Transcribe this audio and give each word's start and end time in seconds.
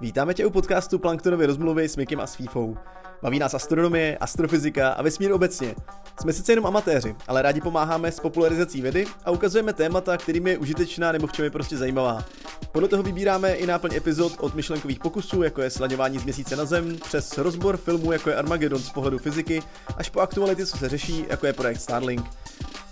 Vítáme 0.00 0.34
tě 0.34 0.46
u 0.46 0.50
podcastu 0.50 0.98
Planktonovy 0.98 1.46
rozmluvy 1.46 1.88
s 1.88 1.96
Mikem 1.96 2.20
a 2.20 2.26
s 2.26 2.34
Fífou. 2.34 2.76
Baví 3.22 3.38
nás 3.38 3.54
astronomie, 3.54 4.18
astrofyzika 4.18 4.88
a 4.90 5.02
vesmír 5.02 5.32
obecně. 5.32 5.74
Jsme 6.20 6.32
sice 6.32 6.52
jenom 6.52 6.66
amatéři, 6.66 7.16
ale 7.28 7.42
rádi 7.42 7.60
pomáháme 7.60 8.12
s 8.12 8.20
popularizací 8.20 8.82
vědy 8.82 9.06
a 9.24 9.30
ukazujeme 9.30 9.72
témata, 9.72 10.16
kterým 10.16 10.46
je 10.46 10.58
užitečná 10.58 11.12
nebo 11.12 11.26
v 11.26 11.32
čem 11.32 11.44
je 11.44 11.50
prostě 11.50 11.76
zajímavá. 11.76 12.24
Podle 12.72 12.88
toho 12.88 13.02
vybíráme 13.02 13.52
i 13.52 13.66
náplň 13.66 13.94
epizod 13.94 14.32
od 14.40 14.54
myšlenkových 14.54 14.98
pokusů, 14.98 15.42
jako 15.42 15.62
je 15.62 15.70
sladěvání 15.70 16.18
z 16.18 16.24
měsíce 16.24 16.56
na 16.56 16.64
Zem, 16.64 16.96
přes 16.96 17.38
rozbor 17.38 17.76
filmů, 17.76 18.12
jako 18.12 18.30
je 18.30 18.36
Armageddon 18.36 18.82
z 18.82 18.90
pohledu 18.90 19.18
fyziky, 19.18 19.62
až 19.96 20.10
po 20.10 20.20
aktuality, 20.20 20.66
co 20.66 20.76
se 20.76 20.88
řeší, 20.88 21.24
jako 21.28 21.46
je 21.46 21.52
projekt 21.52 21.80
Starlink. 21.80 22.26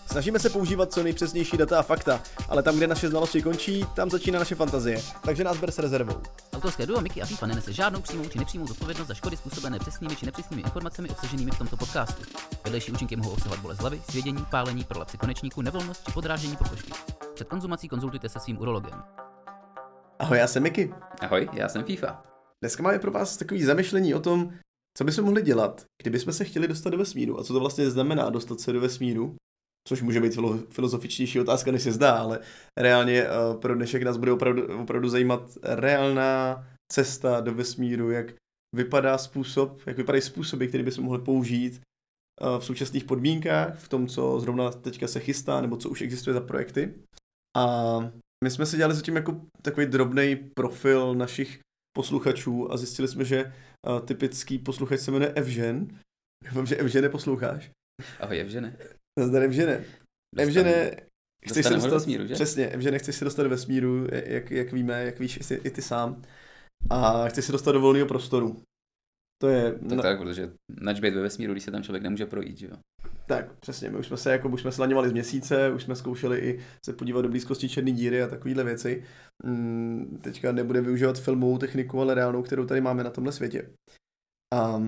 Snažíme 0.06 0.38
se 0.38 0.50
používat 0.50 0.92
co 0.92 1.02
nejpřesnější 1.02 1.56
data 1.56 1.78
a 1.78 1.82
fakta, 1.82 2.22
ale 2.48 2.62
tam, 2.62 2.76
kde 2.76 2.86
naše 2.86 3.08
znalosti 3.08 3.42
končí, 3.42 3.84
tam 3.96 4.10
začíná 4.10 4.38
naše 4.38 4.54
fantazie. 4.54 5.02
Takže 5.24 5.44
nás 5.44 5.56
ber 5.56 5.70
s 5.70 5.78
rezervou. 5.78 6.20
Autorské 6.52 6.86
duo 6.86 7.00
Mickey 7.00 7.22
a 7.22 7.26
FIFA 7.26 7.46
nenese 7.46 7.72
žádnou 7.72 8.00
přímou 8.00 8.28
či 8.28 8.38
nepřímou 8.38 8.66
zodpovědnost 8.66 9.08
za 9.08 9.14
škody 9.14 9.36
způsobené 9.36 9.78
přesnými 9.78 10.16
či 10.16 10.26
nepřesnými 10.26 10.62
informacemi 10.62 11.08
obsaženými 11.08 11.50
v 11.50 11.58
tomto 11.58 11.76
podcastu. 11.76 12.22
Vedlejší 12.64 12.92
účinky 12.92 13.16
mohou 13.16 13.30
obsahovat 13.30 13.60
bolest 13.60 13.78
hlavy, 13.78 14.02
svědění, 14.10 14.44
pálení, 14.50 14.84
prolapsy 14.84 15.18
konečníku, 15.18 15.62
nevolnost 15.62 16.04
či 16.04 16.12
podrážení 16.12 16.56
pokožky. 16.56 16.92
Před 17.34 17.48
konzumací 17.48 17.88
konzultujte 17.88 18.28
se 18.28 18.40
svým 18.40 18.58
urologem. 18.58 19.02
Ahoj, 20.18 20.38
já 20.38 20.46
jsem 20.46 20.62
Miky. 20.62 20.94
Ahoj, 21.20 21.48
já 21.52 21.68
jsem 21.68 21.84
FIFA. 21.84 22.22
Dneska 22.60 22.82
máme 22.82 22.98
pro 22.98 23.10
vás 23.10 23.36
takový 23.36 23.64
zamyšlení 23.64 24.14
o 24.14 24.20
tom, 24.20 24.52
co 24.98 25.04
bychom 25.04 25.24
mohli 25.24 25.42
dělat, 25.42 25.84
kdybychom 26.02 26.32
se 26.32 26.44
chtěli 26.44 26.68
dostat 26.68 26.90
do 26.90 26.98
vesmíru 26.98 27.40
a 27.40 27.44
co 27.44 27.52
to 27.52 27.60
vlastně 27.60 27.90
znamená 27.90 28.30
dostat 28.30 28.60
se 28.60 28.72
do 28.72 28.80
vesmíru 28.80 29.36
což 29.88 30.02
může 30.02 30.20
být 30.20 30.38
filozofičtější 30.70 31.40
otázka, 31.40 31.72
než 31.72 31.82
se 31.82 31.92
zdá, 31.92 32.12
ale 32.12 32.40
reálně 32.78 33.24
uh, 33.24 33.60
pro 33.60 33.74
dnešek 33.74 34.02
nás 34.02 34.16
bude 34.16 34.32
opravdu, 34.32 34.82
opravdu 34.82 35.08
zajímat 35.08 35.58
reálná 35.62 36.64
cesta 36.92 37.40
do 37.40 37.54
vesmíru, 37.54 38.10
jak 38.10 38.34
vypadá 38.76 39.18
způsob, 39.18 39.80
jak 39.86 39.96
vypadají 39.96 40.22
způsoby, 40.22 40.66
které 40.66 40.84
bychom 40.84 41.04
mohli 41.04 41.22
použít 41.22 41.80
uh, 42.40 42.58
v 42.58 42.64
současných 42.64 43.04
podmínkách, 43.04 43.78
v 43.78 43.88
tom, 43.88 44.06
co 44.06 44.40
zrovna 44.40 44.70
teďka 44.70 45.08
se 45.08 45.20
chystá, 45.20 45.60
nebo 45.60 45.76
co 45.76 45.90
už 45.90 46.02
existuje 46.02 46.34
za 46.34 46.40
projekty. 46.40 46.94
A 47.56 47.96
my 48.44 48.50
jsme 48.50 48.66
si 48.66 48.76
dělali 48.76 48.94
zatím 48.94 49.16
jako 49.16 49.40
takový 49.62 49.86
drobný 49.86 50.36
profil 50.56 51.14
našich 51.14 51.60
posluchačů 51.96 52.72
a 52.72 52.76
zjistili 52.76 53.08
jsme, 53.08 53.24
že 53.24 53.44
uh, 53.44 54.00
typický 54.00 54.58
posluchač 54.58 55.00
se 55.00 55.10
jmenuje 55.10 55.32
Evžen. 55.32 55.98
Doufám, 56.44 56.66
že 56.66 56.76
Evžene 56.76 57.08
posloucháš. 57.08 57.70
Ahoj 58.20 58.40
Evžene. 58.40 58.76
Nazdar 59.20 59.42
Evžene. 59.42 59.84
Evžene, 60.36 60.90
chceš 61.48 61.66
se 61.66 61.74
dostat, 61.74 61.88
do 61.88 61.94
vesmíru, 61.94 62.26
že? 62.26 62.34
Přesně, 62.34 62.66
Evžene, 62.66 62.98
chceš 62.98 63.16
se 63.16 63.24
dostat 63.24 63.42
do 63.42 63.48
vesmíru, 63.48 64.06
jak, 64.12 64.50
jak 64.50 64.72
víme, 64.72 65.04
jak 65.04 65.18
víš 65.18 65.38
i 65.64 65.70
ty 65.70 65.82
sám. 65.82 66.22
A 66.90 67.28
chceš 67.28 67.44
se 67.44 67.52
dostat 67.52 67.72
do 67.72 67.80
volného 67.80 68.06
prostoru. 68.06 68.62
To 69.42 69.48
je... 69.48 69.72
Tak 69.72 69.82
na... 69.82 70.02
tak, 70.02 70.18
protože 70.18 70.52
nač 70.80 71.00
být 71.00 71.14
ve 71.14 71.20
vesmíru, 71.20 71.52
když 71.52 71.64
se 71.64 71.70
tam 71.70 71.82
člověk 71.82 72.02
nemůže 72.02 72.26
projít, 72.26 72.58
že 72.58 72.66
jo? 72.66 72.76
Tak, 73.26 73.58
přesně, 73.58 73.90
my 73.90 73.98
už 73.98 74.06
jsme 74.06 74.16
se 74.16 74.32
jako, 74.32 74.48
už 74.48 74.60
jsme 74.60 74.72
slaňovali 74.72 75.08
z 75.08 75.12
měsíce, 75.12 75.72
už 75.72 75.82
jsme 75.82 75.96
zkoušeli 75.96 76.38
i 76.38 76.60
se 76.84 76.92
podívat 76.92 77.22
do 77.22 77.28
blízkosti 77.28 77.68
černé 77.68 77.90
díry 77.90 78.22
a 78.22 78.28
takovéhle 78.28 78.64
věci. 78.64 79.04
Hmm, 79.44 80.18
teďka 80.22 80.52
nebude 80.52 80.80
využívat 80.80 81.18
filmovou 81.18 81.58
techniku, 81.58 82.00
ale 82.00 82.14
reálnou, 82.14 82.42
kterou 82.42 82.66
tady 82.66 82.80
máme 82.80 83.04
na 83.04 83.10
tomhle 83.10 83.32
světě. 83.32 83.70
A 84.54 84.82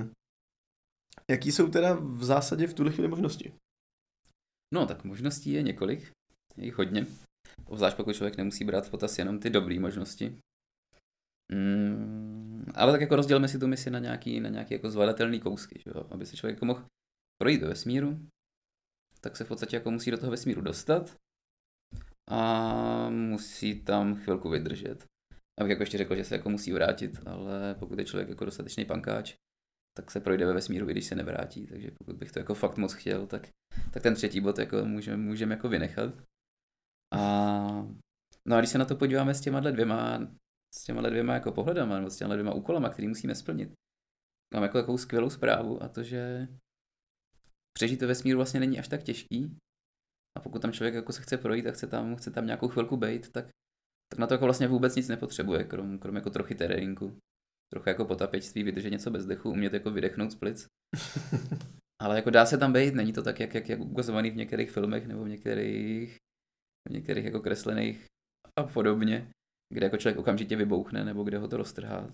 jaký 1.30 1.52
jsou 1.52 1.68
teda 1.68 1.94
v 2.00 2.24
zásadě 2.24 2.66
v 2.66 2.74
tuhle 2.74 2.92
chvíli 2.92 3.08
možnosti? 3.08 3.52
No, 4.74 4.86
tak 4.86 5.04
možností 5.04 5.52
je 5.52 5.62
několik, 5.62 6.10
je 6.56 6.64
jich 6.64 6.78
hodně. 6.78 7.06
Obzvlášť 7.66 7.96
pokud 7.96 8.16
člověk 8.16 8.36
nemusí 8.36 8.64
brát 8.64 8.86
v 8.86 8.90
potaz 8.90 9.18
jenom 9.18 9.38
ty 9.40 9.50
dobré 9.50 9.80
možnosti. 9.80 10.38
Mm, 11.52 12.72
ale 12.74 12.92
tak 12.92 13.00
jako 13.00 13.16
rozdělíme 13.16 13.48
si 13.48 13.58
tu 13.58 13.66
misi 13.66 13.90
na 13.90 13.98
nějaký, 13.98 14.40
na 14.40 14.48
nějaký 14.48 14.74
jako 14.74 14.90
zvladatelný 14.90 15.40
kousky, 15.40 15.82
že 15.84 15.92
jo? 15.94 16.06
aby 16.10 16.26
se 16.26 16.36
člověk 16.36 16.56
jako 16.56 16.64
mohl 16.64 16.84
projít 17.42 17.60
do 17.60 17.68
vesmíru, 17.68 18.20
tak 19.20 19.36
se 19.36 19.44
v 19.44 19.48
podstatě 19.48 19.76
jako 19.76 19.90
musí 19.90 20.10
do 20.10 20.18
toho 20.18 20.30
vesmíru 20.30 20.60
dostat 20.60 21.16
a 22.30 23.10
musí 23.10 23.80
tam 23.80 24.14
chvilku 24.14 24.48
vydržet. 24.50 25.04
Abych 25.60 25.70
jako 25.70 25.82
ještě 25.82 25.98
řekl, 25.98 26.16
že 26.16 26.24
se 26.24 26.34
jako 26.34 26.50
musí 26.50 26.72
vrátit, 26.72 27.20
ale 27.26 27.74
pokud 27.74 27.98
je 27.98 28.04
člověk 28.04 28.28
jako 28.28 28.44
dostatečný 28.44 28.84
pankáč, 28.84 29.34
tak 29.96 30.10
se 30.10 30.20
projde 30.20 30.46
ve 30.46 30.52
vesmíru, 30.52 30.88
i 30.88 30.92
když 30.92 31.06
se 31.06 31.14
nevrátí. 31.14 31.66
Takže 31.66 31.90
pokud 31.98 32.16
bych 32.16 32.32
to 32.32 32.38
jako 32.38 32.54
fakt 32.54 32.76
moc 32.76 32.92
chtěl, 32.92 33.26
tak, 33.26 33.48
tak 33.92 34.02
ten 34.02 34.14
třetí 34.14 34.40
bod 34.40 34.58
jako 34.58 34.84
můžeme 34.84 35.16
můžem 35.16 35.50
jako 35.50 35.68
vynechat. 35.68 36.14
A, 37.14 37.20
no 38.48 38.56
a 38.56 38.58
když 38.58 38.70
se 38.70 38.78
na 38.78 38.84
to 38.84 38.96
podíváme 38.96 39.34
s 39.34 39.40
těma 39.40 39.60
dvěma, 39.60 40.18
s 40.74 40.84
těma 40.84 41.02
dvěma 41.02 41.34
jako 41.34 41.52
pohledama, 41.52 41.96
nebo 41.96 42.10
s 42.10 42.16
těma 42.16 42.34
dvěma 42.34 42.54
úkolama, 42.54 42.90
který 42.90 43.08
musíme 43.08 43.34
splnit, 43.34 43.72
mám 44.54 44.62
jako 44.62 44.78
takovou 44.78 44.98
skvělou 44.98 45.30
zprávu 45.30 45.82
a 45.82 45.88
to, 45.88 46.02
že 46.02 46.48
přežít 47.76 48.00
ve 48.00 48.06
vesmíru 48.06 48.38
vlastně 48.38 48.60
není 48.60 48.78
až 48.78 48.88
tak 48.88 49.02
těžký. 49.02 49.56
A 50.38 50.40
pokud 50.40 50.62
tam 50.62 50.72
člověk 50.72 50.94
jako 50.94 51.12
se 51.12 51.22
chce 51.22 51.38
projít 51.38 51.66
a 51.66 51.72
chce 51.72 51.86
tam, 51.86 52.16
chce 52.16 52.30
tam 52.30 52.46
nějakou 52.46 52.68
chvilku 52.68 52.96
být, 52.96 53.32
tak, 53.32 53.44
tak 54.08 54.18
na 54.18 54.26
to 54.26 54.34
jako 54.34 54.44
vlastně 54.44 54.68
vůbec 54.68 54.96
nic 54.96 55.08
nepotřebuje, 55.08 55.64
krom, 55.64 55.98
krom 55.98 56.16
jako 56.16 56.30
trochy 56.30 56.54
teréninku 56.54 57.18
trochu 57.72 57.88
jako 57.88 58.04
potapěčství, 58.04 58.62
vydržet 58.62 58.90
něco 58.90 59.10
bez 59.10 59.26
dechu, 59.26 59.50
umět 59.50 59.72
jako 59.72 59.90
vydechnout 59.90 60.30
z 60.30 60.34
plic. 60.34 60.66
Ale 62.02 62.16
jako 62.16 62.30
dá 62.30 62.46
se 62.46 62.58
tam 62.58 62.72
být, 62.72 62.94
není 62.94 63.12
to 63.12 63.22
tak, 63.22 63.40
jak, 63.40 63.54
jak, 63.54 63.68
jak 63.68 63.80
ukazovaný 63.80 64.30
v 64.30 64.36
některých 64.36 64.70
filmech 64.70 65.06
nebo 65.06 65.24
v 65.24 65.28
některých, 65.28 66.16
v 66.88 66.92
některých 66.92 67.24
jako 67.24 67.40
kreslených 67.40 68.06
a 68.56 68.62
podobně, 68.62 69.30
kde 69.74 69.86
jako 69.86 69.96
člověk 69.96 70.18
okamžitě 70.18 70.56
vybouchne 70.56 71.04
nebo 71.04 71.24
kde 71.24 71.38
ho 71.38 71.48
to 71.48 71.56
roztrhá. 71.56 72.10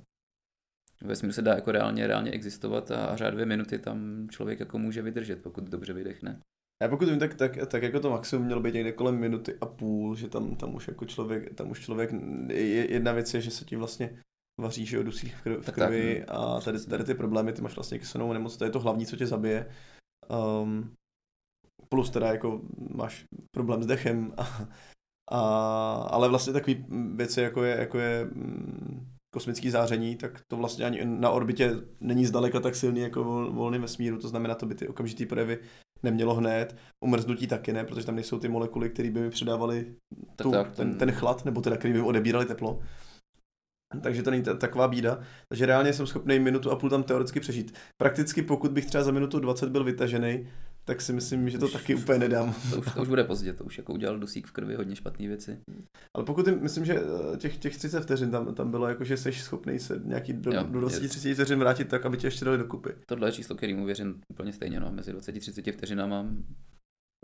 Ve 1.03 1.17
smíru 1.17 1.33
se 1.33 1.43
dá 1.43 1.55
jako 1.55 1.73
reálně, 1.73 2.07
reálně 2.07 2.31
existovat 2.31 2.91
a, 2.91 3.07
a 3.07 3.17
řád 3.17 3.35
dvě 3.35 3.47
minuty 3.47 3.79
tam 3.79 4.29
člověk 4.31 4.61
jako 4.61 4.79
může 4.79 5.03
vydržet, 5.03 5.43
pokud 5.43 5.65
dobře 5.65 5.93
vydechne. 5.93 6.41
Já 6.83 6.89
pokud 6.89 7.09
vím, 7.09 7.19
tak, 7.19 7.35
tak, 7.35 7.67
tak 7.67 7.83
jako 7.83 8.01
to 8.01 8.11
maximum 8.11 8.47
mělo 8.47 8.61
být 8.61 8.75
někde 8.75 8.93
kolem 8.93 9.19
minuty 9.19 9.59
a 9.61 9.67
půl, 9.67 10.17
že 10.17 10.29
tam, 10.29 10.57
tam 10.57 10.75
už 10.75 10.89
jako 10.89 11.05
člověk, 11.05 11.55
tam 11.55 11.71
už 11.71 11.81
člověk, 11.81 12.11
jedna 12.89 13.13
věc 13.13 13.35
je, 13.35 13.41
že 13.41 13.51
se 13.51 13.65
ti 13.65 13.77
vlastně 13.77 14.23
vaří, 14.61 14.87
že 14.87 14.97
jo, 14.97 15.03
dusí 15.03 15.29
v, 15.29 15.43
krvi, 15.43 15.63
v 15.63 15.71
krvi 15.71 16.25
tak, 16.27 16.37
a 16.37 16.61
tady, 16.61 16.87
tady 16.87 17.05
ty 17.05 17.15
problémy, 17.15 17.53
ty 17.53 17.63
máš 17.63 17.75
vlastně 17.75 17.99
kyselnou 17.99 18.33
nemoc, 18.33 18.57
to 18.57 18.65
je 18.65 18.71
to 18.71 18.81
hlavní, 18.81 19.07
co 19.07 19.17
tě 19.17 19.27
zabije. 19.27 19.67
Um, 20.63 20.93
plus 21.89 22.11
teda 22.11 22.27
jako 22.27 22.61
máš 22.95 23.25
problém 23.57 23.83
s 23.83 23.87
dechem 23.87 24.33
a, 24.37 24.69
a, 25.31 25.41
ale 26.11 26.29
vlastně 26.29 26.53
takový 26.53 26.85
věci 27.15 27.41
jako 27.41 27.65
je, 27.65 27.77
jako 27.77 27.99
je 27.99 28.25
mm, 28.25 29.07
kosmický 29.35 29.71
záření, 29.71 30.17
tak 30.17 30.41
to 30.49 30.57
vlastně 30.57 30.85
ani 30.85 31.05
na 31.05 31.31
orbitě 31.31 31.73
není 32.01 32.27
zdaleka 32.27 32.61
tak 32.61 32.75
silný 32.75 33.01
jako 33.01 33.25
vol, 33.25 33.53
volný 33.53 33.79
vesmíru, 33.79 34.19
to 34.19 34.29
znamená, 34.29 34.55
to 34.55 34.67
by 34.67 34.75
ty 34.75 34.89
okamžitý 34.89 35.27
projevy 35.27 35.59
nemělo 36.03 36.35
hned. 36.35 36.77
Umrznutí 37.05 37.47
taky 37.47 37.73
ne, 37.73 37.85
protože 37.85 38.07
tam 38.07 38.15
nejsou 38.15 38.39
ty 38.39 38.49
molekuly, 38.49 38.91
které 38.91 39.11
by 39.11 39.21
mi 39.21 39.31
předávaly 39.31 39.95
tu, 40.37 40.51
tak, 40.51 40.77
ten, 40.77 40.99
ten 40.99 41.13
chlad, 41.13 41.45
nebo 41.45 41.61
teda, 41.61 41.77
který 41.77 41.93
by 41.93 42.01
odebírali 42.01 42.47
teplo. 42.47 42.81
Takže 44.03 44.23
to 44.23 44.31
není 44.31 44.43
ta, 44.43 44.55
taková 44.55 44.89
bída. 44.89 45.21
Takže 45.49 45.67
reálně 45.67 45.93
jsem 45.93 46.07
schopný 46.07 46.39
minutu 46.39 46.71
a 46.71 46.77
půl 46.77 46.91
tam 46.91 47.03
teoreticky 47.03 47.41
přežít. 47.41 47.75
Prakticky 47.97 48.43
pokud 48.43 48.71
bych 48.71 48.87
třeba 48.87 49.05
za 49.05 49.11
minutu 49.11 49.39
20 49.39 49.69
byl 49.69 49.85
vytažený, 49.85 50.49
tak 50.85 51.01
si 51.01 51.13
myslím, 51.13 51.51
že 51.51 51.59
to 51.59 51.67
už, 51.67 51.73
taky 51.73 51.95
úplně 51.95 52.19
nedám. 52.19 52.55
To 52.71 52.79
už, 52.79 52.95
to 52.95 53.03
už 53.03 53.09
bude 53.09 53.25
pozdě, 53.25 53.53
to 53.53 53.65
už 53.65 53.79
jako 53.79 53.93
udělal 53.93 54.19
dusík 54.19 54.47
v 54.47 54.53
krvi 54.53 54.75
hodně 54.75 54.97
špatné 54.97 55.29
věci. 55.29 55.59
Ale 56.17 56.25
pokud 56.25 56.47
jim, 56.47 56.63
myslím, 56.63 56.85
že 56.85 56.95
eh, 56.95 57.37
těch, 57.37 57.57
těch 57.57 57.77
30 57.77 58.01
vteřin 58.01 58.31
tam, 58.31 58.55
tam 58.55 58.71
bylo 58.71 58.89
jako, 58.89 59.05
že 59.05 59.17
jsi 59.17 59.33
schopný 59.33 59.79
se 59.79 60.01
nějaký 60.05 60.33
do, 60.33 60.53
jo, 60.53 60.63
do 60.63 60.81
20-30 60.81 61.35
vteřin 61.35 61.59
vrátit 61.59 61.89
tak, 61.89 62.07
aby 62.07 62.17
tě 62.17 62.27
ještě 62.27 62.45
dali 62.45 62.59
dokupy. 62.59 62.91
Tohle 63.09 63.29
je 63.29 63.33
číslo, 63.33 63.57
kterýmu 63.57 63.85
věřím 63.85 64.21
úplně 64.33 64.53
stejně, 64.53 64.81
no, 64.81 64.93
mezi 64.93 65.13
20-30 65.13 65.73
vteřinama 65.73 66.23
mám 66.23 66.45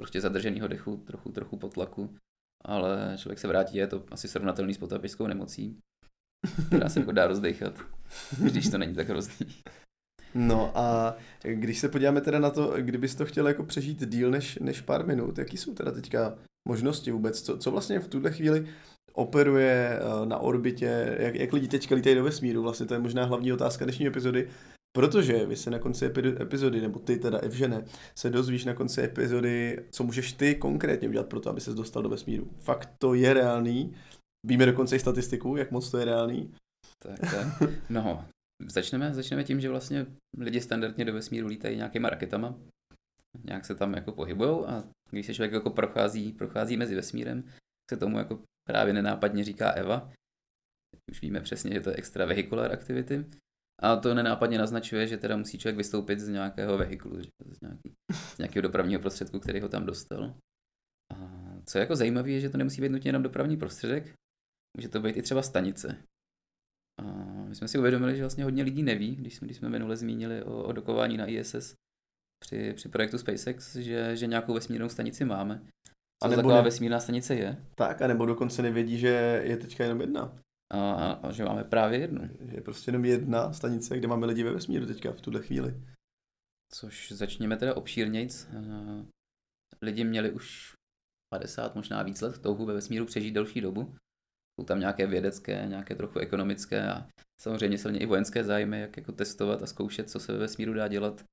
prostě 0.00 0.20
zadrženýho 0.20 0.68
dechu, 0.68 0.96
trochu, 0.96 1.32
trochu 1.32 1.56
po 1.56 1.68
tlaku, 1.68 2.14
ale 2.64 3.16
člověk 3.18 3.38
se 3.38 3.48
vrátí, 3.48 3.76
je 3.76 3.86
to 3.86 4.04
asi 4.10 4.28
srovnatelný 4.28 4.74
s 4.74 4.78
potapickou 4.78 5.26
nemocí 5.26 5.78
která 6.66 6.88
se 6.88 7.00
jako 7.00 7.12
dá 7.12 7.26
rozdechat, 7.26 7.74
když 8.38 8.68
to 8.68 8.78
není 8.78 8.94
tak 8.94 9.08
hrozný. 9.08 9.46
No 10.34 10.78
a 10.78 11.16
když 11.42 11.78
se 11.78 11.88
podíváme 11.88 12.20
teda 12.20 12.38
na 12.38 12.50
to, 12.50 12.74
kdybys 12.76 13.14
to 13.14 13.26
chtěl 13.26 13.48
jako 13.48 13.64
přežít 13.64 14.08
díl 14.08 14.30
než, 14.30 14.58
než 14.58 14.80
pár 14.80 15.06
minut, 15.06 15.38
jaký 15.38 15.56
jsou 15.56 15.74
teda 15.74 15.92
teďka 15.92 16.34
možnosti 16.68 17.10
vůbec, 17.10 17.42
co, 17.42 17.58
co 17.58 17.70
vlastně 17.70 18.00
v 18.00 18.08
tuhle 18.08 18.32
chvíli 18.32 18.66
operuje 19.12 20.00
eh, 20.00 20.26
na 20.26 20.38
orbitě, 20.38 21.16
jak, 21.18 21.34
jak 21.34 21.52
lidi 21.52 21.68
teďka 21.68 21.94
lítají 21.94 22.16
do 22.16 22.24
vesmíru, 22.24 22.62
vlastně 22.62 22.86
to 22.86 22.94
je 22.94 23.00
možná 23.00 23.24
hlavní 23.24 23.52
otázka 23.52 23.84
dnešní 23.84 24.06
epizody, 24.06 24.48
protože 24.96 25.46
vy 25.46 25.56
se 25.56 25.70
na 25.70 25.78
konci 25.78 26.10
epizody, 26.40 26.80
nebo 26.80 26.98
ty 26.98 27.18
teda 27.18 27.38
Evžene, 27.38 27.84
se 28.14 28.30
dozvíš 28.30 28.64
na 28.64 28.74
konci 28.74 29.02
epizody, 29.02 29.84
co 29.90 30.04
můžeš 30.04 30.32
ty 30.32 30.54
konkrétně 30.54 31.08
udělat 31.08 31.26
pro 31.26 31.40
to, 31.40 31.50
aby 31.50 31.60
se 31.60 31.74
dostal 31.74 32.02
do 32.02 32.08
vesmíru. 32.08 32.48
Fakt 32.60 32.90
to 32.98 33.14
je 33.14 33.34
reálný, 33.34 33.94
Víme 34.46 34.66
dokonce 34.66 34.96
i 34.96 34.98
statistiku, 34.98 35.56
jak 35.56 35.70
moc 35.70 35.90
to 35.90 35.98
je 35.98 36.04
reálný. 36.04 36.54
Tak, 36.98 37.20
tak. 37.20 37.70
No, 37.90 38.28
začneme, 38.68 39.14
začneme 39.14 39.44
tím, 39.44 39.60
že 39.60 39.68
vlastně 39.68 40.06
lidi 40.38 40.60
standardně 40.60 41.04
do 41.04 41.12
vesmíru 41.12 41.46
lítají 41.46 41.76
nějakýma 41.76 42.10
raketama. 42.10 42.58
Nějak 43.44 43.64
se 43.64 43.74
tam 43.74 43.94
jako 43.94 44.12
pohybujou 44.12 44.68
a 44.68 44.84
když 45.10 45.26
se 45.26 45.34
člověk 45.34 45.52
jako 45.52 45.70
prochází, 45.70 46.32
prochází 46.32 46.76
mezi 46.76 46.94
vesmírem, 46.94 47.44
se 47.90 47.96
tomu 47.96 48.18
jako 48.18 48.42
právě 48.68 48.94
nenápadně 48.94 49.44
říká 49.44 49.70
Eva. 49.70 50.12
už 51.10 51.22
víme 51.22 51.40
přesně, 51.40 51.74
že 51.74 51.80
to 51.80 51.90
je 51.90 51.96
extra 51.96 52.26
vehicular 52.26 52.72
activity. 52.72 53.24
A 53.82 53.96
to 53.96 54.14
nenápadně 54.14 54.58
naznačuje, 54.58 55.06
že 55.06 55.16
teda 55.16 55.36
musí 55.36 55.58
člověk 55.58 55.76
vystoupit 55.76 56.20
z 56.20 56.28
nějakého 56.28 56.78
vehikulu, 56.78 57.22
z, 57.22 57.60
nějaký, 57.60 57.92
z 58.12 58.38
nějakého 58.38 58.62
dopravního 58.62 59.00
prostředku, 59.00 59.40
který 59.40 59.60
ho 59.60 59.68
tam 59.68 59.86
dostal. 59.86 60.34
A 61.14 61.16
co 61.66 61.78
je 61.78 61.80
jako 61.80 61.96
zajímavé, 61.96 62.30
je, 62.30 62.40
že 62.40 62.50
to 62.50 62.58
nemusí 62.58 62.80
být 62.80 62.92
nutně 62.92 63.08
jenom 63.08 63.22
dopravní 63.22 63.56
prostředek, 63.56 64.14
může 64.76 64.88
to 64.88 65.00
být 65.00 65.16
i 65.16 65.22
třeba 65.22 65.42
stanice. 65.42 65.96
A 67.00 67.02
my 67.48 67.54
jsme 67.54 67.68
si 67.68 67.78
uvědomili, 67.78 68.16
že 68.16 68.22
vlastně 68.22 68.44
hodně 68.44 68.62
lidí 68.62 68.82
neví, 68.82 69.16
když 69.16 69.36
jsme, 69.36 69.46
když 69.46 69.56
jsme 69.56 69.68
minule 69.68 69.96
zmínili 69.96 70.42
o, 70.42 70.62
o 70.62 70.72
dokování 70.72 71.16
na 71.16 71.26
ISS 71.26 71.74
při, 72.44 72.72
při 72.72 72.88
projektu 72.88 73.18
SpaceX, 73.18 73.76
že, 73.76 74.16
že 74.16 74.26
nějakou 74.26 74.54
vesmírnou 74.54 74.88
stanici 74.88 75.24
máme. 75.24 75.62
Co 76.22 76.24
a 76.24 76.28
nebo 76.28 76.42
taková 76.42 76.56
ne... 76.56 76.62
vesmírná 76.62 77.00
stanice 77.00 77.34
je? 77.34 77.64
Tak, 77.74 78.02
a 78.02 78.06
nebo 78.06 78.26
dokonce 78.26 78.62
nevědí, 78.62 78.98
že 78.98 79.42
je 79.44 79.56
teďka 79.56 79.84
jenom 79.84 80.00
jedna. 80.00 80.38
A, 80.72 80.92
a, 80.92 81.12
a 81.12 81.32
že 81.32 81.44
máme 81.44 81.64
právě 81.64 81.98
jednu. 81.98 82.28
Že 82.40 82.56
je 82.56 82.60
prostě 82.60 82.88
jenom 82.88 83.04
jedna 83.04 83.52
stanice, 83.52 83.98
kde 83.98 84.08
máme 84.08 84.26
lidi 84.26 84.42
ve 84.42 84.52
vesmíru 84.52 84.86
teďka 84.86 85.12
v 85.12 85.20
tuhle 85.20 85.42
chvíli. 85.42 85.82
Což 86.72 87.12
začněme 87.12 87.56
teda 87.56 87.76
obšírnějc. 87.76 88.48
Lidi 89.82 90.04
měli 90.04 90.30
už 90.30 90.72
50, 91.34 91.74
možná 91.74 92.02
víc 92.02 92.20
let 92.20 92.38
touhu 92.38 92.66
ve 92.66 92.74
vesmíru 92.74 93.04
přežít 93.06 93.34
delší 93.34 93.60
dobu. 93.60 93.94
Jsou 94.60 94.66
tam 94.66 94.80
nějaké 94.80 95.06
vědecké, 95.06 95.66
nějaké 95.66 95.94
trochu 95.94 96.18
ekonomické 96.18 96.88
a 96.88 97.08
samozřejmě 97.40 97.78
silně 97.78 97.98
i 97.98 98.06
vojenské 98.06 98.44
zájmy, 98.44 98.80
jak 98.80 98.96
jako 98.96 99.12
testovat 99.12 99.62
a 99.62 99.66
zkoušet, 99.66 100.10
co 100.10 100.20
se 100.20 100.32
ve 100.32 100.38
vesmíru 100.38 100.74
dá 100.74 100.88
dělat 100.88 101.24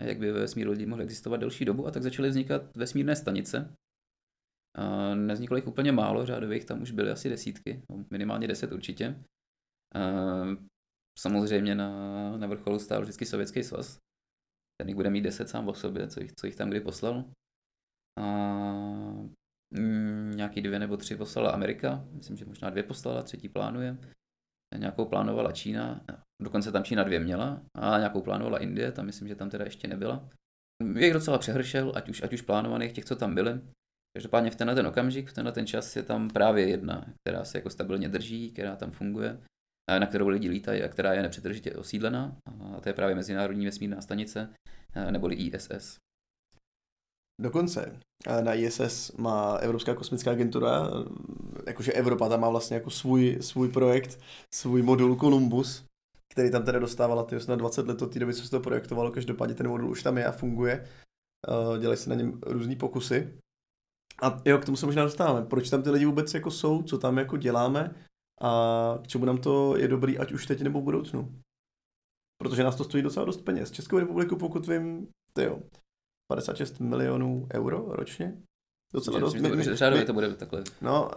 a 0.00 0.04
jak 0.04 0.18
by 0.18 0.32
ve 0.32 0.40
vesmíru 0.40 0.70
lidi 0.70 0.86
mohli 0.86 1.04
existovat 1.04 1.40
delší 1.40 1.64
dobu. 1.64 1.86
A 1.86 1.90
tak 1.90 2.02
začaly 2.02 2.28
vznikat 2.28 2.76
vesmírné 2.76 3.16
stanice. 3.16 3.74
A 4.76 5.14
nevzniklo 5.14 5.56
jich 5.56 5.66
úplně 5.66 5.92
málo, 5.92 6.26
řádově 6.26 6.56
jich 6.56 6.64
tam 6.64 6.82
už 6.82 6.90
byly 6.90 7.10
asi 7.10 7.28
desítky, 7.28 7.82
no, 7.90 8.04
minimálně 8.10 8.48
deset 8.48 8.72
určitě. 8.72 9.24
A 9.94 10.00
samozřejmě 11.18 11.74
na, 11.74 12.36
na 12.36 12.46
vrcholu 12.46 12.78
stál 12.78 13.02
vždycky 13.02 13.26
Sovětský 13.26 13.62
svaz. 13.62 13.98
Ten 14.80 14.88
jich 14.88 14.96
bude 14.96 15.10
mít 15.10 15.20
deset 15.20 15.48
sám 15.48 15.68
o 15.68 15.74
sobě, 15.74 16.08
co 16.08 16.20
jich, 16.20 16.32
co 16.32 16.46
jich 16.46 16.56
tam 16.56 16.70
kdy 16.70 16.80
poslal. 16.80 17.24
A 18.20 18.24
mm, 19.70 20.32
nějaký 20.36 20.60
dvě 20.62 20.78
nebo 20.78 20.96
tři 20.96 21.16
poslala 21.16 21.50
Amerika, 21.50 22.04
myslím, 22.12 22.36
že 22.36 22.44
možná 22.44 22.70
dvě 22.70 22.82
poslala, 22.82 23.22
třetí 23.22 23.48
plánuje. 23.48 23.96
Nějakou 24.76 25.04
plánovala 25.04 25.52
Čína, 25.52 26.00
dokonce 26.42 26.72
tam 26.72 26.84
Čína 26.84 27.04
dvě 27.04 27.20
měla, 27.20 27.62
a 27.74 27.98
nějakou 27.98 28.22
plánovala 28.22 28.58
Indie, 28.58 28.92
tam 28.92 29.06
myslím, 29.06 29.28
že 29.28 29.34
tam 29.34 29.50
teda 29.50 29.64
ještě 29.64 29.88
nebyla. 29.88 30.28
Je 30.94 31.04
jich 31.04 31.14
docela 31.14 31.38
přehršel, 31.38 31.92
ať 31.94 32.08
už, 32.08 32.22
ať 32.22 32.32
už 32.32 32.42
plánovaných 32.42 32.92
těch, 32.92 33.04
co 33.04 33.16
tam 33.16 33.34
byly. 33.34 33.60
Každopádně 34.16 34.50
v 34.50 34.56
tenhle 34.56 34.74
ten 34.74 34.86
okamžik, 34.86 35.30
v 35.30 35.32
tenhle 35.32 35.52
ten 35.52 35.66
čas 35.66 35.96
je 35.96 36.02
tam 36.02 36.30
právě 36.30 36.68
jedna, 36.68 37.06
která 37.24 37.44
se 37.44 37.58
jako 37.58 37.70
stabilně 37.70 38.08
drží, 38.08 38.50
která 38.50 38.76
tam 38.76 38.90
funguje, 38.90 39.40
na 39.98 40.06
kterou 40.06 40.28
lidi 40.28 40.48
lítají 40.48 40.82
a 40.82 40.88
která 40.88 41.12
je 41.12 41.22
nepřetržitě 41.22 41.72
osídlená. 41.72 42.36
A 42.74 42.80
to 42.80 42.88
je 42.88 42.92
právě 42.92 43.14
Mezinárodní 43.14 43.66
vesmírná 43.66 44.00
stanice, 44.00 44.54
neboli 45.10 45.34
ISS. 45.34 45.96
Dokonce 47.40 48.00
na 48.44 48.54
ISS 48.54 49.12
má 49.16 49.54
Evropská 49.56 49.94
kosmická 49.94 50.30
agentura, 50.30 50.90
jakože 51.66 51.92
Evropa 51.92 52.28
tam 52.28 52.40
má 52.40 52.50
vlastně 52.50 52.76
jako 52.76 52.90
svůj, 52.90 53.38
svůj 53.40 53.68
projekt, 53.68 54.20
svůj 54.54 54.82
modul 54.82 55.16
Columbus, 55.16 55.84
který 56.32 56.50
tam 56.50 56.64
teda 56.64 56.78
dostávala 56.78 57.22
ty 57.22 57.36
na 57.48 57.56
20 57.56 57.88
let 57.88 58.02
od 58.02 58.12
té 58.12 58.18
doby, 58.18 58.34
co 58.34 58.44
se 58.44 58.50
to 58.50 58.60
projektovalo, 58.60 59.10
každopádně 59.10 59.54
ten 59.54 59.68
modul 59.68 59.90
už 59.90 60.02
tam 60.02 60.18
je 60.18 60.26
a 60.26 60.32
funguje. 60.32 60.88
Dělají 61.80 61.96
se 61.98 62.10
na 62.10 62.16
něm 62.16 62.40
různé 62.46 62.76
pokusy. 62.76 63.38
A 64.22 64.42
jo, 64.44 64.58
k 64.58 64.64
tomu 64.64 64.76
se 64.76 64.86
možná 64.86 65.04
dostáváme. 65.04 65.46
Proč 65.46 65.70
tam 65.70 65.82
ty 65.82 65.90
lidi 65.90 66.04
vůbec 66.04 66.34
jako 66.34 66.50
jsou, 66.50 66.82
co 66.82 66.98
tam 66.98 67.18
jako 67.18 67.36
děláme 67.36 67.94
a 68.40 68.98
k 69.02 69.06
čemu 69.06 69.24
nám 69.24 69.38
to 69.38 69.76
je 69.76 69.88
dobrý, 69.88 70.18
ať 70.18 70.32
už 70.32 70.46
teď 70.46 70.60
nebo 70.60 70.80
v 70.80 70.84
budoucnu. 70.84 71.40
Protože 72.42 72.64
nás 72.64 72.76
to 72.76 72.84
stojí 72.84 73.02
docela 73.02 73.26
dost 73.26 73.40
peněz. 73.40 73.70
Českou 73.70 73.98
republiku, 73.98 74.36
pokud 74.36 74.66
vím, 74.66 75.08
ty 75.32 75.42
jo, 75.42 75.62
56 76.28 76.80
milionů 76.80 77.48
euro 77.54 77.84
ročně. 77.88 78.42
Docela 78.92 79.18
dost. 79.18 79.34
My, 79.34 79.56
my, 79.56 80.04
to 80.04 80.12
bude 80.12 80.34
takhle. 80.34 80.64
No, 80.80 81.10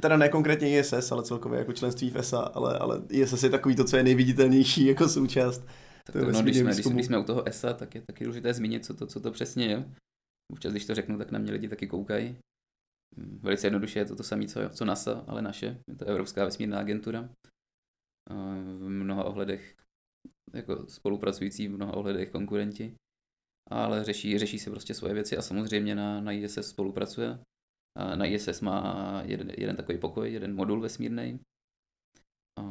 teda 0.00 0.16
ne 0.16 0.28
konkrétně 0.28 0.78
ISS, 0.78 1.12
ale 1.12 1.22
celkově 1.22 1.58
jako 1.58 1.72
členství 1.72 2.10
v 2.10 2.16
ESA, 2.16 2.40
ale, 2.40 2.78
ale 2.78 3.02
ISS 3.10 3.42
je 3.42 3.50
takový 3.50 3.76
to, 3.76 3.84
co 3.84 3.96
je 3.96 4.02
nejviditelnější 4.02 4.86
jako 4.86 5.08
součást. 5.08 5.66
Tak 6.04 6.12
to, 6.12 6.18
no, 6.18 6.42
když, 6.42 6.56
jsme, 6.56 6.72
když, 6.72 6.86
když 6.86 7.06
jsme 7.06 7.18
u 7.18 7.24
toho 7.24 7.48
ESA, 7.48 7.72
tak 7.72 7.94
je 7.94 8.02
taky 8.06 8.24
důležité 8.24 8.54
zmínit, 8.54 8.84
co 8.84 8.94
to, 8.94 9.06
co 9.06 9.20
to 9.20 9.30
přesně 9.30 9.66
je. 9.66 9.92
Občas, 10.52 10.72
když 10.72 10.86
to 10.86 10.94
řeknu, 10.94 11.18
tak 11.18 11.30
na 11.30 11.38
mě 11.38 11.52
lidi 11.52 11.68
taky 11.68 11.86
koukají. 11.86 12.36
Velice 13.16 13.66
jednoduše 13.66 13.98
je 13.98 14.04
to 14.04 14.16
to 14.16 14.22
samé, 14.22 14.46
co, 14.46 14.60
co 14.68 14.84
NASA, 14.84 15.24
ale 15.26 15.42
naše. 15.42 15.78
Je 15.88 15.96
to 15.96 16.04
Evropská 16.04 16.44
vesmírná 16.44 16.78
agentura. 16.78 17.28
V 18.78 18.88
mnoha 18.88 19.24
ohledech 19.24 19.74
jako 20.54 20.86
spolupracující, 20.88 21.68
v 21.68 21.74
mnoha 21.74 21.94
ohledech 21.94 22.30
konkurenti 22.30 22.94
ale 23.70 24.04
řeší, 24.04 24.38
řeší 24.38 24.58
si 24.58 24.70
prostě 24.70 24.94
svoje 24.94 25.14
věci 25.14 25.36
a 25.36 25.42
samozřejmě 25.42 25.94
na, 25.94 26.20
na 26.20 26.32
ISS 26.32 26.68
spolupracuje. 26.68 27.38
A 27.98 28.16
na 28.16 28.26
ISS 28.26 28.60
má 28.60 29.22
jeden, 29.24 29.52
jeden 29.58 29.76
takový 29.76 29.98
pokoj, 29.98 30.32
jeden 30.32 30.54
modul 30.54 30.80
vesmírný. 30.80 31.40
A 32.60 32.62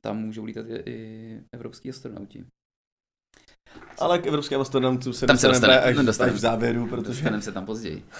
tam 0.00 0.18
můžou 0.18 0.44
lítat 0.44 0.66
i, 0.68 0.82
i 0.86 1.40
evropský 1.52 1.90
astronauti. 1.90 2.44
Ale 3.98 4.18
k 4.18 4.26
evropským 4.26 4.60
astronautům 4.60 5.12
se 5.12 5.26
tam 5.26 5.38
se 5.38 5.48
dostaneme 5.48 5.80
až, 5.80 5.96
až 6.20 6.32
v 6.32 6.38
závěru, 6.38 6.86
protože... 6.86 7.08
Dostaneme 7.08 7.42
se 7.42 7.52
tam 7.52 7.66
později. 7.66 8.04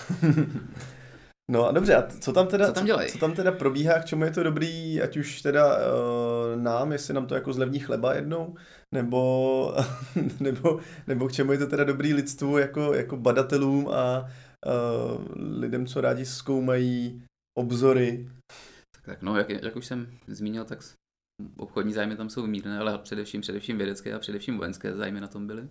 No 1.50 1.68
a 1.68 1.72
dobře, 1.72 1.94
a 1.94 2.06
co 2.20 2.32
tam 2.32 2.46
teda, 2.46 2.66
co 2.66 2.72
tam, 2.72 2.84
dělají? 2.84 3.10
co 3.10 3.18
tam 3.18 3.34
teda 3.34 3.52
probíhá, 3.52 4.00
k 4.00 4.04
čemu 4.04 4.24
je 4.24 4.30
to 4.30 4.42
dobrý, 4.42 5.02
ať 5.02 5.16
už 5.16 5.42
teda 5.42 5.76
uh, 5.76 6.62
nám, 6.62 6.92
jestli 6.92 7.14
nám 7.14 7.26
to 7.26 7.34
jako 7.34 7.52
zlevní 7.52 7.78
chleba 7.78 8.14
jednou, 8.14 8.54
nebo, 8.94 9.74
nebo, 10.40 10.80
nebo 11.06 11.28
k 11.28 11.32
čemu 11.32 11.52
je 11.52 11.58
to 11.58 11.66
teda 11.66 11.84
dobrý 11.84 12.14
lidstvu 12.14 12.58
jako, 12.58 12.94
jako 12.94 13.16
badatelům 13.16 13.88
a 13.88 14.20
uh, 14.20 15.24
lidem, 15.60 15.86
co 15.86 16.00
rádi 16.00 16.26
zkoumají 16.26 17.22
obzory. 17.58 18.28
Tak, 18.96 19.04
tak 19.04 19.22
no, 19.22 19.36
jak, 19.36 19.50
jak 19.50 19.76
už 19.76 19.86
jsem 19.86 20.18
zmínil, 20.26 20.64
tak 20.64 20.78
obchodní 21.56 21.92
zájmy 21.92 22.16
tam 22.16 22.30
jsou 22.30 22.46
mírné, 22.46 22.78
ale 22.78 22.98
především, 22.98 23.40
především 23.40 23.78
vědecké 23.78 24.14
a 24.14 24.18
především 24.18 24.58
vojenské 24.58 24.94
zájmy 24.94 25.20
na 25.20 25.28
tom 25.28 25.46
byly. 25.46 25.68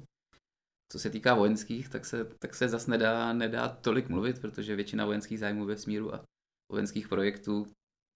Co 0.91 0.99
se 0.99 1.09
týká 1.09 1.33
vojenských, 1.33 1.89
tak 1.89 2.05
se, 2.05 2.25
tak 2.39 2.55
se 2.55 2.69
zase 2.69 2.91
nedá, 2.91 3.33
nedá 3.33 3.69
tolik 3.69 4.09
mluvit, 4.09 4.41
protože 4.41 4.75
většina 4.75 5.05
vojenských 5.05 5.39
zájmů 5.39 5.65
ve 5.65 5.77
smíru 5.77 6.15
a 6.15 6.23
vojenských 6.71 7.07
projektů 7.07 7.67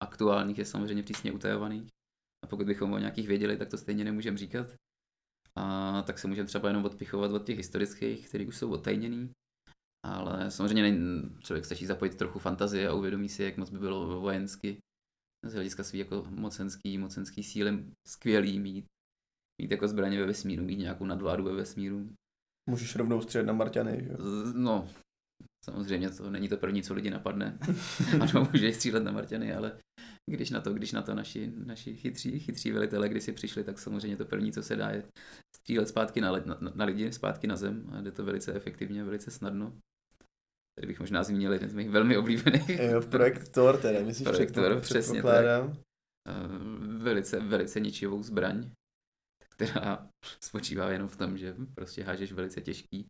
aktuálních 0.04 0.58
je 0.58 0.66
samozřejmě 0.66 1.04
přísně 1.04 1.32
utajovaných. 1.32 1.88
A 2.46 2.48
pokud 2.48 2.66
bychom 2.66 2.94
o 2.94 2.98
nějakých 2.98 3.28
věděli, 3.28 3.58
tak 3.58 3.70
to 3.70 3.78
stejně 3.78 4.04
nemůžeme 4.04 4.38
říkat. 4.38 4.68
A 5.60 6.02
tak 6.02 6.20
se 6.20 6.28
můžeme 6.28 6.48
třeba 6.48 6.68
jenom 6.68 6.86
odpichovat 6.86 7.32
od 7.32 7.46
těch 7.46 7.58
historických, 7.58 8.28
které 8.30 8.46
už 8.46 8.58
jsou 8.58 8.72
odtajněný. 8.72 9.32
Ale 10.06 10.52
samozřejmě 10.52 10.94
člověk 11.40 11.66
stačí 11.66 11.86
zapojit 11.86 12.16
trochu 12.16 12.40
fantazie 12.40 12.88
a 12.88 12.94
uvědomí 12.94 13.30
si, 13.30 13.44
jak 13.44 13.58
moc 13.58 13.70
by 13.70 13.80
bylo 13.80 14.22
vojensky 14.22 14.78
z 15.46 15.54
hlediska 15.54 15.84
svý 15.84 16.00
jako 16.00 16.26
mocenský, 16.30 16.98
mocenský 16.98 17.44
síly 17.44 17.86
skvělý 18.08 18.60
mít, 18.60 18.86
mít 19.62 19.72
jako 19.72 19.88
zbraně 19.88 20.20
ve 20.20 20.26
vesmíru, 20.26 20.64
mít 20.64 20.80
nějakou 20.80 21.06
nadvládu 21.06 21.44
ve 21.44 21.54
vesmíru, 21.54 22.10
Můžeš 22.70 22.96
rovnou 22.96 23.22
střílet 23.22 23.44
na 23.44 23.54
Marťany, 23.54 24.04
že? 24.04 24.12
No, 24.54 24.90
samozřejmě 25.66 26.10
to 26.10 26.32
není 26.32 26.50
to 26.50 26.58
první, 26.58 26.84
co 26.84 26.94
lidi 26.94 27.10
napadne. 27.10 27.58
ano, 28.22 28.48
můžeš 28.54 28.76
střílet 28.76 29.04
na 29.04 29.12
Marťany, 29.12 29.54
ale 29.54 29.78
když 30.32 30.50
na 30.50 30.62
to, 30.62 30.74
když 30.74 30.92
na 30.92 31.02
to 31.02 31.16
naši, 31.16 31.52
naši 31.56 31.96
chytří, 31.96 32.40
chytří 32.40 32.72
velitele 32.72 33.10
když 33.10 33.24
si 33.24 33.34
přišli, 33.34 33.64
tak 33.64 33.80
samozřejmě 33.80 34.18
to 34.18 34.26
první, 34.26 34.52
co 34.52 34.64
se 34.64 34.76
dá, 34.76 34.90
je 34.90 35.04
střílet 35.56 35.88
zpátky 35.88 36.22
na, 36.22 36.32
na, 36.32 36.58
na 36.76 36.86
lidi, 36.86 37.14
zpátky 37.14 37.48
na 37.48 37.56
zem 37.56 37.90
a 37.94 38.02
jde 38.02 38.12
to 38.12 38.26
velice 38.26 38.54
efektivně, 38.54 39.04
velice 39.04 39.32
snadno. 39.32 39.78
Tady 40.80 40.88
bych 40.88 41.00
možná 41.00 41.24
zmínil 41.24 41.54
jeden 41.54 41.70
z 41.70 41.74
mých 41.74 41.90
velmi 41.90 42.18
oblíbených. 42.18 42.70
Jo, 42.80 43.02
projekt 43.02 43.50
Thor 43.50 43.82
teda, 43.82 44.04
myslíš? 44.04 44.28
Projekt 44.28 44.52
Thor, 44.52 44.80
přesně 44.80 45.24
tak. 45.24 45.46
Uh, 45.66 45.76
velice, 46.98 47.40
velice 47.40 47.80
ničivou 47.80 48.24
zbraň, 48.24 48.72
která 49.50 50.10
spočívá 50.44 50.92
jenom 50.92 51.08
v 51.08 51.18
tom, 51.18 51.38
že 51.38 51.56
prostě 51.76 52.04
hážeš 52.04 52.32
velice 52.32 52.62
těžký 52.62 53.08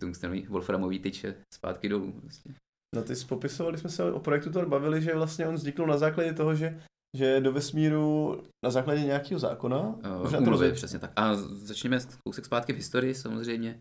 tungstenový 0.00 0.46
wolframový 0.46 0.98
tyče 0.98 1.44
zpátky 1.54 1.88
dolů. 1.88 2.20
Prostě. 2.20 2.54
No 2.96 3.02
ty 3.02 3.14
popisovali 3.28 3.78
jsme 3.78 3.90
se 3.90 4.12
o 4.12 4.20
projektu 4.20 4.52
Thor 4.52 4.68
bavili, 4.68 5.02
že 5.02 5.14
vlastně 5.14 5.46
on 5.46 5.54
vznikl 5.54 5.86
na 5.86 5.98
základě 5.98 6.32
toho, 6.32 6.54
že 6.54 6.82
že 7.16 7.40
do 7.40 7.52
vesmíru 7.52 8.42
na 8.64 8.70
základě 8.70 9.00
nějakého 9.00 9.40
zákona? 9.40 9.80
Uh, 9.80 10.38
úmluvy, 10.38 10.72
přesně 10.72 10.98
tak. 10.98 11.12
A 11.16 11.34
začněme 11.34 11.98
kousek 12.28 12.44
zpátky 12.44 12.72
v 12.72 12.76
historii 12.76 13.14
samozřejmě. 13.14 13.78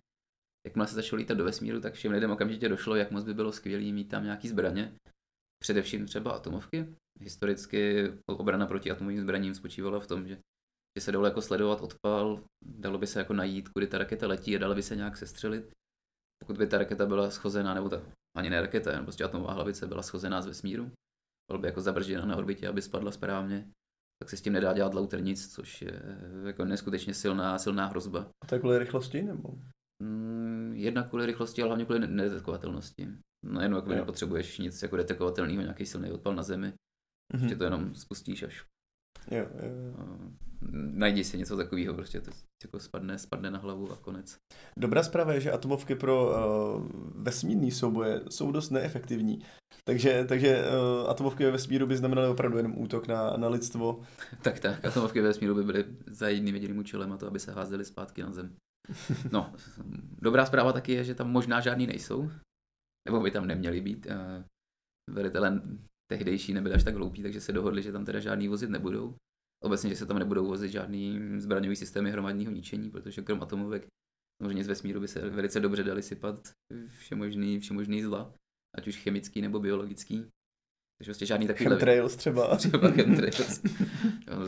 Jakmile 0.67 0.87
se 0.87 0.95
začalo 0.95 1.17
lítat 1.17 1.37
do 1.37 1.43
vesmíru, 1.43 1.81
tak 1.81 1.93
všem 1.93 2.11
lidem 2.11 2.31
okamžitě 2.31 2.69
došlo, 2.69 2.95
jak 2.95 3.11
moc 3.11 3.23
by 3.23 3.33
bylo 3.33 3.51
skvělé 3.51 3.91
mít 3.91 4.07
tam 4.07 4.23
nějaký 4.23 4.47
zbraně. 4.47 4.93
Především 5.63 6.05
třeba 6.05 6.31
atomovky. 6.31 6.95
Historicky 7.19 8.11
obrana 8.27 8.67
proti 8.67 8.91
atomovým 8.91 9.21
zbraním 9.21 9.55
spočívala 9.55 9.99
v 9.99 10.07
tom, 10.07 10.27
že 10.27 10.37
že 10.97 11.01
se 11.01 11.11
dalo 11.11 11.25
jako 11.25 11.41
sledovat 11.41 11.81
odpal, 11.81 12.43
dalo 12.65 12.97
by 12.97 13.07
se 13.07 13.19
jako 13.19 13.33
najít, 13.33 13.69
kudy 13.69 13.87
ta 13.87 13.97
raketa 13.97 14.27
letí 14.27 14.55
a 14.55 14.59
dalo 14.59 14.75
by 14.75 14.83
se 14.83 14.95
nějak 14.95 15.17
sestřelit. 15.17 15.71
Pokud 16.41 16.57
by 16.57 16.67
ta 16.67 16.77
raketa 16.77 17.05
byla 17.05 17.31
schozená, 17.31 17.73
nebo 17.73 17.89
ta, 17.89 18.01
ani 18.37 18.49
ne 18.49 18.61
raketa, 18.61 18.91
jen 18.91 19.03
prostě 19.03 19.23
atomová 19.23 19.53
hlavice 19.53 19.87
byla 19.87 20.01
schozená 20.01 20.41
z 20.41 20.45
vesmíru, 20.45 20.91
byla 21.51 21.59
by 21.59 21.67
jako 21.67 21.81
zabržena 21.81 22.25
na 22.25 22.35
orbitě, 22.35 22.67
aby 22.67 22.81
spadla 22.81 23.11
správně, 23.11 23.71
tak 24.19 24.29
se 24.29 24.37
s 24.37 24.41
tím 24.41 24.53
nedá 24.53 24.73
dělat 24.73 24.93
lauter 24.93 25.23
nic, 25.23 25.53
což 25.53 25.81
je 25.81 26.01
jako 26.45 26.65
neskutečně 26.65 27.13
silná, 27.13 27.59
silná 27.59 27.87
hrozba. 27.87 28.31
A 28.43 28.47
to 28.47 28.55
je 28.55 28.59
kvůli 28.59 28.79
rychlosti 28.79 29.21
nebo? 29.21 29.49
Mm, 30.03 30.73
jednak 30.75 31.09
kvůli 31.09 31.25
rychlosti, 31.25 31.61
ale 31.61 31.69
hlavně 31.69 31.85
kvůli 31.85 32.07
nedetekovatelnosti. 32.07 33.07
No 33.45 33.61
jenom 33.61 33.75
jako 33.75 33.89
nepotřebuješ 33.89 34.59
nic 34.59 34.81
jako 34.81 34.97
detekovatelného, 34.97 35.61
nějaký 35.61 35.85
silný 35.85 36.11
odpal 36.11 36.35
na 36.35 36.43
zemi. 36.43 36.67
Mm-hmm. 36.67 37.39
Prostě 37.39 37.55
to 37.55 37.63
jenom 37.63 37.95
spustíš 37.95 38.43
až. 38.43 38.65
Jo, 39.31 39.37
jo, 39.37 39.69
jo. 39.97 40.17
Najdi 40.71 41.23
si 41.23 41.37
něco 41.37 41.57
takového, 41.57 41.93
prostě 41.93 42.21
to 42.21 42.31
jako 42.63 42.79
spadne, 42.79 43.17
spadne 43.17 43.51
na 43.51 43.59
hlavu 43.59 43.91
a 43.91 43.95
konec. 43.95 44.37
Dobrá 44.77 45.03
zpráva 45.03 45.33
je, 45.33 45.41
že 45.41 45.51
atomovky 45.51 45.95
pro 45.95 46.27
uh, 46.27 46.35
vesmírný 47.15 47.71
souboje 47.71 48.21
jsou 48.29 48.51
dost 48.51 48.69
neefektivní. 48.69 49.41
Takže, 49.83 50.25
takže 50.25 50.63
uh, 50.63 51.09
atomovky 51.09 51.45
ve 51.45 51.51
vesmíru 51.51 51.87
by 51.87 51.97
znamenaly 51.97 52.27
opravdu 52.27 52.57
jenom 52.57 52.77
útok 52.77 53.07
na, 53.07 53.37
na 53.37 53.47
lidstvo. 53.47 54.01
tak 54.41 54.59
tak, 54.59 54.85
atomovky 54.85 55.21
ve 55.21 55.27
vesmíru 55.27 55.55
by 55.55 55.63
byly 55.63 55.85
za 56.07 56.27
jedným 56.27 56.55
jediným 56.55 56.77
účelem 56.77 57.13
a 57.13 57.17
to, 57.17 57.27
aby 57.27 57.39
se 57.39 57.51
házely 57.51 57.85
zpátky 57.85 58.23
na 58.23 58.31
Zem. 58.31 58.55
No, 59.31 59.53
dobrá 60.21 60.45
zpráva 60.45 60.73
taky 60.73 60.91
je, 60.91 61.03
že 61.03 61.15
tam 61.15 61.31
možná 61.31 61.61
žádný 61.61 61.87
nejsou, 61.87 62.31
nebo 63.07 63.19
by 63.19 63.31
tam 63.31 63.47
neměli 63.47 63.81
být. 63.81 64.05
Uh, 64.05 64.43
velitelé 65.09 65.61
tehdejší 66.11 66.53
nebyli 66.53 66.75
až 66.75 66.83
tak 66.83 66.95
hloupí, 66.95 67.23
takže 67.23 67.41
se 67.41 67.51
dohodli, 67.51 67.81
že 67.81 67.91
tam 67.91 68.05
teda 68.05 68.19
žádný 68.19 68.47
vozit 68.47 68.69
nebudou. 68.69 69.15
Obecně, 69.63 69.89
že 69.89 69.95
se 69.95 70.05
tam 70.05 70.19
nebudou 70.19 70.47
vozit 70.47 70.71
žádný 70.71 71.19
zbraňový 71.37 71.75
systémy 71.75 72.11
hromadního 72.11 72.51
ničení, 72.51 72.91
protože 72.91 73.21
krom 73.21 73.43
atomovek 73.43 73.87
samozřejmě 74.41 74.63
z 74.63 74.67
vesmíru 74.67 74.99
by 74.99 75.07
se 75.07 75.29
velice 75.29 75.59
dobře 75.59 75.83
dali 75.83 76.03
sypat 76.03 76.51
všemožný, 76.97 77.59
všemožný 77.59 78.01
zla, 78.01 78.33
ať 78.77 78.87
už 78.87 78.97
chemický 78.97 79.41
nebo 79.41 79.59
biologický. 79.59 80.25
Takže 80.97 81.09
vlastně 81.11 81.27
žádný 81.27 81.47
takový... 81.47 81.69
Chemtrails 81.69 82.15
třeba. 82.15 82.57
třeba 82.57 82.91
chemtrails. 82.91 83.61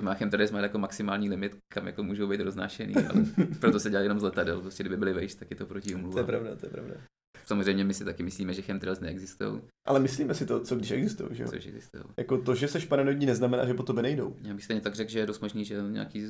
má 0.01 0.13
chemtrails 0.13 0.51
má 0.51 0.60
jako 0.60 0.79
maximální 0.79 1.29
limit, 1.29 1.58
kam 1.74 1.88
jako 1.88 2.03
můžou 2.03 2.27
být 2.27 2.41
roznášený, 2.41 2.96
ale 2.96 3.25
proto 3.60 3.79
se 3.79 3.89
dělá 3.89 4.03
jenom 4.03 4.20
z 4.20 4.24
letadel. 4.24 4.62
Prostě 4.62 4.84
kdyby 4.84 4.98
byly 4.98 5.13
vejš, 5.13 5.36
tak 5.36 5.51
je 5.51 5.55
to 5.55 5.65
proti 5.65 5.96
umluva. 5.96 6.13
To 6.13 6.20
je 6.20 6.25
pravda, 6.25 6.55
to 6.55 6.65
je 6.65 6.70
pravda. 6.70 6.96
Samozřejmě 7.45 7.83
my 7.83 7.93
si 7.93 8.05
taky 8.05 8.23
myslíme, 8.23 8.53
že 8.53 8.62
chemtrails 8.62 9.00
neexistují. 9.00 9.62
Ale 9.88 10.00
myslíme 10.00 10.33
si 10.33 10.45
to, 10.45 10.63
co 10.63 10.75
když 10.75 10.91
existují, 10.91 11.35
že 11.35 11.43
jo? 11.43 11.50
Což 11.50 11.65
existují. 11.65 12.03
Jako 12.17 12.38
to, 12.38 12.55
že 12.55 12.67
seš 12.67 12.85
paranoidní, 12.85 13.25
neznamená, 13.25 13.65
že 13.65 13.73
po 13.73 13.83
tobě 13.83 14.03
nejdou. 14.03 14.35
Já 14.41 14.53
bych 14.53 14.63
stejně 14.63 14.81
tak 14.81 14.95
řekl, 14.95 15.12
že 15.12 15.19
je 15.19 15.25
dost 15.25 15.39
možný, 15.39 15.65
že 15.65 15.81
nějaký 15.81 16.25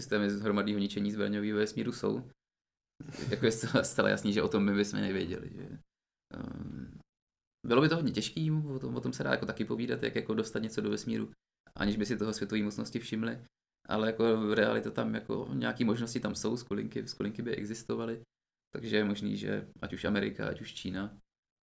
systémy 0.00 0.30
z 0.30 0.40
hromadného 0.40 0.78
ničení 0.78 1.12
zbraňový 1.12 1.52
ve 1.52 1.66
smíru 1.66 1.92
jsou. 1.92 2.30
jako 3.30 3.46
je 3.46 3.52
zcela, 3.82 4.08
jasný, 4.08 4.32
že 4.32 4.42
o 4.42 4.48
tom 4.48 4.64
my 4.64 4.74
bychom 4.74 5.00
nevěděli. 5.00 5.50
Že, 5.54 5.78
um, 6.36 6.98
bylo 7.66 7.82
by 7.82 7.88
to 7.88 7.96
hodně 7.96 8.12
těžké, 8.12 8.52
o 8.74 8.78
tom, 8.78 8.96
o 8.96 9.00
tom 9.00 9.12
se 9.12 9.24
dá 9.24 9.30
jako 9.30 9.46
taky 9.46 9.64
povídat, 9.64 10.02
jak 10.02 10.16
jako 10.16 10.34
dostat 10.34 10.62
něco 10.62 10.80
do 10.80 10.90
vesmíru, 10.90 11.30
aniž 11.74 11.96
by 11.96 12.06
si 12.06 12.16
toho 12.16 12.32
světové 12.32 12.62
mocnosti 12.62 12.98
všimli. 12.98 13.38
Ale 13.88 14.06
jako 14.06 14.36
v 14.36 14.52
realita 14.52 14.90
tam 14.90 15.14
jako 15.14 15.48
nějaké 15.52 15.84
možnosti 15.84 16.20
tam 16.20 16.34
jsou, 16.34 16.56
skulinky, 16.56 17.08
skulinky 17.08 17.42
by 17.42 17.56
existovaly. 17.56 18.22
Takže 18.74 18.96
je 18.96 19.04
možný, 19.04 19.36
že 19.36 19.68
ať 19.82 19.92
už 19.92 20.04
Amerika, 20.04 20.48
ať 20.48 20.60
už 20.60 20.74
Čína, 20.74 21.18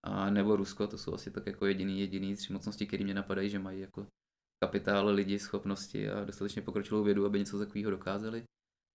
a 0.05 0.31
nebo 0.31 0.57
Rusko, 0.57 0.87
to 0.87 0.99
jsou 0.99 1.15
asi 1.15 1.31
tak 1.31 1.47
jako 1.47 1.67
jediný, 1.67 2.01
jediný 2.01 2.37
tři 2.37 2.53
mocnosti, 2.53 2.87
které 2.87 3.05
mě 3.05 3.15
napadají, 3.15 3.51
že 3.51 3.59
mají 3.59 3.81
jako 3.81 4.07
kapitál, 4.65 5.09
lidi, 5.09 5.39
schopnosti 5.39 6.11
a 6.11 6.25
dostatečně 6.25 6.63
pokročilou 6.63 7.05
vědu, 7.05 7.27
aby 7.27 7.39
něco 7.39 7.59
takového 7.59 7.91
dokázali. 7.91 8.45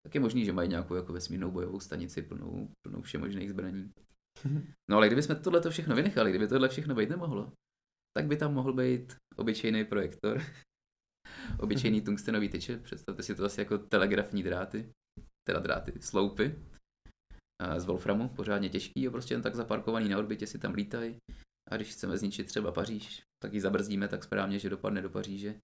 Tak 0.06 0.14
je 0.14 0.20
možný, 0.20 0.44
že 0.44 0.52
mají 0.52 0.68
nějakou 0.68 0.94
jako 0.94 1.12
vesmírnou 1.12 1.50
bojovou 1.50 1.80
stanici 1.80 2.22
plnou, 2.22 2.68
plnou 2.86 3.02
všemožných 3.02 3.50
zbraní. 3.50 3.92
No 4.90 4.96
ale 4.96 5.06
kdybychom 5.06 5.36
tohle 5.36 5.70
všechno 5.70 5.96
vynechali, 5.96 6.30
kdyby 6.30 6.48
tohle 6.48 6.68
všechno 6.68 6.94
být 6.94 7.10
nemohlo, 7.10 7.52
tak 8.16 8.26
by 8.26 8.36
tam 8.36 8.54
mohl 8.54 8.72
být 8.72 9.16
obyčejný 9.36 9.84
projektor, 9.84 10.42
obyčejný 11.60 12.00
tungstenový 12.04 12.48
tyče, 12.48 12.78
představte 12.78 13.22
si 13.22 13.34
to 13.34 13.44
asi 13.44 13.60
jako 13.60 13.78
telegrafní 13.78 14.42
dráty, 14.42 14.92
teda 15.48 15.60
dráty, 15.60 15.92
sloupy, 16.00 16.54
z 17.76 17.84
Wolframu, 17.84 18.28
pořádně 18.28 18.68
těžký 18.68 19.08
a 19.08 19.10
prostě 19.10 19.34
jen 19.34 19.42
tak 19.42 19.54
zaparkovaný 19.54 20.08
na 20.08 20.18
orbitě 20.18 20.46
si 20.46 20.58
tam 20.58 20.74
lítají. 20.74 21.16
A 21.70 21.76
když 21.76 21.92
chceme 21.92 22.18
zničit 22.18 22.46
třeba 22.46 22.72
Paříž, 22.72 23.22
tak 23.42 23.52
ji 23.54 23.60
zabrzdíme 23.60 24.08
tak 24.08 24.24
správně, 24.24 24.58
že 24.58 24.70
dopadne 24.70 25.02
do 25.02 25.10
Paříže. 25.10 25.54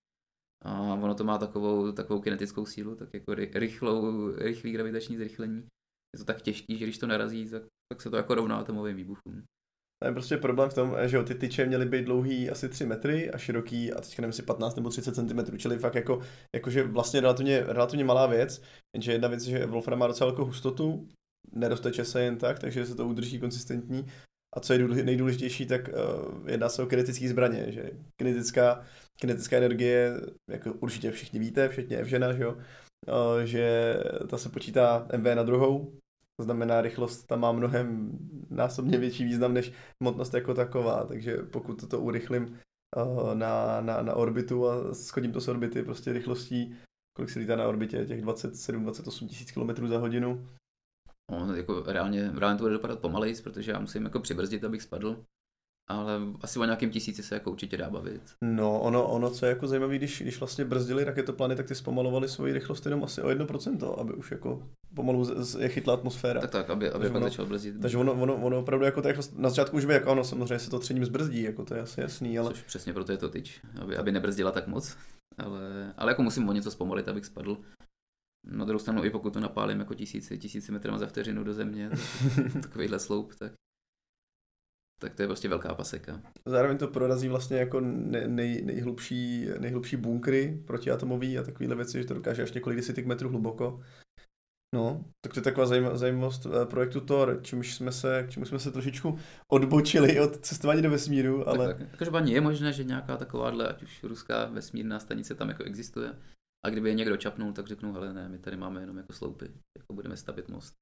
A 0.65 0.81
ono 0.81 1.15
to 1.15 1.25
má 1.25 1.39
takovou, 1.39 1.93
takovou 1.93 2.21
kinetickou 2.21 2.67
sílu, 2.67 2.95
tak 2.95 3.15
jako 3.15 3.35
rychlou, 3.35 4.31
rychlý 4.37 4.73
gravitační 4.73 5.17
zrychlení. 5.17 5.67
Je 6.17 6.19
to 6.19 6.25
tak 6.25 6.43
těžký, 6.43 6.79
že 6.79 6.85
když 6.85 6.99
to 6.99 7.07
narazí, 7.07 7.51
tak, 7.51 7.63
tak 7.93 8.03
se 8.03 8.11
to 8.11 8.17
jako 8.17 8.35
rovná 8.35 8.57
atomovým 8.57 8.97
výbuchům. 8.97 9.45
To 10.03 10.09
je 10.09 10.13
prostě 10.13 10.37
problém 10.37 10.71
v 10.71 10.75
tom, 10.75 10.97
že 11.07 11.17
jo, 11.17 11.23
ty 11.23 11.35
tyče 11.35 11.67
měly 11.67 11.87
být 11.87 12.05
dlouhý 12.05 12.51
asi 12.51 12.69
3 12.69 12.87
metry 12.87 13.31
a 13.31 13.39
široký 13.39 13.93
a 13.93 14.01
teďka 14.01 14.23
nevím 14.23 14.33
si 14.33 14.43
15 14.43 14.77
nebo 14.77 14.91
30 14.91 15.15
cm, 15.15 15.57
čili 15.59 15.79
fakt 15.79 15.95
jako, 15.95 16.21
jakože 16.55 16.83
vlastně 16.83 17.21
relativně, 17.21 17.61
relativně 17.61 18.05
malá 18.05 18.27
věc, 18.27 18.63
jenže 18.95 19.13
jedna 19.13 19.29
věc 19.29 19.47
je, 19.47 19.59
že 19.59 19.67
Wolfram 19.67 19.99
má 19.99 20.07
docela 20.07 20.31
velkou 20.31 20.45
hustotu, 20.45 21.09
nedosteče 21.53 22.05
se 22.05 22.23
jen 22.23 22.37
tak, 22.37 22.59
takže 22.59 22.87
se 22.87 22.95
to 22.95 23.07
udrží 23.07 23.41
konsistentní. 23.41 24.07
A 24.57 24.61
co 24.61 24.73
je 24.73 24.89
nejdůležitější, 24.89 25.67
tak 25.67 25.89
uh, 25.89 26.49
jedná 26.51 26.69
se 26.69 26.83
o 26.83 26.87
kinetické 26.87 27.29
zbraně, 27.29 27.73
že 27.73 27.91
kinetická, 28.17 28.85
kinetická 29.21 29.57
energie, 29.57 30.21
jako 30.51 30.73
určitě 30.73 31.11
všichni 31.11 31.39
víte, 31.39 31.69
včetně 31.69 31.97
Evžena, 31.97 32.33
že 32.33 32.43
jo, 32.43 32.53
uh, 32.53 33.41
že 33.45 33.97
ta 34.29 34.39
se 34.39 34.49
počítá 34.49 35.09
MV 35.17 35.25
na 35.35 35.43
druhou, 35.43 35.93
to 36.37 36.45
znamená, 36.45 36.81
rychlost 36.81 37.27
tam 37.27 37.41
má 37.41 37.53
mnohem 37.53 38.19
násobně 38.51 38.99
větší 38.99 39.25
význam 39.25 39.55
než 39.55 39.73
hmotnost 40.01 40.35
jako 40.35 40.55
taková, 40.55 41.05
takže 41.07 41.37
pokud 41.37 41.89
to 41.89 42.01
urychlím 42.01 42.59
uh, 42.97 43.35
na, 43.35 43.81
na, 43.81 44.03
na 44.03 44.15
orbitu 44.15 44.69
a 44.69 44.95
schodím 44.95 45.33
to 45.33 45.41
z 45.41 45.49
orbity 45.49 45.83
prostě 45.83 46.13
rychlostí, 46.13 46.77
kolik 47.17 47.31
se 47.31 47.39
lítá 47.39 47.57
na 47.57 47.69
orbitě, 47.69 48.07
těch 48.07 48.25
27-28 48.25 49.29
tisíc 49.29 49.53
km 49.53 49.89
za 49.89 49.99
hodinu, 49.99 50.49
No, 51.31 51.55
jako 51.55 51.83
reálně, 51.87 52.33
reálně 52.35 52.59
to 52.59 52.65
bude 52.65 52.75
dopadat 52.75 52.99
pomalejc, 52.99 53.41
protože 53.41 53.73
já 53.73 53.79
musím 53.79 54.05
jako 54.05 54.21
přibrzdit, 54.21 54.65
abych 54.65 54.83
spadl. 54.83 55.25
Ale 55.89 56.21
asi 56.41 56.59
o 56.59 56.65
nějakém 56.65 56.91
tisíci 56.91 57.23
se 57.23 57.35
jako 57.35 57.51
určitě 57.51 57.77
dá 57.77 57.91
bavit. 57.91 58.23
No, 58.45 58.81
ono, 58.81 59.09
ono 59.09 59.31
co 59.31 59.47
je 59.47 59.51
jako 59.51 59.67
zajímavé, 59.67 59.97
když, 59.97 60.23
když 60.23 60.39
vlastně 60.39 60.65
brzdili 60.65 61.05
raketoplány, 61.05 61.57
tak 61.57 61.67
ty 61.67 61.75
zpomalovali 61.75 62.29
svoji 62.29 62.53
rychlost 62.53 62.85
jenom 62.85 63.05
asi 63.05 63.23
o 63.23 63.29
1%, 63.29 64.01
aby 64.01 64.15
už 64.15 64.31
jako 64.31 64.63
pomalu 64.95 65.25
z, 65.25 65.45
z, 65.45 65.61
je 65.61 65.69
chytla 65.69 65.95
atmosféra. 65.95 66.41
Tak 66.41 66.51
tak, 66.51 66.71
aby, 66.71 66.91
aby 66.91 67.09
ono, 67.09 67.21
začal 67.21 67.47
brzdit. 67.47 67.81
Takže 67.83 67.99
ono, 67.99 68.13
ono, 68.13 68.37
ono 68.37 68.59
opravdu 68.59 68.85
jako 68.85 69.03
to, 69.03 69.09
jako 69.09 69.21
na 69.37 69.49
začátku 69.49 69.77
už 69.77 69.85
by 69.85 69.93
jako 69.93 70.11
ano, 70.11 70.25
samozřejmě 70.25 70.59
se 70.59 70.71
to 70.71 70.79
třením 70.79 71.05
zbrzdí, 71.05 71.43
jako 71.43 71.65
to 71.65 71.75
je 71.75 71.81
asi 71.81 72.01
jasný, 72.01 72.39
ale... 72.39 72.51
Což 72.51 72.63
přesně 72.63 72.93
proto 72.93 73.13
je 73.13 73.19
to 73.19 73.29
tyč, 73.29 73.61
aby, 73.81 73.97
aby 73.97 74.13
nebrzdila 74.13 74.53
tak 74.53 74.67
moc. 74.67 74.97
Ale, 75.39 75.95
ale 75.97 76.11
jako 76.11 76.23
musím 76.23 76.49
o 76.49 76.53
něco 76.53 76.71
zpomalit, 76.71 77.09
abych 77.09 77.27
spadl. 77.27 77.59
Na 78.47 78.65
druhou 78.65 78.79
stranu, 78.79 79.05
i 79.05 79.11
pokud 79.11 79.33
to 79.33 79.41
napálím 79.41 79.79
jako 79.79 79.95
tisíci, 79.95 80.39
tisíci 80.39 80.73
metrů 80.73 80.99
za 80.99 81.07
vteřinu 81.07 81.45
do 81.45 81.55
země, 81.55 81.91
takovýhle 82.63 82.99
sloup, 82.99 83.35
tak, 83.35 83.53
tak 85.01 85.15
to 85.15 85.23
je 85.23 85.29
prostě 85.29 85.49
velká 85.49 85.75
paseka. 85.75 86.23
Zároveň 86.47 86.79
to 86.79 86.89
prorazí 86.89 87.29
vlastně 87.29 87.57
jako 87.57 87.81
nej, 87.81 88.29
nej, 88.29 88.63
nejhlubší, 88.63 89.47
nejhlubší 89.59 89.97
bunkry 89.97 90.63
protiatomový 90.67 91.39
a 91.39 91.43
takovéhle 91.43 91.77
věci, 91.77 91.99
že 91.99 92.05
to 92.05 92.15
dokáže 92.15 92.43
až 92.43 92.53
několik 92.53 92.77
desítek 92.77 93.07
metrů 93.07 93.29
hluboko. 93.29 93.81
No, 94.75 95.05
tak 95.21 95.35
to 95.35 95.41
je 95.41 95.45
taková 95.45 95.67
zajímavost 95.97 96.47
eh, 96.47 96.67
projektu 96.67 97.01
Thor, 97.01 97.41
čímž 97.43 97.75
jsme 97.75 97.93
se, 97.93 98.27
čímž 98.29 98.49
jsme 98.49 98.59
se 98.59 98.71
trošičku 98.71 99.19
odbočili 99.53 100.21
od 100.21 100.41
cestování 100.41 100.83
do 100.83 100.91
vesmíru, 100.91 101.49
ale... 101.49 101.67
Tak, 101.67 101.79
tak. 101.79 101.99
Každopádně 101.99 102.35
je 102.35 102.41
možné, 102.41 102.73
že 102.73 102.85
nějaká 102.85 103.17
takováhle, 103.17 103.69
ať 103.69 103.83
už 103.83 104.03
ruská 104.03 104.47
vesmírná 104.47 105.01
stanice 105.01 105.35
tam 105.35 105.49
jako 105.49 105.65
existuje. 105.65 106.15
A 106.67 106.71
kdyby 106.71 106.89
je 106.89 106.95
někdo 106.95 107.17
čapnul, 107.17 107.53
tak 107.53 107.67
řeknu, 107.67 107.93
hele 107.93 108.15
ne, 108.15 108.29
my 108.29 108.39
tady 108.39 108.57
máme 108.57 108.81
jenom 108.81 108.97
jako 108.97 109.13
sloupy, 109.13 109.45
jako 109.79 109.93
budeme 109.93 110.17
stavit 110.17 110.49
most. 110.49 110.75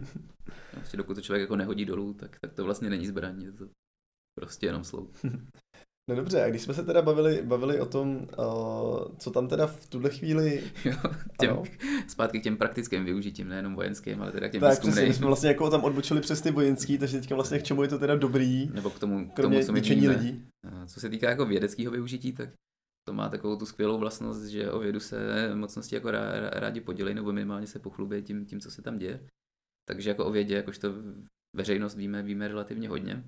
prostě 0.70 0.96
dokud 0.96 1.14
to 1.14 1.20
člověk 1.20 1.40
jako 1.40 1.56
nehodí 1.56 1.84
dolů, 1.84 2.14
tak, 2.14 2.36
tak 2.40 2.52
to 2.52 2.64
vlastně 2.64 2.90
není 2.90 3.06
zbraň, 3.06 3.42
je 3.42 3.52
to 3.52 3.68
prostě 4.38 4.66
jenom 4.66 4.84
sloup. 4.84 5.16
No 6.10 6.16
dobře, 6.16 6.44
a 6.44 6.48
když 6.48 6.62
jsme 6.62 6.74
se 6.74 6.82
teda 6.82 7.02
bavili, 7.02 7.42
bavili 7.42 7.80
o 7.80 7.86
tom, 7.86 8.16
uh, 8.38 9.16
co 9.18 9.30
tam 9.30 9.48
teda 9.48 9.66
v 9.66 9.86
tuhle 9.86 10.10
chvíli... 10.10 10.62
jo, 10.84 11.12
těm, 11.40 11.62
zpátky 12.08 12.40
k 12.40 12.42
těm 12.42 12.56
praktickým 12.56 13.04
využitím, 13.04 13.48
nejenom 13.48 13.74
vojenským, 13.74 14.22
ale 14.22 14.32
teda 14.32 14.48
k 14.48 14.52
těm 14.52 14.60
tak, 14.60 14.80
přesně, 14.80 15.14
jsme 15.14 15.26
vlastně 15.26 15.48
jako 15.48 15.70
tam 15.70 15.84
odbočili 15.84 16.20
přes 16.20 16.40
ty 16.40 16.50
vojenský, 16.50 16.98
takže 16.98 17.20
teďka 17.20 17.34
vlastně 17.34 17.58
k 17.58 17.62
čemu 17.62 17.82
je 17.82 17.88
to 17.88 17.98
teda 17.98 18.16
dobrý, 18.16 18.70
Nebo 18.74 18.90
k 18.90 18.98
tomu, 18.98 19.30
k 19.30 19.40
tomu 19.40 19.62
co 19.62 19.72
my 19.72 19.80
lidí. 19.80 20.46
Co 20.86 21.00
se 21.00 21.08
týká 21.08 21.30
jako 21.30 21.46
vědeckého 21.46 21.92
využití, 21.92 22.32
tak 22.32 22.50
to 23.08 23.14
má 23.14 23.28
takovou 23.28 23.56
tu 23.56 23.66
skvělou 23.66 23.98
vlastnost, 23.98 24.44
že 24.44 24.70
o 24.70 24.78
vědu 24.78 25.00
se 25.00 25.16
mocnosti 25.54 25.94
jako 25.94 26.10
rádi 26.52 26.80
podělí, 26.80 27.14
nebo 27.14 27.32
minimálně 27.32 27.66
se 27.66 27.78
pochlubí 27.78 28.22
tím, 28.22 28.46
tím, 28.46 28.60
co 28.60 28.70
se 28.70 28.82
tam 28.82 28.98
děje. 28.98 29.28
Takže 29.88 30.10
jako 30.10 30.26
o 30.26 30.30
vědě, 30.30 30.54
jakožto 30.54 30.88
veřejnost 31.56 31.94
víme, 31.94 32.22
víme 32.22 32.48
relativně 32.48 32.88
hodně. 32.88 33.24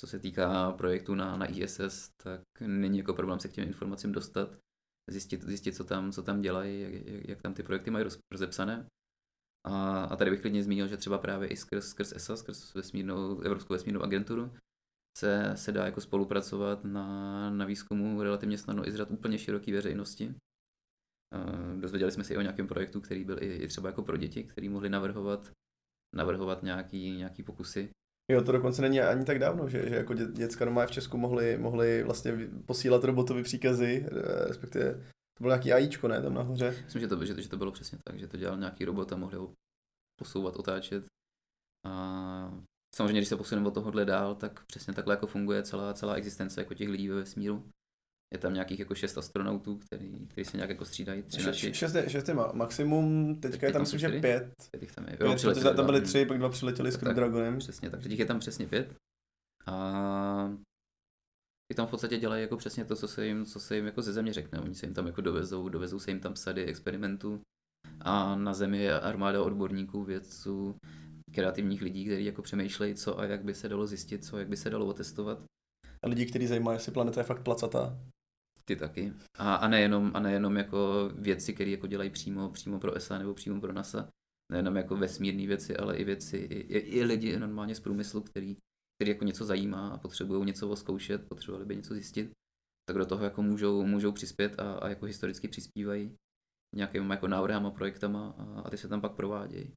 Co 0.00 0.06
se 0.06 0.18
týká 0.18 0.72
projektu 0.72 1.14
na, 1.14 1.36
na 1.36 1.46
ISS, 1.46 2.10
tak 2.22 2.40
není 2.60 2.98
jako 2.98 3.14
problém 3.14 3.40
se 3.40 3.48
k 3.48 3.52
těm 3.52 3.68
informacím 3.68 4.12
dostat, 4.12 4.58
zjistit, 5.10 5.42
zjistit 5.42 5.76
co, 5.76 5.84
tam, 5.84 6.12
co 6.12 6.22
tam 6.22 6.40
dělají, 6.40 6.80
jak, 6.80 6.92
jak, 6.92 7.28
jak 7.28 7.42
tam 7.42 7.54
ty 7.54 7.62
projekty 7.62 7.90
mají 7.90 8.06
rozepsané. 8.32 8.86
A, 9.66 10.04
a 10.04 10.16
tady 10.16 10.30
bych 10.30 10.40
klidně 10.40 10.64
zmínil, 10.64 10.88
že 10.88 10.96
třeba 10.96 11.18
právě 11.18 11.48
i 11.48 11.56
skrz, 11.56 11.88
skrz 11.88 12.12
ESA, 12.12 12.36
skrz 12.36 12.74
vesmírnou, 12.74 13.40
Evropskou 13.40 13.74
vesmírnou 13.74 14.02
agenturu, 14.02 14.52
se, 15.18 15.52
se 15.54 15.72
dá 15.72 15.84
jako 15.84 16.00
spolupracovat 16.00 16.84
na, 16.84 17.50
na 17.50 17.64
výzkumu 17.64 18.22
relativně 18.22 18.58
snadno 18.58 18.88
i 18.88 18.92
z 18.92 19.10
úplně 19.10 19.38
široké 19.38 19.72
veřejnosti. 19.72 20.34
Uh, 21.34 21.80
dozvěděli 21.80 22.12
jsme 22.12 22.24
si 22.24 22.34
i 22.34 22.36
o 22.36 22.40
nějakém 22.40 22.66
projektu, 22.66 23.00
který 23.00 23.24
byl 23.24 23.42
i, 23.42 23.46
i 23.46 23.68
třeba 23.68 23.88
jako 23.88 24.02
pro 24.02 24.16
děti, 24.16 24.44
který 24.44 24.68
mohli 24.68 24.88
navrhovat, 24.88 25.50
navrhovat 26.16 26.62
nějaký, 26.62 27.16
nějaký 27.16 27.42
pokusy. 27.42 27.90
Jo, 28.30 28.44
to 28.44 28.52
dokonce 28.52 28.82
není 28.82 29.00
ani 29.00 29.24
tak 29.24 29.38
dávno, 29.38 29.68
že, 29.68 29.88
že 29.88 29.94
jako 29.94 30.14
dě, 30.14 30.26
děcka 30.26 30.64
doma 30.64 30.86
v 30.86 30.90
Česku 30.90 31.16
mohli, 31.16 31.58
mohli 31.58 32.02
vlastně 32.02 32.32
posílat 32.66 33.04
robotovi 33.04 33.42
příkazy, 33.42 34.06
respektive 34.46 34.94
to 35.38 35.40
bylo 35.40 35.50
nějaký 35.50 35.72
AIčko, 35.72 36.08
ne, 36.08 36.22
tam 36.22 36.34
nahoře. 36.34 36.82
Myslím, 36.84 37.00
že 37.00 37.08
to, 37.08 37.24
že, 37.24 37.42
že 37.42 37.48
to 37.48 37.56
bylo 37.56 37.72
přesně 37.72 37.98
tak, 38.08 38.18
že 38.18 38.28
to 38.28 38.36
dělal 38.36 38.58
nějaký 38.58 38.84
robot 38.84 39.12
a 39.12 39.16
mohli 39.16 39.36
ho 39.36 39.52
posouvat, 40.18 40.56
otáčet. 40.56 41.04
A 41.86 42.62
samozřejmě, 42.96 43.20
když 43.20 43.28
se 43.28 43.36
posuneme 43.36 43.68
od 43.68 43.74
tohohle 43.74 44.04
dál, 44.04 44.34
tak 44.34 44.64
přesně 44.64 44.94
takhle 44.94 45.12
jako 45.12 45.26
funguje 45.26 45.62
celá, 45.62 45.94
celá 45.94 46.14
existence 46.14 46.60
jako 46.60 46.74
těch 46.74 46.88
lidí 46.88 47.08
ve 47.08 47.14
vesmíru. 47.14 47.68
Je 48.34 48.38
tam 48.38 48.54
nějakých 48.54 48.78
jako 48.78 48.94
šest 48.94 49.18
astronautů, 49.18 49.76
který, 49.76 50.26
který 50.26 50.44
se 50.44 50.56
nějak 50.56 50.70
jako 50.70 50.84
střídají. 50.84 51.22
Tři 51.22 51.46
naši. 51.46 51.74
Šest, 51.74 51.94
je, 51.94 52.10
šest 52.10 52.28
je 52.28 52.34
maximum, 52.34 53.36
teďka 53.40 53.66
je 53.66 53.72
tam 53.72 53.82
myslím, 53.82 54.00
že 54.00 54.08
pět. 54.08 54.52
Pět 54.78 54.94
tam 54.94 55.08
je. 55.08 55.16
Jo, 55.20 55.36
pět, 55.52 55.76
tam 55.76 55.86
byly 55.86 56.00
tři, 56.00 56.26
pak 56.26 56.38
dva 56.38 56.48
přiletěli 56.48 56.92
s 56.92 56.96
Crew 56.96 57.14
Dragonem. 57.14 57.58
Přesně, 57.58 57.90
takže 57.90 58.08
těch 58.08 58.18
je 58.18 58.26
tam 58.26 58.38
přesně 58.38 58.66
pět. 58.66 58.94
A 59.66 60.56
ty 61.68 61.76
tam 61.76 61.86
v 61.86 61.90
podstatě 61.90 62.18
dělají 62.18 62.42
jako 62.42 62.56
přesně 62.56 62.84
to, 62.84 62.96
co 62.96 63.08
se 63.08 63.26
jim, 63.26 63.44
co 63.44 63.60
se 63.60 63.76
jim 63.76 63.86
jako 63.86 64.02
ze 64.02 64.12
země 64.12 64.32
řekne. 64.32 64.60
Oni 64.60 64.74
se 64.74 64.86
jim 64.86 64.94
tam 64.94 65.06
jako 65.06 65.20
dovezou, 65.20 65.68
dovezou 65.68 65.98
se 65.98 66.10
jim 66.10 66.20
tam 66.20 66.36
sady 66.36 66.64
experimentů 66.64 67.40
a 68.00 68.36
na 68.36 68.54
zemi 68.54 68.78
je 68.78 69.00
armáda 69.00 69.42
odborníků, 69.42 70.04
vědců, 70.04 70.74
kreativních 71.32 71.82
lidí, 71.82 72.04
kteří 72.04 72.24
jako 72.24 72.42
přemýšlejí, 72.42 72.94
co 72.94 73.18
a 73.18 73.24
jak 73.24 73.44
by 73.44 73.54
se 73.54 73.68
dalo 73.68 73.86
zjistit, 73.86 74.24
co 74.24 74.38
jak 74.38 74.48
by 74.48 74.56
se 74.56 74.70
dalo 74.70 74.86
otestovat. 74.86 75.42
A 76.02 76.08
lidi, 76.08 76.26
kteří 76.26 76.46
zajímají, 76.46 76.76
jestli 76.76 76.92
planeta 76.92 77.20
je 77.20 77.24
fakt 77.24 77.42
placatá. 77.42 77.98
Ty 78.64 78.76
taky. 78.76 79.12
A, 79.38 79.54
a, 79.54 79.68
nejenom, 79.68 80.10
a 80.14 80.20
nejenom 80.20 80.56
jako 80.56 81.10
věci, 81.14 81.54
které 81.54 81.70
jako 81.70 81.86
dělají 81.86 82.10
přímo, 82.10 82.48
přímo 82.48 82.78
pro 82.78 82.94
ESA 82.94 83.18
nebo 83.18 83.34
přímo 83.34 83.60
pro 83.60 83.72
NASA. 83.72 84.08
Nejenom 84.52 84.76
jako 84.76 84.96
vesmírné 84.96 85.46
věci, 85.46 85.76
ale 85.76 85.96
i 85.96 86.04
věci, 86.04 86.36
i, 86.36 86.58
i, 86.58 86.78
i 86.78 87.04
lidi 87.04 87.38
normálně 87.38 87.74
z 87.74 87.80
průmyslu, 87.80 88.20
který, 88.20 88.56
který 88.98 89.10
jako 89.10 89.24
něco 89.24 89.44
zajímá 89.44 89.88
a 89.88 89.98
potřebují 89.98 90.44
něco 90.44 90.68
oskoušet, 90.68 91.28
potřebovali 91.28 91.66
by 91.66 91.76
něco 91.76 91.94
zjistit, 91.94 92.30
tak 92.88 92.98
do 92.98 93.06
toho 93.06 93.24
jako 93.24 93.42
můžou, 93.42 93.86
můžou 93.86 94.12
přispět 94.12 94.58
a, 94.58 94.74
a 94.74 94.88
jako 94.88 95.06
historicky 95.06 95.48
přispívají 95.48 96.16
nějakými 96.74 97.10
jako 97.10 97.28
návrhama, 97.28 97.70
projektama 97.70 98.34
a, 98.38 98.60
a 98.60 98.70
ty 98.70 98.78
se 98.78 98.88
tam 98.88 99.00
pak 99.00 99.12
provádějí. 99.12 99.72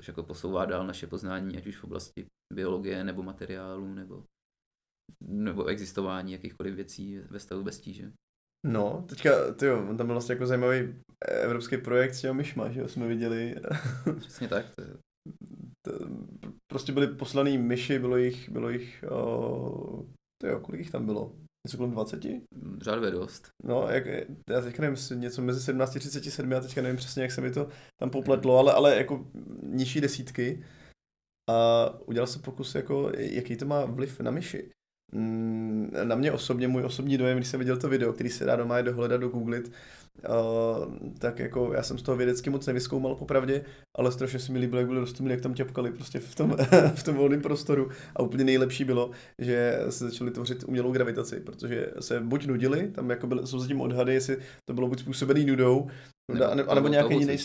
Což 0.00 0.08
jako 0.08 0.22
posouvá 0.22 0.64
dál 0.64 0.86
naše 0.86 1.06
poznání, 1.06 1.56
ať 1.56 1.66
už 1.66 1.76
v 1.76 1.84
oblasti 1.84 2.26
biologie 2.52 3.04
nebo 3.04 3.22
materiálu 3.22 3.94
nebo, 3.94 4.24
nebo 5.24 5.66
existování 5.66 6.32
jakýchkoliv 6.32 6.74
věcí 6.74 7.18
ve 7.18 7.40
stavu 7.40 7.62
bez 7.62 7.80
tíže. 7.80 8.12
No, 8.66 9.04
teďka, 9.08 9.52
ty 9.54 9.66
jo, 9.66 9.76
tam 9.96 10.06
byl 10.06 10.14
vlastně 10.14 10.32
jako 10.32 10.46
zajímavý 10.46 10.94
evropský 11.28 11.76
projekt 11.76 12.14
s 12.14 12.20
těmi 12.20 12.34
myšma, 12.34 12.70
že 12.70 12.80
jo, 12.80 12.88
jsme 12.88 13.08
viděli. 13.08 13.54
Přesně 14.18 14.48
tak. 14.48 14.66
To, 15.86 15.92
prostě 16.72 16.92
byly 16.92 17.06
poslaný 17.06 17.58
myši, 17.58 17.98
bylo 17.98 18.16
jich, 18.16 18.50
bylo 18.50 18.70
jich, 18.70 19.04
o, 19.10 20.06
to 20.40 20.46
jo, 20.46 20.60
kolik 20.60 20.78
jich 20.78 20.90
tam 20.90 21.06
bylo? 21.06 21.32
Něco 21.66 21.76
kolem 21.76 21.92
20? 21.92 22.20
Řádově 22.82 23.10
dost. 23.10 23.48
No, 23.64 23.88
jak, 23.88 24.06
já 24.50 24.60
teďka 24.60 24.82
nevím, 24.82 24.96
něco 25.14 25.42
mezi 25.42 25.60
17 25.60 25.96
a 25.96 25.98
37, 25.98 26.52
já 26.52 26.60
teďka 26.60 26.82
nevím 26.82 26.96
přesně, 26.96 27.22
jak 27.22 27.32
se 27.32 27.40
mi 27.40 27.50
to 27.50 27.68
tam 28.00 28.10
popletlo, 28.10 28.58
ale, 28.58 28.72
ale 28.72 28.96
jako 28.96 29.26
nižší 29.62 30.00
desítky. 30.00 30.64
A 31.50 31.88
udělal 32.08 32.26
jsem 32.26 32.42
pokus, 32.42 32.74
jako, 32.74 33.12
jaký 33.16 33.56
to 33.56 33.66
má 33.66 33.84
vliv 33.84 34.20
na 34.20 34.30
myši. 34.30 34.70
Mm, 35.12 35.90
na 36.04 36.16
mě 36.16 36.32
osobně, 36.32 36.68
můj 36.68 36.82
osobní 36.82 37.18
dojem, 37.18 37.38
když 37.38 37.48
jsem 37.48 37.60
viděl 37.60 37.76
to 37.76 37.88
video, 37.88 38.12
který 38.12 38.30
se 38.30 38.44
dá 38.44 38.56
doma 38.56 38.82
dohledat, 38.82 39.20
dogooglit, 39.20 39.72
uh, 40.28 41.12
tak 41.18 41.38
jako 41.38 41.72
já 41.72 41.82
jsem 41.82 41.98
z 41.98 42.02
toho 42.02 42.16
vědecky 42.16 42.50
moc 42.50 42.66
nevyskoumal 42.66 43.14
popravdě, 43.14 43.64
ale 43.98 44.12
strašně 44.12 44.38
se 44.38 44.52
mi 44.52 44.58
líbilo, 44.58 44.78
jak 44.78 44.88
byli 44.88 45.00
rostomilí, 45.00 45.32
jak 45.32 45.40
tam 45.40 45.54
těpkali 45.54 45.92
prostě 45.92 46.20
v 46.20 46.34
tom, 46.34 46.56
v 46.94 47.02
tom 47.02 47.14
volném 47.14 47.42
prostoru 47.42 47.88
a 48.16 48.22
úplně 48.22 48.44
nejlepší 48.44 48.84
bylo, 48.84 49.10
že 49.38 49.78
se 49.90 50.04
začali 50.04 50.30
tvořit 50.30 50.64
umělou 50.64 50.92
gravitaci, 50.92 51.40
protože 51.40 51.92
se 52.00 52.20
buď 52.20 52.46
nudili, 52.46 52.88
tam 52.88 53.10
jako 53.10 53.26
byly, 53.26 53.46
jsou 53.46 53.58
zatím 53.58 53.80
odhady, 53.80 54.14
jestli 54.14 54.38
to 54.68 54.74
bylo 54.74 54.88
buď 54.88 55.00
způsobený 55.00 55.44
nudou, 55.44 55.90
nebo, 56.32 56.50
anebo, 56.50 56.70
anebo 56.70 56.88
nějaký 56.88 57.14
jiný... 57.14 57.36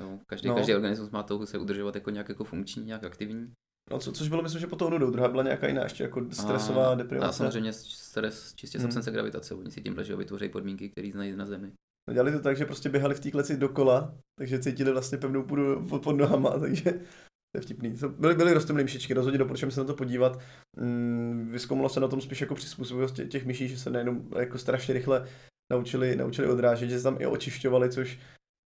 Jo, 0.00 0.18
každý, 0.26 0.48
no. 0.48 0.54
každý 0.54 0.74
organismus 0.74 1.10
má 1.10 1.22
touhu 1.22 1.46
se 1.46 1.58
udržovat 1.58 1.94
jako 1.94 2.10
nějak 2.10 2.28
jako 2.28 2.44
funkční, 2.44 2.84
nějak 2.84 3.04
aktivní. 3.04 3.52
No, 3.90 3.98
co, 3.98 4.12
což 4.12 4.28
bylo, 4.28 4.42
myslím, 4.42 4.60
že 4.60 4.66
po 4.66 4.76
tou 4.76 4.90
nudou. 4.90 5.10
Druhá 5.10 5.28
byla 5.28 5.42
nějaká 5.42 5.68
jiná, 5.68 5.82
ještě 5.82 6.02
jako 6.02 6.26
stresová 6.30 6.92
a, 6.92 6.94
deprivace. 6.94 7.28
A 7.28 7.32
samozřejmě 7.32 7.72
stres 7.72 8.54
čistě 8.54 8.78
hmm. 8.78 8.86
absence 8.86 9.10
gravitace. 9.10 9.54
Oni 9.54 9.70
si 9.70 9.82
tím 9.82 9.96
že 10.02 10.16
vytvoří 10.16 10.48
podmínky, 10.48 10.88
které 10.88 11.10
znají 11.12 11.36
na 11.36 11.46
Zemi. 11.46 11.72
No, 12.08 12.14
dělali 12.14 12.32
to 12.32 12.40
tak, 12.40 12.56
že 12.56 12.64
prostě 12.64 12.88
běhali 12.88 13.14
v 13.14 13.20
té 13.20 13.30
kleci 13.30 13.56
dokola, 13.56 14.14
takže 14.38 14.58
cítili 14.58 14.92
vlastně 14.92 15.18
pevnou 15.18 15.42
půdu 15.42 15.86
pod, 15.88 16.02
pod 16.02 16.12
nohama, 16.12 16.58
takže 16.60 16.92
to 16.92 17.58
je 17.58 17.60
vtipný. 17.60 17.94
Byly, 18.18 18.34
byly 18.34 18.52
rostomilé 18.52 18.84
myšičky, 18.84 19.14
rozhodně 19.14 19.38
doporučujeme 19.38 19.72
se 19.72 19.80
na 19.80 19.86
to 19.86 19.94
podívat. 19.94 20.40
Mm, 20.76 21.48
vyzkoumalo 21.50 21.88
se 21.88 22.00
na 22.00 22.08
tom 22.08 22.20
spíš 22.20 22.40
jako 22.40 22.54
přizpůsobivost 22.54 23.20
těch 23.28 23.46
myší, 23.46 23.68
že 23.68 23.78
se 23.78 23.90
nejenom 23.90 24.28
jako 24.38 24.58
strašně 24.58 24.94
rychle 24.94 25.28
naučili, 25.72 26.16
naučili 26.16 26.48
odrážet, 26.48 26.90
že 26.90 26.98
se 26.98 27.02
tam 27.02 27.16
i 27.20 27.26
očišťovali, 27.26 27.90
což 27.90 28.18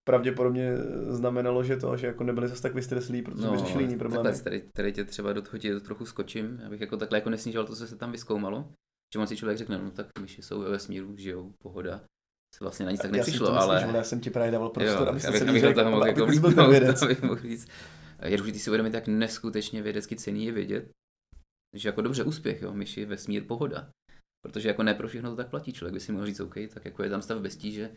pravděpodobně 0.10 0.72
znamenalo, 1.10 1.64
že 1.64 1.78
to, 1.78 1.98
že 1.98 2.08
jako 2.08 2.24
nebyli 2.24 2.48
zase 2.48 2.62
tak 2.62 2.74
vystreslí, 2.74 3.22
protože 3.22 3.46
no, 3.46 3.52
by 3.52 3.58
řešili 3.58 3.84
jiný 3.84 3.98
problémy. 3.98 4.40
tady, 4.44 4.62
tady 4.76 4.94
tě 4.94 5.06
třeba 5.06 5.34
do 5.34 5.42
toho 5.42 5.58
tě 5.58 5.80
trochu 5.80 6.06
skočím, 6.06 6.62
abych 6.66 6.82
jako 6.82 6.98
takhle 6.98 7.18
jako 7.18 7.30
nesnížil 7.30 7.66
to, 7.66 7.76
co 7.76 7.88
se 7.88 7.96
tam 7.96 8.12
vyskoumalo. 8.12 8.72
Že 9.14 9.20
on 9.20 9.28
si 9.28 9.38
člověk 9.38 9.58
řekne, 9.58 9.78
no 9.78 9.92
tak 9.92 10.08
myši 10.22 10.42
jsou 10.42 10.60
ve 10.60 10.70
vesmíru, 10.70 11.18
žijou, 11.18 11.54
pohoda. 11.64 12.02
Se 12.56 12.64
vlastně 12.64 12.86
na 12.86 12.92
nic 12.92 13.02
tak 13.02 13.12
nepřišlo, 13.12 13.48
já 13.48 13.60
ale... 13.60 13.92
Já 13.94 14.04
jsem 14.04 14.20
ti 14.20 14.30
právě 14.30 14.52
dával 14.52 14.70
prostor, 14.70 15.02
jo, 15.02 15.10
aby 15.10 15.20
se 15.20 15.28
abych 15.28 15.74
toho 15.74 15.92
mohl 15.92 16.08
jako 16.08 16.26
byl 16.26 16.70
vědec. 16.70 17.04
Je 18.26 18.38
důležité 18.38 18.60
si 18.60 18.70
uvědomit, 18.70 18.94
jak 18.94 19.08
neskutečně 19.08 19.82
vědecky 19.82 20.16
cený 20.16 20.46
je 20.46 20.52
vědět, 20.52 20.90
že 21.76 21.90
jako 21.90 22.02
dobře 22.02 22.24
úspěch, 22.24 22.62
jo, 22.62 22.74
myši, 22.74 23.06
vesmír, 23.06 23.44
pohoda. 23.48 23.90
Protože 24.46 24.68
jako 24.68 24.84
ne 24.84 24.94
pro 24.94 25.08
všechno 25.08 25.30
to 25.30 25.36
tak 25.36 25.50
platí. 25.50 25.74
Člověk 25.74 25.94
by 25.94 26.00
si 26.00 26.12
mohl 26.12 26.26
říct, 26.26 26.40
OK, 26.40 26.56
tak 26.74 26.86
jako 26.86 27.04
je 27.04 27.10
tam 27.10 27.22
stav 27.22 27.42
bez 27.42 27.56
tíže, 27.58 27.92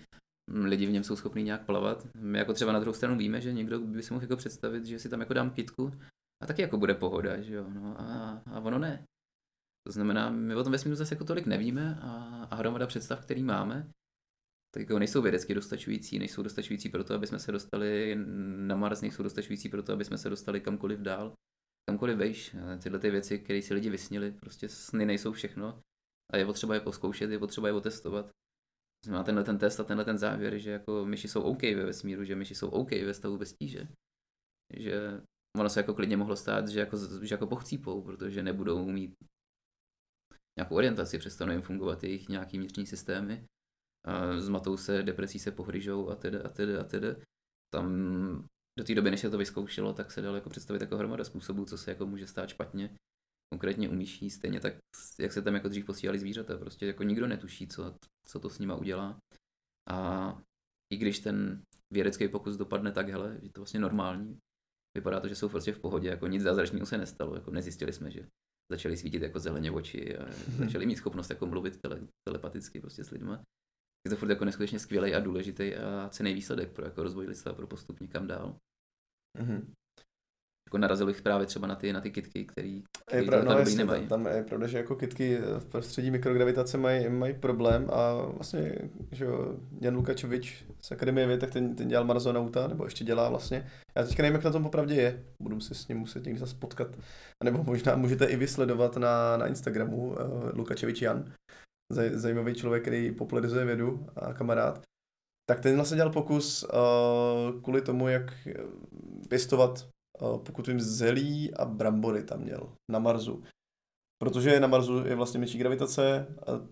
lidi 0.52 0.86
v 0.86 0.90
něm 0.90 1.04
jsou 1.04 1.16
schopní 1.16 1.42
nějak 1.42 1.66
plavat. 1.66 2.06
My 2.14 2.38
jako 2.38 2.52
třeba 2.52 2.72
na 2.72 2.80
druhou 2.80 2.94
stranu 2.94 3.18
víme, 3.18 3.40
že 3.40 3.52
někdo 3.52 3.80
by 3.80 4.02
si 4.02 4.12
mohl 4.12 4.24
jako 4.24 4.36
představit, 4.36 4.86
že 4.86 4.98
si 4.98 5.08
tam 5.08 5.20
jako 5.20 5.34
dám 5.34 5.50
kitku 5.50 5.92
a 6.42 6.46
taky 6.46 6.62
jako 6.62 6.78
bude 6.78 6.94
pohoda, 6.94 7.40
že 7.40 7.54
jo, 7.54 7.70
no 7.70 8.00
a, 8.00 8.42
a 8.46 8.60
ono 8.60 8.78
ne. 8.78 9.04
To 9.86 9.92
znamená, 9.92 10.30
my 10.30 10.54
o 10.54 10.64
tom 10.64 10.72
vesmíru 10.72 10.96
zase 10.96 11.14
jako 11.14 11.24
tolik 11.24 11.46
nevíme 11.46 11.98
a, 12.02 12.12
a 12.50 12.54
hromada 12.54 12.86
představ, 12.86 13.20
který 13.20 13.42
máme, 13.42 13.90
tak 14.74 14.80
jako 14.80 14.98
nejsou 14.98 15.22
vědecky 15.22 15.54
dostačující, 15.54 16.18
nejsou 16.18 16.42
dostačující 16.42 16.88
pro 16.88 17.04
to, 17.04 17.14
aby 17.14 17.26
jsme 17.26 17.38
se 17.38 17.52
dostali 17.52 18.16
na 18.56 18.76
Mars, 18.76 19.00
nejsou 19.00 19.22
dostačující 19.22 19.68
pro 19.68 19.82
to, 19.82 19.92
aby 19.92 20.04
jsme 20.04 20.18
se 20.18 20.30
dostali 20.30 20.60
kamkoliv 20.60 21.00
dál, 21.00 21.32
kamkoliv 21.90 22.16
vejš. 22.16 22.56
Tyhle 22.82 22.98
ty 22.98 23.10
věci, 23.10 23.38
které 23.38 23.62
si 23.62 23.74
lidi 23.74 23.90
vysnili, 23.90 24.32
prostě 24.32 24.68
sny 24.68 25.06
nejsou 25.06 25.32
všechno 25.32 25.80
a 26.32 26.36
je 26.36 26.46
potřeba 26.46 26.74
je 26.74 26.80
poskoušet, 26.80 27.30
je 27.30 27.38
potřeba 27.38 27.68
je 27.68 27.74
otestovat 27.74 28.30
znamená 29.04 29.24
tenhle 29.24 29.44
ten 29.44 29.58
test 29.58 29.80
a 29.80 29.84
tenhle 29.84 30.04
ten 30.04 30.18
závěr, 30.18 30.58
že 30.58 30.70
jako 30.70 31.04
myši 31.06 31.28
jsou 31.28 31.42
OK 31.42 31.62
ve 31.62 31.84
vesmíru, 31.84 32.24
že 32.24 32.36
myši 32.36 32.54
jsou 32.54 32.68
OK 32.68 32.90
ve 32.90 33.14
stavu 33.14 33.38
bez 33.38 33.52
tíže. 33.52 33.88
Že 34.76 35.20
ono 35.58 35.68
se 35.68 35.80
jako 35.80 35.94
klidně 35.94 36.16
mohlo 36.16 36.36
stát, 36.36 36.68
že 36.68 36.80
jako, 36.80 36.96
že 37.22 37.34
jako 37.34 37.46
pochcípou, 37.46 38.02
protože 38.02 38.42
nebudou 38.42 38.86
mít 38.86 39.14
nějakou 40.58 40.74
orientaci, 40.76 41.18
přestanou 41.18 41.52
jim 41.52 41.62
fungovat 41.62 42.04
jejich 42.04 42.28
nějaký 42.28 42.58
vnitřní 42.58 42.86
systémy, 42.86 43.44
a 44.06 44.40
zmatou 44.40 44.76
se, 44.76 45.02
depresí 45.02 45.38
se 45.38 45.50
pohryžou 45.50 46.08
a 46.08 46.16
tedy 46.16 46.38
a 46.38 46.48
tedy 46.48 46.76
a 46.76 46.84
tedy. 46.84 47.16
Tam 47.72 47.88
do 48.78 48.84
té 48.84 48.94
doby, 48.94 49.10
než 49.10 49.20
se 49.20 49.30
to 49.30 49.38
vyzkoušelo, 49.38 49.92
tak 49.92 50.12
se 50.12 50.22
dalo 50.22 50.36
jako 50.36 50.50
představit 50.50 50.80
jako 50.80 50.96
hromada 50.96 51.24
způsobů, 51.24 51.64
co 51.64 51.78
se 51.78 51.90
jako 51.90 52.06
může 52.06 52.26
stát 52.26 52.48
špatně 52.48 52.96
konkrétně 53.52 53.88
u 53.88 53.94
myší, 53.94 54.30
stejně 54.30 54.60
tak, 54.60 54.74
jak 55.20 55.32
se 55.32 55.42
tam 55.42 55.54
jako 55.54 55.68
dřív 55.68 55.84
posílali 55.84 56.18
zvířata, 56.18 56.58
prostě 56.58 56.86
jako 56.86 57.02
nikdo 57.02 57.26
netuší, 57.26 57.68
co, 57.68 57.94
co 58.26 58.40
to 58.40 58.50
s 58.50 58.58
nima 58.58 58.76
udělá. 58.76 59.18
A 59.90 59.98
i 60.92 60.96
když 60.96 61.20
ten 61.20 61.62
vědecký 61.92 62.28
pokus 62.28 62.56
dopadne 62.56 62.92
tak, 62.92 63.08
hele, 63.08 63.38
je 63.42 63.52
to 63.52 63.60
vlastně 63.60 63.80
normální, 63.80 64.38
vypadá 64.96 65.20
to, 65.20 65.28
že 65.28 65.34
jsou 65.34 65.48
prostě 65.48 65.72
v 65.72 65.80
pohodě, 65.80 66.08
jako 66.08 66.26
nic 66.26 66.42
zázračného 66.42 66.86
se 66.86 66.98
nestalo, 66.98 67.34
jako 67.34 67.50
nezjistili 67.50 67.92
jsme, 67.92 68.10
že 68.10 68.28
začali 68.72 68.96
svítit 68.96 69.22
jako 69.22 69.38
zeleně 69.38 69.70
oči 69.70 70.16
a 70.16 70.32
začali 70.64 70.86
mít 70.86 70.96
schopnost 70.96 71.30
jako 71.30 71.46
mluvit 71.46 71.80
tele, 71.80 72.00
telepaticky 72.28 72.80
prostě 72.80 73.04
s 73.04 73.10
lidmi. 73.10 73.36
Je 74.06 74.10
to 74.10 74.16
furt 74.16 74.30
jako 74.30 74.44
neskutečně 74.44 74.78
skvělý 74.78 75.14
a 75.14 75.20
důležitý 75.20 75.76
a 75.76 76.08
cený 76.08 76.34
výsledek 76.34 76.72
pro 76.72 76.84
jako 76.84 77.02
rozvoj 77.02 77.26
lidstva, 77.26 77.52
pro 77.52 77.66
postup 77.66 78.00
někam 78.00 78.26
dál. 78.26 78.56
Mm-hmm 79.38 79.81
jako 80.72 80.78
narazil 80.78 81.06
bych 81.06 81.22
právě 81.22 81.46
třeba 81.46 81.66
na 81.66 81.74
ty, 81.74 81.92
na 81.92 82.00
ty 82.00 82.10
kitky, 82.10 82.44
který, 82.44 82.82
který 83.06 83.22
je 83.22 83.28
pravda, 83.28 83.52
no, 83.52 83.58
jasně, 83.58 83.76
nemají. 83.76 84.06
Tam 84.06 84.26
je 84.26 84.42
pravda, 84.42 84.66
že 84.66 84.78
jako 84.78 84.96
kitky 84.96 85.38
v 85.58 85.64
prostředí 85.64 86.10
mikrogravitace 86.10 86.78
mají, 86.78 87.08
mají 87.08 87.34
problém 87.34 87.86
a 87.92 88.14
vlastně, 88.14 88.78
že 89.10 89.26
Jan 89.80 89.94
Lukačovič 89.94 90.64
z 90.80 90.92
Akademie 90.92 91.26
věd, 91.26 91.40
tak 91.40 91.50
ten, 91.50 91.74
ten 91.76 91.88
dělal 91.88 92.04
marazonauta, 92.04 92.68
nebo 92.68 92.84
ještě 92.84 93.04
dělá 93.04 93.28
vlastně. 93.28 93.66
Já 93.96 94.04
teďka 94.04 94.22
nevím, 94.22 94.34
jak 94.34 94.44
na 94.44 94.50
tom 94.50 94.62
popravdě 94.62 94.94
je, 94.94 95.22
budu 95.40 95.60
si 95.60 95.74
s 95.74 95.88
ním 95.88 95.98
muset 95.98 96.24
někdy 96.24 96.40
zase 96.40 96.56
potkat. 96.58 96.88
A 97.40 97.44
nebo 97.44 97.64
možná 97.64 97.96
můžete 97.96 98.24
i 98.24 98.36
vysledovat 98.36 98.96
na, 98.96 99.36
na 99.36 99.46
Instagramu 99.46 100.06
uh, 100.06 100.16
Lukačevič 100.54 101.02
Jan, 101.02 101.32
Zaj, 101.92 102.10
zajímavý 102.10 102.54
člověk, 102.54 102.82
který 102.82 103.12
popularizuje 103.12 103.64
vědu 103.64 104.06
a 104.16 104.32
kamarád. 104.32 104.82
tak 105.50 105.60
ten 105.60 105.76
vlastně 105.76 105.96
dělal 105.96 106.12
pokus 106.12 106.64
uh, 106.64 107.62
kvůli 107.62 107.82
tomu, 107.82 108.08
jak 108.08 108.32
pěstovat, 109.28 109.92
pokud 110.18 110.66
vím, 110.66 110.80
zelí 110.80 111.54
a 111.54 111.64
brambory 111.64 112.24
tam 112.24 112.40
měl 112.40 112.72
na 112.90 112.98
Marsu. 112.98 113.42
Protože 114.18 114.60
na 114.60 114.66
Marsu 114.66 115.06
je 115.06 115.14
vlastně 115.14 115.40
menší 115.40 115.58
gravitace, 115.58 116.26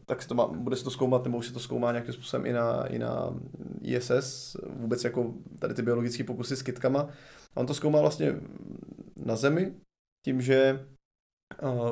tak 0.06 0.22
se 0.22 0.28
to 0.28 0.34
má, 0.34 0.46
bude 0.46 0.76
se 0.76 0.84
to 0.84 0.90
zkoumat, 0.90 1.24
nebo 1.24 1.38
už 1.38 1.46
se 1.46 1.52
to 1.52 1.60
zkoumá 1.60 1.92
nějakým 1.92 2.14
způsobem 2.14 2.46
i 2.46 2.52
na, 2.52 2.86
i 2.86 2.98
na 2.98 3.34
ISS, 3.82 4.56
vůbec 4.66 5.04
jako 5.04 5.34
tady 5.58 5.74
ty 5.74 5.82
biologické 5.82 6.24
pokusy 6.24 6.56
s 6.56 6.62
kytkama. 6.62 7.00
A 7.56 7.60
on 7.60 7.66
to 7.66 7.74
zkoumá 7.74 8.00
vlastně 8.00 8.34
na 9.16 9.36
Zemi, 9.36 9.74
tím, 10.24 10.40
že 10.40 10.86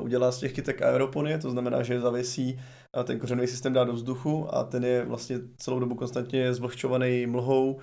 udělá 0.00 0.32
z 0.32 0.38
těch 0.38 0.52
kytek 0.52 0.82
aeroponie, 0.82 1.38
to 1.38 1.50
znamená, 1.50 1.82
že 1.82 2.00
zavěsí 2.00 2.61
ten 3.04 3.18
kořenový 3.18 3.48
systém 3.48 3.72
dá 3.72 3.84
do 3.84 3.92
vzduchu 3.92 4.54
a 4.54 4.64
ten 4.64 4.84
je 4.84 5.04
vlastně 5.04 5.38
celou 5.56 5.78
dobu 5.78 5.94
konstantně 5.94 6.54
zvlhčovaný 6.54 7.26
mlhou, 7.26 7.80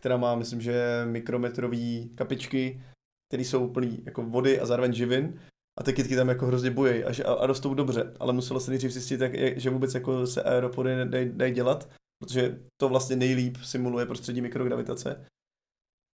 která 0.00 0.16
má, 0.16 0.34
myslím, 0.34 0.60
že 0.60 1.04
mikrometrové 1.10 2.08
kapičky, 2.14 2.82
které 3.34 3.44
jsou 3.44 3.68
plný 3.68 4.02
jako 4.06 4.22
vody 4.22 4.60
a 4.60 4.66
zároveň 4.66 4.92
živin 4.92 5.40
a 5.80 5.82
ty 5.82 5.92
kytky 5.92 6.16
tam 6.16 6.28
jako 6.28 6.46
hrozně 6.46 6.70
bojí 6.70 7.04
a, 7.04 7.28
a, 7.28 7.32
a 7.32 7.46
rostou 7.46 7.74
dobře, 7.74 8.14
ale 8.20 8.32
muselo 8.32 8.60
se 8.60 8.70
nejdřív 8.70 8.90
zjistit, 8.90 9.20
jak, 9.20 9.58
že 9.58 9.70
vůbec 9.70 9.94
jako 9.94 10.26
se 10.26 10.42
aeropody 10.42 10.90
dají 11.32 11.52
dělat, 11.52 11.90
protože 12.18 12.60
to 12.80 12.88
vlastně 12.88 13.16
nejlíp 13.16 13.56
simuluje 13.56 14.06
prostředí 14.06 14.40
mikrogravitace. 14.40 15.26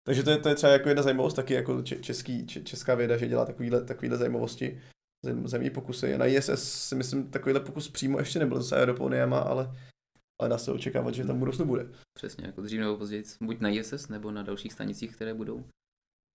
Takže 0.07 0.23
to 0.23 0.31
je, 0.31 0.37
to 0.37 0.49
je 0.49 0.55
třeba 0.55 0.73
jako 0.73 0.89
jedna 0.89 1.03
zajímavost, 1.03 1.33
taky 1.33 1.53
jako 1.53 1.81
český, 1.81 2.47
česká 2.47 2.95
věda, 2.95 3.17
že 3.17 3.27
dělá 3.27 3.45
takovýhle, 3.45 3.85
takovýhle 3.85 4.17
zajímavosti, 4.17 4.81
zemní 5.43 5.69
pokusy. 5.69 6.17
Na 6.17 6.25
ISS 6.25 6.87
si 6.87 6.95
myslím, 6.95 7.31
takovýhle 7.31 7.59
pokus 7.59 7.89
přímo 7.89 8.19
ještě 8.19 8.39
nebyl 8.39 8.63
s 8.63 8.71
aeroponiama, 8.71 9.39
ale, 9.39 9.75
ale 10.41 10.49
dá 10.49 10.57
se 10.57 10.71
očekávat, 10.71 11.13
že 11.13 11.25
tam 11.25 11.39
budoucnu 11.39 11.65
bude. 11.65 11.87
Přesně, 12.17 12.45
jako 12.45 12.61
dřív 12.61 12.79
nebo 12.79 12.97
později, 12.97 13.23
buď 13.43 13.59
na 13.59 13.69
ISS 13.69 14.07
nebo 14.09 14.31
na 14.31 14.43
dalších 14.43 14.73
stanicích, 14.73 15.15
které 15.15 15.33
budou 15.33 15.63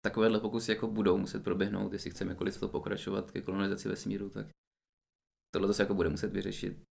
takovéhle 0.07 0.41
pokusy 0.41 0.71
jako 0.71 0.87
budou 0.87 1.19
muset 1.19 1.45
proběhnout, 1.45 1.93
jestli 1.93 2.11
chceme 2.11 2.31
jako 2.33 2.45
lidstvo 2.45 2.69
pokračovat 2.69 3.31
ke 3.31 3.41
kolonizaci 3.43 3.89
vesmíru, 3.89 4.31
tak 4.31 4.47
tohle 5.55 5.75
se 5.75 5.83
jako 5.83 5.95
bude 5.95 6.09
muset 6.09 6.33
vyřešit. 6.33 6.83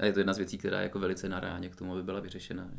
A 0.00 0.04
je 0.04 0.12
to 0.12 0.20
jedna 0.20 0.32
z 0.32 0.38
věcí, 0.38 0.58
která 0.58 0.78
je 0.78 0.82
jako 0.82 0.98
velice 0.98 1.28
na 1.28 1.40
ráně 1.40 1.68
k 1.68 1.76
tomu, 1.76 1.92
aby 1.92 2.02
byla 2.02 2.20
vyřešena. 2.20 2.70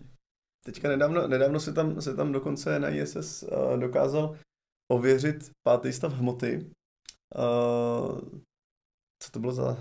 Teďka 0.65 0.88
nedávno, 0.88 1.28
nedávno 1.28 1.60
se, 1.60 1.74
tam, 1.74 2.02
se 2.02 2.15
tam 2.15 2.32
dokonce 2.32 2.80
na 2.80 2.89
ISS 2.89 3.44
uh, 3.44 3.80
dokázal 3.80 4.38
ověřit 4.92 5.52
pátý 5.68 5.94
stav 5.94 6.13
hmoty. 6.13 6.72
Uh, 7.38 8.20
co 9.24 9.32
to 9.32 9.39
bylo 9.39 9.54
za, 9.54 9.78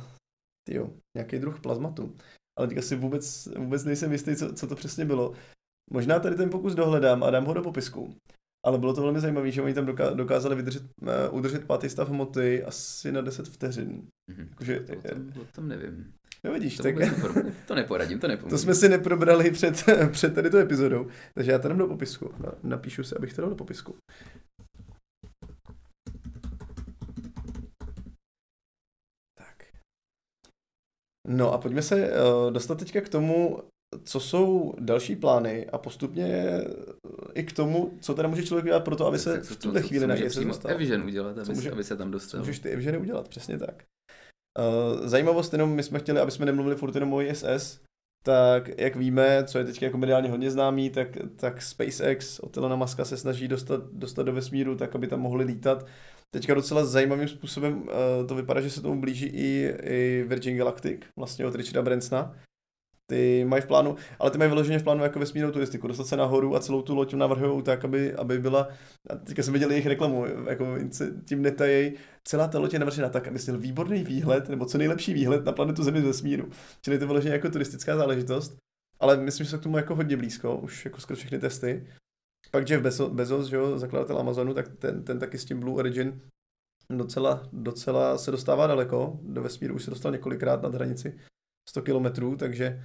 tyjo, 0.68 0.90
nějaký 1.16 1.38
druh 1.38 1.60
plazmatu. 1.60 2.16
Ale 2.58 2.68
teďka 2.68 2.82
si 2.82 2.96
vůbec, 2.96 3.46
vůbec 3.46 3.84
nejsem 3.84 4.12
jistý, 4.12 4.36
co, 4.36 4.52
co 4.52 4.66
to 4.66 4.76
přesně 4.76 5.04
bylo. 5.04 5.32
Možná 5.90 6.20
tady 6.20 6.36
ten 6.36 6.50
pokus 6.50 6.74
dohledám 6.74 7.22
a 7.22 7.30
dám 7.30 7.44
ho 7.44 7.54
do 7.54 7.62
popisku 7.62 8.14
ale 8.68 8.78
bylo 8.78 8.94
to 8.94 9.02
velmi 9.02 9.20
zajímavé, 9.20 9.50
že 9.50 9.62
oni 9.62 9.74
tam 9.74 9.86
dokázali 10.14 10.56
vydržet, 10.56 10.82
uh, 10.82 11.08
udržet 11.30 11.64
pátý 11.64 11.88
stav 11.88 12.08
hmoty 12.08 12.64
asi 12.64 13.12
na 13.12 13.20
10 13.20 13.48
vteřin. 13.48 14.02
Mm-hmm. 14.30 14.48
Jakože, 14.50 14.80
to, 14.80 15.40
to, 15.40 15.46
to 15.52 15.60
nevím. 15.60 16.12
No 16.44 16.52
vidíš, 16.52 16.76
to 16.76 16.82
tak... 16.82 16.94
to 17.66 17.74
neporadím, 17.74 18.18
to 18.18 18.28
nepomůžu. 18.28 18.50
To 18.56 18.58
jsme 18.58 18.74
si 18.74 18.88
neprobrali 18.88 19.50
před, 19.50 19.84
před 20.10 20.34
tady 20.34 20.50
tu 20.50 20.56
epizodou, 20.56 21.06
takže 21.34 21.52
já 21.52 21.58
to 21.58 21.68
dám 21.68 21.78
do 21.78 21.86
popisku. 21.86 22.34
Napíšu 22.62 23.02
si, 23.02 23.16
abych 23.16 23.34
to 23.34 23.42
dal 23.42 23.50
do 23.50 23.56
popisku. 23.56 23.96
Tak. 29.38 29.64
No 31.28 31.52
a 31.52 31.58
pojďme 31.58 31.82
se 31.82 32.10
uh, 32.10 32.52
dostat 32.52 32.78
teďka 32.78 33.00
k 33.00 33.08
tomu, 33.08 33.62
co 34.04 34.20
jsou 34.20 34.74
další 34.80 35.16
plány 35.16 35.66
a 35.66 35.78
postupně 35.78 36.60
i 37.34 37.42
k 37.42 37.52
tomu, 37.52 37.92
co 38.00 38.14
teda 38.14 38.28
může 38.28 38.42
člověk 38.42 38.64
dělat 38.64 38.84
pro 38.84 38.96
to, 38.96 39.06
aby 39.06 39.18
se 39.18 39.40
v 39.40 39.56
tuhle 39.56 39.82
chvíli 39.82 40.06
na 40.06 40.16
se 40.16 40.44
dostal. 40.44 40.70
Evision 40.70 41.02
udělat, 41.02 41.38
aby, 41.38 41.54
může, 41.54 41.70
aby 41.70 41.84
se 41.84 41.96
tam 41.96 42.10
dostal. 42.10 42.30
Co 42.30 42.38
můžeš 42.38 42.58
ty 42.58 42.68
Evisiony 42.68 42.98
udělat, 42.98 43.28
přesně 43.28 43.58
tak. 43.58 43.84
Uh, 44.58 45.06
zajímavost 45.06 45.52
jenom, 45.52 45.70
my 45.70 45.82
jsme 45.82 45.98
chtěli, 45.98 46.20
aby 46.20 46.30
jsme 46.30 46.46
nemluvili 46.46 46.76
furt 46.76 46.94
jenom 46.94 47.12
o 47.12 47.22
ISS, 47.22 47.80
tak 48.24 48.78
jak 48.78 48.96
víme, 48.96 49.44
co 49.44 49.58
je 49.58 49.64
teď 49.64 49.82
jako 49.82 49.98
mediálně 49.98 50.30
hodně 50.30 50.50
známý, 50.50 50.90
tak, 50.90 51.08
tak 51.36 51.62
SpaceX 51.62 52.40
od 52.40 52.56
Elona 52.56 52.76
Muska 52.76 53.04
se 53.04 53.16
snaží 53.16 53.48
dostat, 53.48 53.80
dostat 53.92 54.22
do 54.22 54.32
vesmíru 54.32 54.76
tak, 54.76 54.94
aby 54.94 55.06
tam 55.06 55.20
mohli 55.20 55.44
lítat. 55.44 55.86
Teďka 56.34 56.54
docela 56.54 56.84
zajímavým 56.84 57.28
způsobem 57.28 57.82
uh, 57.82 58.26
to 58.28 58.34
vypadá, 58.34 58.60
že 58.60 58.70
se 58.70 58.82
tomu 58.82 59.00
blíží 59.00 59.26
i, 59.26 59.74
i 59.82 60.24
Virgin 60.28 60.56
Galactic, 60.56 61.00
vlastně 61.18 61.46
od 61.46 61.54
Richarda 61.54 61.82
Bransona, 61.82 62.36
ty 63.10 63.44
mají 63.44 63.62
v 63.62 63.66
plánu, 63.66 63.96
ale 64.18 64.30
ty 64.30 64.38
mají 64.38 64.50
vyloženě 64.50 64.78
v 64.78 64.82
plánu 64.82 65.02
jako 65.02 65.18
vesmírnou 65.18 65.52
turistiku, 65.52 65.88
dostat 65.88 66.06
se 66.06 66.16
nahoru 66.16 66.56
a 66.56 66.60
celou 66.60 66.82
tu 66.82 66.94
loď 66.94 67.14
navrhují 67.14 67.62
tak, 67.62 67.84
aby, 67.84 68.14
aby 68.14 68.38
byla, 68.38 68.68
a 69.10 69.16
teďka 69.16 69.42
jsem 69.42 69.52
viděl 69.52 69.70
jejich 69.70 69.86
reklamu, 69.86 70.26
jako 70.48 70.66
tím 71.24 71.42
netajej, 71.42 71.96
celá 72.24 72.48
ta 72.48 72.58
loď 72.58 72.72
je 72.72 72.78
navržena 72.78 73.08
tak, 73.08 73.28
aby 73.28 73.38
měl 73.46 73.58
výborný 73.58 74.04
výhled, 74.04 74.48
nebo 74.48 74.66
co 74.66 74.78
nejlepší 74.78 75.14
výhled 75.14 75.44
na 75.44 75.52
planetu 75.52 75.82
Zemi 75.82 76.00
z 76.00 76.04
vesmíru. 76.04 76.50
Čili 76.82 76.98
to 76.98 77.06
vyloženě 77.06 77.34
jako 77.34 77.50
turistická 77.50 77.96
záležitost, 77.96 78.56
ale 79.00 79.16
myslím, 79.16 79.44
že 79.44 79.50
se 79.50 79.58
k 79.58 79.62
tomu 79.62 79.76
jako 79.76 79.94
hodně 79.94 80.16
blízko, 80.16 80.56
už 80.56 80.84
jako 80.84 81.00
skoro 81.00 81.16
všechny 81.16 81.38
testy. 81.38 81.86
Pak 82.50 82.70
Jeff 82.70 82.82
Bezos, 82.82 83.12
Bezos 83.12 83.46
že 83.46 83.56
jo, 83.56 83.78
zakladatel 83.78 84.18
Amazonu, 84.18 84.54
tak 84.54 84.68
ten, 84.68 85.04
ten 85.04 85.18
taky 85.18 85.38
s 85.38 85.44
tím 85.44 85.60
Blue 85.60 85.74
Origin 85.74 86.20
docela, 86.90 87.48
docela 87.52 88.18
se 88.18 88.30
dostává 88.30 88.66
daleko, 88.66 89.18
do 89.22 89.42
vesmíru 89.42 89.74
už 89.74 89.84
se 89.84 89.90
dostal 89.90 90.12
několikrát 90.12 90.62
nad 90.62 90.74
hranici 90.74 91.18
100 91.68 91.82
kilometrů, 91.82 92.36
takže 92.36 92.84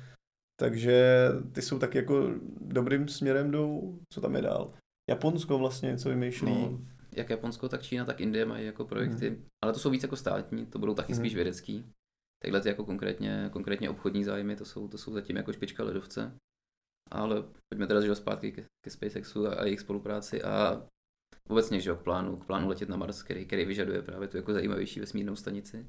takže 0.59 1.27
ty 1.51 1.61
jsou 1.61 1.79
taky 1.79 1.97
jako 1.97 2.29
dobrým 2.61 3.07
směrem 3.07 3.51
jdou, 3.51 3.99
co 4.13 4.21
tam 4.21 4.35
je 4.35 4.41
dál. 4.41 4.73
Japonsko 5.09 5.57
vlastně, 5.57 5.97
co 5.97 6.09
vymýšlí. 6.09 6.51
No, 6.51 6.79
jak 7.15 7.29
Japonsko, 7.29 7.69
tak 7.69 7.81
Čína, 7.81 8.05
tak 8.05 8.21
Indie 8.21 8.45
mají 8.45 8.65
jako 8.65 8.85
projekty, 8.85 9.29
mm. 9.29 9.45
ale 9.63 9.73
to 9.73 9.79
jsou 9.79 9.89
víc 9.89 10.03
jako 10.03 10.15
státní, 10.15 10.65
to 10.65 10.79
budou 10.79 10.93
taky 10.93 11.13
mm. 11.13 11.19
spíš 11.19 11.35
vědecký. 11.35 11.85
Takhle 12.43 12.61
ty 12.61 12.69
jako 12.69 12.85
konkrétně, 12.85 13.49
konkrétně 13.53 13.89
obchodní 13.89 14.23
zájmy, 14.23 14.55
to 14.55 14.65
jsou, 14.65 14.87
to 14.87 14.97
jsou 14.97 15.13
zatím 15.13 15.37
jako 15.37 15.53
špička 15.53 15.83
ledovce. 15.83 16.37
Ale 17.11 17.43
pojďme 17.69 17.87
teda 17.87 18.01
že 18.01 18.15
zpátky 18.15 18.51
ke, 18.51 18.65
ke 18.85 18.89
SpaceXu 18.89 19.47
a, 19.47 19.53
a 19.53 19.65
jejich 19.65 19.79
spolupráci 19.79 20.43
a 20.43 20.87
obecně 21.49 21.79
že 21.79 21.93
k 21.93 22.03
plánu, 22.03 22.37
k 22.37 22.45
plánu 22.45 22.67
letět 22.67 22.89
na 22.89 22.97
Mars, 22.97 23.23
který, 23.23 23.45
který 23.45 23.65
vyžaduje 23.65 24.01
právě 24.01 24.27
tu 24.27 24.37
jako 24.37 24.53
zajímavější 24.53 24.99
vesmírnou 24.99 25.35
stanici. 25.35 25.87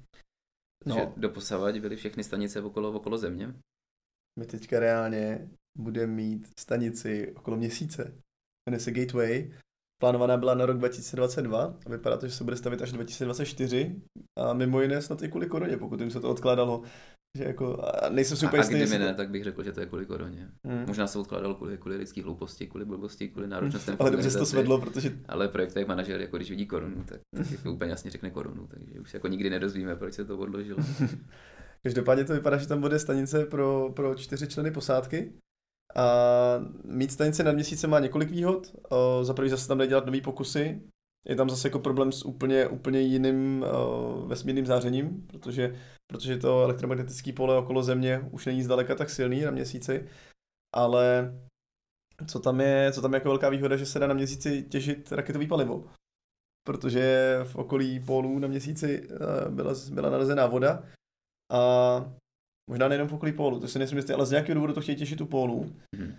No. 0.86 0.96
Že 0.96 1.12
doposavať 1.16 1.80
byly 1.80 1.96
všechny 1.96 2.24
stanice 2.24 2.62
okolo, 2.62 2.92
okolo 2.92 3.18
Země 3.18 3.54
my 4.38 4.46
teďka 4.46 4.80
reálně 4.80 5.50
budeme 5.78 6.12
mít 6.12 6.48
stanici 6.60 7.32
okolo 7.36 7.56
měsíce. 7.56 8.14
Jmenuje 8.68 8.80
se 8.80 8.92
Gateway. 8.92 9.52
Plánovaná 10.00 10.36
byla 10.36 10.54
na 10.54 10.66
rok 10.66 10.78
2022 10.78 11.78
a 11.86 11.90
vypadá 11.90 12.16
to, 12.16 12.26
že 12.26 12.34
se 12.34 12.44
bude 12.44 12.56
stavit 12.56 12.82
až 12.82 12.92
2024 12.92 14.02
a 14.38 14.52
mimo 14.52 14.80
jiné 14.80 15.02
snad 15.02 15.22
i 15.22 15.28
kvůli 15.28 15.46
koroně, 15.46 15.76
pokud 15.76 16.00
jim 16.00 16.10
se 16.10 16.20
to 16.20 16.30
odkládalo. 16.30 16.82
Že 17.38 17.44
jako, 17.44 17.84
a 17.84 18.08
nejsem 18.08 18.36
si 18.36 18.46
úplně 18.46 18.60
jistý. 18.60 18.74
A 18.74 18.78
kdyby 18.78 18.98
ne, 18.98 19.14
tak 19.14 19.30
bych 19.30 19.44
řekl, 19.44 19.62
že 19.62 19.72
to 19.72 19.80
je 19.80 19.86
kvůli 19.86 20.06
koroně. 20.06 20.48
Hmm. 20.64 20.84
Možná 20.86 21.06
se 21.06 21.18
odkládal 21.18 21.54
kvůli, 21.54 21.78
kvůli 21.78 21.96
lidský 21.96 22.22
hlouposti, 22.22 22.66
kvůli 22.66 22.84
blbosti, 22.84 23.28
kvůli 23.28 23.46
náročnostem. 23.46 23.96
Ale 23.98 24.10
dobře 24.10 24.30
se 24.30 24.38
to 24.38 24.46
svedlo, 24.46 24.80
protože... 24.80 25.18
Ale 25.28 25.48
projektový 25.48 25.84
manažer, 25.84 26.20
jako 26.20 26.36
když 26.36 26.50
vidí 26.50 26.66
korunu, 26.66 27.04
tak, 27.04 27.20
tak 27.36 27.50
jako 27.50 27.72
úplně 27.72 27.90
jasně 27.90 28.10
řekne 28.10 28.30
korunu, 28.30 28.66
takže 28.66 29.00
už 29.00 29.10
se 29.10 29.16
jako 29.16 29.28
nikdy 29.28 29.50
nedozvíme, 29.50 29.96
proč 29.96 30.14
se 30.14 30.24
to 30.24 30.38
odložilo. 30.38 30.78
Každopádně 31.82 32.24
to 32.24 32.32
vypadá, 32.32 32.56
že 32.56 32.68
tam 32.68 32.80
bude 32.80 32.98
stanice 32.98 33.44
pro, 33.44 33.92
pro 33.96 34.14
čtyři 34.14 34.48
členy 34.48 34.70
posádky. 34.70 35.32
A 35.94 36.06
mít 36.84 37.12
stanice 37.12 37.44
nad 37.44 37.52
měsícem 37.52 37.90
má 37.90 38.00
několik 38.00 38.30
výhod. 38.30 38.74
O, 38.88 39.24
za 39.24 39.34
prvý 39.34 39.48
zase 39.48 39.68
tam 39.68 39.88
dělat 39.88 40.06
nové 40.06 40.20
pokusy. 40.20 40.80
Je 41.28 41.36
tam 41.36 41.50
zase 41.50 41.68
jako 41.68 41.78
problém 41.78 42.12
s 42.12 42.24
úplně, 42.24 42.66
úplně 42.66 43.00
jiným 43.00 43.64
o, 43.72 44.24
vesmírným 44.26 44.66
zářením, 44.66 45.26
protože, 45.26 45.76
protože 46.14 46.38
to 46.38 46.62
elektromagnetické 46.62 47.32
pole 47.32 47.58
okolo 47.58 47.82
Země 47.82 48.28
už 48.30 48.46
není 48.46 48.62
zdaleka 48.62 48.94
tak 48.94 49.10
silný 49.10 49.40
na 49.40 49.50
měsíci. 49.50 50.08
Ale 50.74 51.34
co 52.26 52.40
tam 52.40 52.60
je, 52.60 52.92
co 52.92 53.02
tam 53.02 53.12
je 53.12 53.16
jako 53.16 53.28
velká 53.28 53.48
výhoda, 53.48 53.76
že 53.76 53.86
se 53.86 53.98
dá 53.98 54.06
na 54.06 54.14
měsíci 54.14 54.62
těžit 54.62 55.12
raketový 55.12 55.46
palivo. 55.46 55.84
Protože 56.66 57.38
v 57.44 57.56
okolí 57.56 58.00
pólů 58.00 58.38
na 58.38 58.48
měsíci 58.48 59.08
byla, 59.48 59.72
byla 59.90 60.10
nalezená 60.10 60.46
voda 60.46 60.82
a 61.52 61.60
možná 62.70 62.88
nejenom 62.88 63.08
v 63.08 63.14
okolí 63.14 63.32
pólu, 63.32 63.60
to 63.60 63.68
si 63.68 63.78
nejsem 63.78 63.98
jistý, 63.98 64.12
ale 64.12 64.26
z 64.26 64.30
nějakého 64.30 64.54
důvodu 64.54 64.72
to 64.72 64.80
chtějí 64.80 64.98
těšit 64.98 65.20
u 65.20 65.26
pólu. 65.26 65.64
Mm-hmm. 65.96 66.16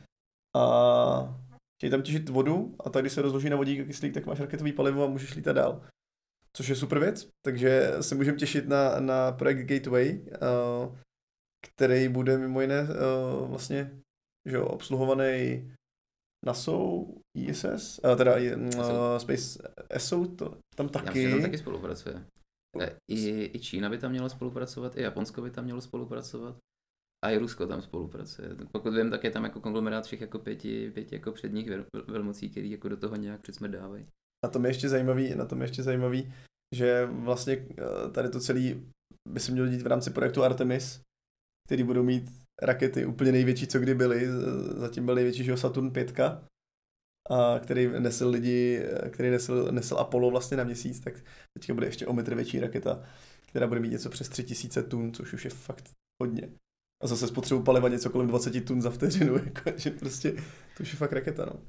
A 0.55 1.39
chtějí 1.79 1.91
tam 1.91 2.01
těšit 2.01 2.29
vodu 2.29 2.75
a 2.86 2.89
tak, 2.89 3.03
když 3.03 3.13
se 3.13 3.21
rozloží 3.21 3.49
na 3.49 3.58
vodík 3.58 3.79
a 3.79 3.86
kyslík, 3.86 4.13
tak 4.13 4.25
máš 4.25 4.39
raketový 4.39 4.73
palivo 4.73 5.03
a 5.03 5.08
můžeš 5.08 5.36
lítat 5.36 5.55
dál. 5.55 5.81
Což 6.56 6.68
je 6.68 6.76
super 6.76 7.00
věc, 7.00 7.30
takže 7.46 7.91
se 8.02 8.15
můžeme 8.15 8.38
těšit 8.38 8.68
na, 8.68 9.00
na 9.00 9.32
projekt 9.32 9.68
Gateway, 9.68 10.20
uh, 10.20 10.98
který 11.68 12.08
bude 12.08 12.38
mimo 12.38 12.62
jiné 12.62 12.82
uh, 12.82 13.50
vlastně 13.50 14.02
že 14.46 14.56
jo, 14.56 14.65
obsluhovaný 14.65 15.72
NASA, 16.46 16.72
ISS, 17.38 18.00
uh, 18.04 18.15
teda 18.18 18.36
uh, 18.36 19.18
Space 19.18 19.72
ESO, 19.89 20.28
to 20.28 20.58
tam 20.76 20.89
taky. 20.89 21.24
Já 21.24 21.30
tam 21.30 21.41
taky 21.41 21.58
spolupracuje. 21.58 22.26
I, 23.12 23.52
I 23.58 23.60
Čína 23.60 23.89
by 23.89 23.98
tam 23.98 24.12
měla 24.12 24.30
spolupracovat, 24.30 24.98
i 24.98 25.02
Japonsko 25.02 25.41
by 25.41 25.52
tam 25.52 25.63
mělo 25.63 25.82
spolupracovat. 25.82 26.58
A 27.26 27.32
i 27.32 27.38
Rusko 27.38 27.68
tam 27.68 27.82
spolupracuje. 27.82 28.50
Pokud 28.72 28.94
vím, 28.94 29.10
tak 29.10 29.24
je 29.24 29.32
tam 29.32 29.44
jako 29.44 29.62
konglomerát 29.62 30.06
všech 30.06 30.22
jako 30.22 30.39
pěti, 30.39 30.91
pěti 30.91 31.15
jako 31.15 31.32
předních 31.32 31.70
vel, 31.70 31.86
velmocí, 32.08 32.50
který 32.50 32.72
jako 32.72 32.89
do 32.89 32.98
toho 32.98 33.15
nějak 33.15 33.41
předsmrdávají. 33.41 34.08
Na 34.43 34.50
tom 34.50 34.65
je 34.65 34.69
ještě 34.69 34.89
zajímavý, 34.89 35.36
na 35.36 35.45
tom 35.45 35.62
je 35.62 35.65
ještě 35.65 35.84
zajímavý, 35.84 36.34
že 36.76 37.06
vlastně 37.06 37.54
eh, 37.54 38.12
tady 38.12 38.30
to 38.30 38.39
celý 38.39 38.86
by 39.30 39.39
se 39.39 39.52
mělo 39.52 39.67
dít 39.67 39.82
v 39.82 39.88
rámci 39.88 40.10
projektu 40.10 40.43
Artemis, 40.43 41.02
který 41.67 41.84
budou 41.84 42.04
mít 42.04 42.32
rakety 42.62 43.06
úplně 43.06 43.32
největší, 43.32 43.67
co 43.67 43.80
kdy 43.80 43.95
byly. 43.95 44.28
Zatím 44.78 45.06
byl 45.06 45.15
největší, 45.15 45.43
že 45.43 45.58
Saturn 45.58 45.91
5, 45.91 46.19
a 47.30 47.60
který 47.60 47.88
nesl 48.00 48.30
lidi, 48.30 48.86
který 49.10 49.30
nesl, 49.30 49.71
nesl 49.71 49.98
Apollo 49.98 50.32
vlastně 50.32 50.58
na 50.58 50.63
měsíc, 50.63 51.00
tak 51.00 51.13
teďka 51.58 51.74
bude 51.74 51.88
ještě 51.88 52.08
o 52.08 52.13
metr 52.13 52.36
větší 52.36 52.60
raketa, 52.60 53.04
která 53.45 53.67
bude 53.67 53.80
mít 53.80 53.91
něco 53.91 54.10
přes 54.10 54.30
3000 54.30 54.84
tun, 54.84 55.13
což 55.13 55.34
už 55.34 55.45
je 55.45 55.52
fakt 55.52 55.89
hodně. 56.24 56.50
A 57.04 57.08
zase 57.08 57.28
spotřebu 57.28 57.63
paliva 57.63 57.89
něco 57.89 58.10
kolem 58.10 58.28
20 58.28 58.65
tun 58.65 58.82
za 58.82 58.89
vteřinu, 58.89 59.36
jako, 59.45 59.71
že 59.76 59.91
prostě 59.91 60.32
to 60.78 60.84
už 60.84 60.91
je 60.91 60.98
fakt 60.98 61.13
raketa, 61.13 61.45
no. 61.45 61.62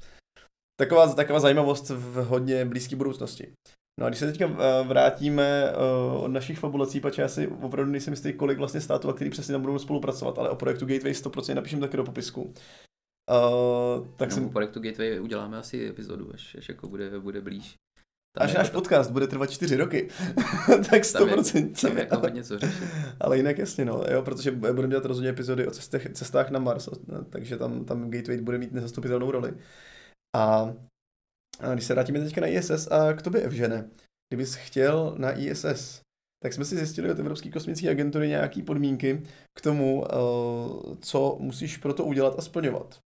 Taková, 0.81 1.15
taková 1.15 1.41
zajímavost 1.41 1.91
v 1.91 2.25
hodně 2.25 2.65
blízké 2.65 2.97
budoucnosti. 2.97 3.53
No 4.01 4.07
a 4.07 4.09
když 4.09 4.19
se 4.19 4.27
teďka 4.27 4.45
eh, 4.45 4.85
vrátíme 4.89 5.73
uh, 5.73 6.25
od 6.25 6.29
našich 6.29 6.59
fabulací, 6.59 7.01
pač 7.01 7.19
já 7.19 7.29
si 7.29 7.49
opravdu 7.49 7.93
nejsem 7.93 8.13
jistý, 8.13 8.33
kolik 8.33 8.59
vlastně 8.59 8.81
států, 8.81 9.09
a 9.09 9.13
který 9.13 9.31
přesně 9.31 9.53
tam 9.53 9.61
budou 9.61 9.79
spolupracovat, 9.79 10.39
ale 10.39 10.51
o 10.51 10.57
projektu 10.57 10.87
Gateway 10.87 11.13
100% 11.13 11.55
napíšem 11.55 11.81
taky 11.81 11.97
do 11.97 12.05
popisku. 12.05 12.43
Uh, 12.43 14.07
tak 14.17 14.29
no, 14.29 14.35
jsem... 14.35 14.51
projektu 14.51 14.81
Gateway 14.81 15.21
uděláme 15.21 15.59
asi 15.59 15.89
epizodu, 15.89 16.31
až, 16.35 16.57
až 16.59 16.69
jako 16.69 16.89
bude, 16.89 17.21
bude 17.21 17.41
blíž. 17.41 17.75
Tam 18.37 18.45
až 18.45 18.55
náš 18.55 18.71
to... 18.71 18.75
podcast 18.75 19.11
bude 19.11 19.27
trvat 19.27 19.51
čtyři 19.51 19.77
roky, 19.77 20.09
tak 20.91 21.03
100%. 21.03 21.13
Tam 21.13 21.29
je, 21.29 21.69
tam 21.69 21.97
je 21.97 21.99
jako 21.99 22.17
hodně 22.17 22.45
co 22.45 22.59
řešit. 22.59 22.85
Ale 23.21 23.37
jinak 23.37 23.59
jasně, 23.59 23.85
no, 23.85 24.05
jo, 24.11 24.23
protože 24.23 24.51
budeme 24.51 24.89
dělat 24.89 25.05
rozhodně 25.05 25.31
epizody 25.31 25.67
o 25.67 25.71
cestech, 25.71 26.09
cestách 26.13 26.51
na 26.51 26.59
Mars, 26.59 26.89
takže 27.31 27.57
tam, 27.57 27.85
tam 27.85 28.11
Gateway 28.11 28.41
bude 28.41 28.59
mít 28.59 28.73
nezastupitelnou 28.73 29.31
roli. 29.31 29.55
A 30.37 30.75
a 31.61 31.75
když 31.75 31.85
se 31.85 31.95
vrátíme 31.95 32.21
teďka 32.21 32.41
na 32.41 32.47
ISS 32.47 32.87
a 32.91 33.13
k 33.13 33.23
tobě, 33.23 33.41
Evžene, 33.43 33.91
kdybys 34.29 34.55
chtěl 34.55 35.15
na 35.19 35.33
ISS, 35.33 36.01
tak 36.43 36.53
jsme 36.53 36.65
si 36.65 36.77
zjistili 36.77 37.11
od 37.11 37.19
Evropské 37.19 37.51
kosmické 37.51 37.91
agentury 37.91 38.29
nějaké 38.29 38.63
podmínky 38.63 39.23
k 39.59 39.61
tomu, 39.63 40.05
eh, 40.05 40.17
co 41.01 41.37
musíš 41.41 41.77
pro 41.77 41.95
to 41.95 42.05
udělat 42.05 42.39
a 42.39 42.43
splňovat. 42.43 42.99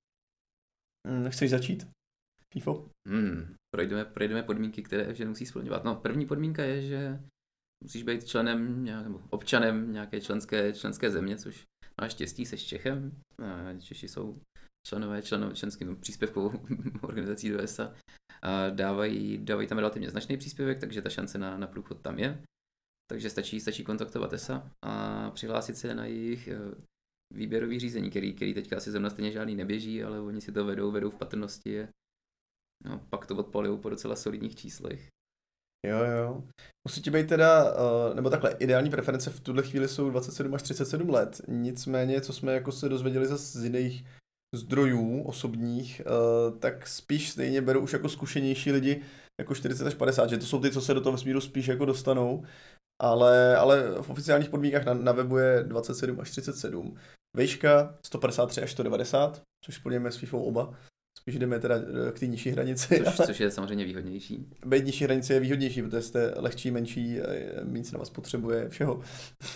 Hm, 1.08 1.30
chceš 1.30 1.50
začít? 1.50 1.88
FIFO? 2.54 2.90
Hmm, 3.10 3.56
projdeme, 3.76 4.06
projdeme 4.06 4.44
podmínky, 4.44 4.84
které 4.84 5.16
že 5.16 5.26
musí 5.26 5.46
splňovat. 5.46 5.84
No, 5.84 5.96
první 5.96 6.26
podmínka 6.26 6.64
je, 6.64 6.82
že 6.82 7.20
musíš 7.84 8.04
být 8.04 8.26
členem 8.26 8.84
nebo 8.84 9.22
občanem 9.30 9.94
nějaké 9.94 10.22
členské, 10.22 10.74
členské 10.74 11.12
země, 11.12 11.38
což 11.38 11.66
máš 12.02 12.12
štěstí, 12.12 12.46
se 12.46 12.58
Čechem. 12.58 13.12
Češi 13.80 14.08
jsou 14.08 14.42
členové, 14.88 15.22
členové 15.22 15.56
členským 15.56 15.96
příspěvkovou 15.96 16.52
organizací 17.02 17.50
do 17.50 17.62
ESA 17.62 17.94
a 18.42 18.70
dávají, 18.70 19.38
dávají 19.38 19.68
tam 19.68 19.78
relativně 19.78 20.10
značný 20.10 20.38
příspěvek, 20.38 20.80
takže 20.80 21.02
ta 21.02 21.10
šance 21.10 21.38
na, 21.38 21.58
na 21.58 21.68
průchod 21.68 22.02
tam 22.02 22.20
je. 22.20 22.42
Takže 23.10 23.30
stačí, 23.30 23.60
stačí 23.60 23.84
kontaktovat 23.84 24.34
ESA 24.34 24.72
a 24.86 25.32
přihlásit 25.32 25.78
se 25.78 25.96
na 25.96 26.06
jejich 26.06 26.48
eh, 26.48 26.58
výběrový 27.34 27.80
řízení, 27.80 28.10
který, 28.10 28.34
který 28.34 28.54
teďka 28.54 28.78
asi 28.78 28.92
zrovna 28.92 29.10
stejně 29.10 29.32
žádný 29.32 29.56
neběží, 29.56 30.04
ale 30.04 30.20
oni 30.20 30.42
si 30.42 30.52
to 30.52 30.66
vedou, 30.66 30.92
vedou 30.92 31.10
v 31.10 31.18
patrnosti. 31.18 31.88
No, 32.86 33.00
pak 33.10 33.26
to 33.26 33.36
odpalijou 33.36 33.78
po 33.78 33.90
docela 33.90 34.16
solidních 34.16 34.56
číslech. 34.56 35.08
Jo, 35.88 35.98
jo. 36.04 36.44
Musí 36.88 37.02
ti 37.02 37.12
být 37.12 37.28
teda, 37.30 37.74
uh, 37.74 38.16
nebo 38.16 38.30
takhle, 38.30 38.56
ideální 38.60 38.90
preference 38.90 39.30
v 39.30 39.40
tuhle 39.40 39.64
chvíli 39.64 39.88
jsou 39.88 40.10
27 40.10 40.56
až 40.56 40.62
37 40.62 41.10
let. 41.10 41.42
Nicméně, 41.48 42.22
co 42.22 42.34
jsme 42.34 42.54
jako 42.54 42.72
se 42.72 42.90
dozvěděli 42.90 43.26
zase 43.26 43.60
z 43.60 43.64
jiných 43.64 44.06
zdrojů 44.56 45.24
osobních, 45.24 46.02
uh, 46.06 46.60
tak 46.60 46.88
spíš 46.88 47.30
stejně 47.30 47.62
berou 47.62 47.80
už 47.80 47.94
jako 47.94 48.10
zkušenější 48.10 48.72
lidi, 48.72 49.02
jako 49.40 49.56
40 49.56 49.88
až 49.88 49.94
50, 49.94 50.30
že 50.30 50.38
to 50.38 50.46
jsou 50.46 50.62
ty, 50.62 50.72
co 50.72 50.82
se 50.82 50.94
do 50.94 51.02
toho 51.02 51.12
vesmíru 51.12 51.42
spíš 51.42 51.68
jako 51.68 51.86
dostanou, 51.86 52.44
ale, 53.02 53.58
ale 53.58 54.02
v 54.02 54.10
oficiálních 54.10 54.50
podmínkách 54.50 54.86
na, 54.86 54.94
na 54.94 55.12
webu 55.12 55.38
je 55.38 55.64
27 55.64 56.20
až 56.20 56.32
37. 56.32 56.98
Vejška 57.38 57.98
153 58.06 58.62
až 58.62 58.72
190, 58.72 59.42
což 59.66 59.76
splněme 59.76 60.12
s 60.12 60.16
FIFA 60.16 60.38
oba. 60.38 60.74
Spíš 61.20 61.40
jdeme 61.40 61.60
teda 61.60 61.76
eh, 61.76 62.12
k 62.12 62.20
té 62.20 62.28
nižší 62.28 62.50
hranici. 62.50 63.04
Což, 63.06 63.16
což 63.26 63.40
je 63.40 63.52
samozřejmě 63.52 63.86
výhodnější. 63.86 64.50
Být 64.66 64.86
nižší 64.86 65.04
hranice 65.04 65.34
je 65.34 65.40
výhodnější, 65.40 65.82
protože 65.82 66.02
jste 66.02 66.34
lehčí, 66.38 66.72
menší, 66.72 67.20
méně 67.64 67.86
na 67.94 68.00
vás 68.00 68.10
potřebuje 68.10 68.70
všeho. 68.70 69.02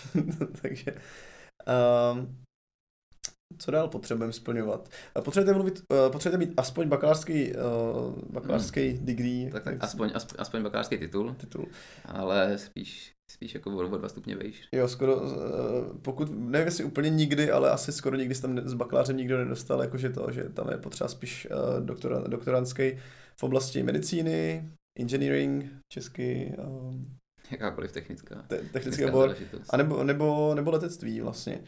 Takže 0.62 0.94
um, 2.12 2.43
co 3.58 3.70
dál 3.70 3.88
potřebujeme 3.88 4.32
splňovat? 4.32 4.88
Potřebujete, 5.24 5.52
mluvit, 5.52 5.82
uh, 5.92 6.12
potřebujete 6.12 6.46
mít 6.46 6.54
aspoň 6.56 6.88
bakalářský, 6.88 7.52
uh, 7.52 8.14
bakalářský 8.32 8.88
hmm. 8.88 9.06
degree. 9.06 9.50
Tak, 9.50 9.64
tak 9.64 9.74
aspoň, 9.80 10.10
aspoň, 10.14 10.36
aspoň 10.38 10.62
bakalářský 10.62 10.98
titul, 10.98 11.34
titul, 11.34 11.66
ale 12.04 12.58
spíš, 12.58 13.12
spíš 13.30 13.54
jako 13.54 13.76
o 13.76 13.96
dva 13.96 14.08
stupně 14.08 14.36
vejš. 14.36 14.68
Jo, 14.72 14.88
skoro, 14.88 15.20
pokud, 16.02 16.28
nevím 16.30 16.66
jestli 16.66 16.84
úplně 16.84 17.10
nikdy, 17.10 17.50
ale 17.50 17.70
asi 17.70 17.92
skoro 17.92 18.16
nikdy 18.16 18.34
tam 18.34 18.68
s 18.68 18.74
bakalářem 18.74 19.16
nikdo 19.16 19.38
nedostal, 19.38 19.82
jakože 19.82 20.10
to, 20.10 20.30
že 20.30 20.44
tam 20.44 20.68
je 20.70 20.76
potřeba 20.76 21.08
spíš 21.08 21.48
doktora, 21.80 22.18
doktorantský 22.18 22.98
v 23.36 23.42
oblasti 23.42 23.82
medicíny, 23.82 24.70
engineering, 24.98 25.72
česky, 25.92 26.54
um, 26.66 27.16
Jakákoliv 27.50 27.92
technická. 27.92 28.44
Te- 28.48 28.58
technický 28.72 29.04
obor, 29.04 29.36
a 29.70 29.76
nebo, 29.76 30.04
nebo, 30.04 30.54
nebo 30.54 30.70
letectví 30.70 31.20
vlastně. 31.20 31.60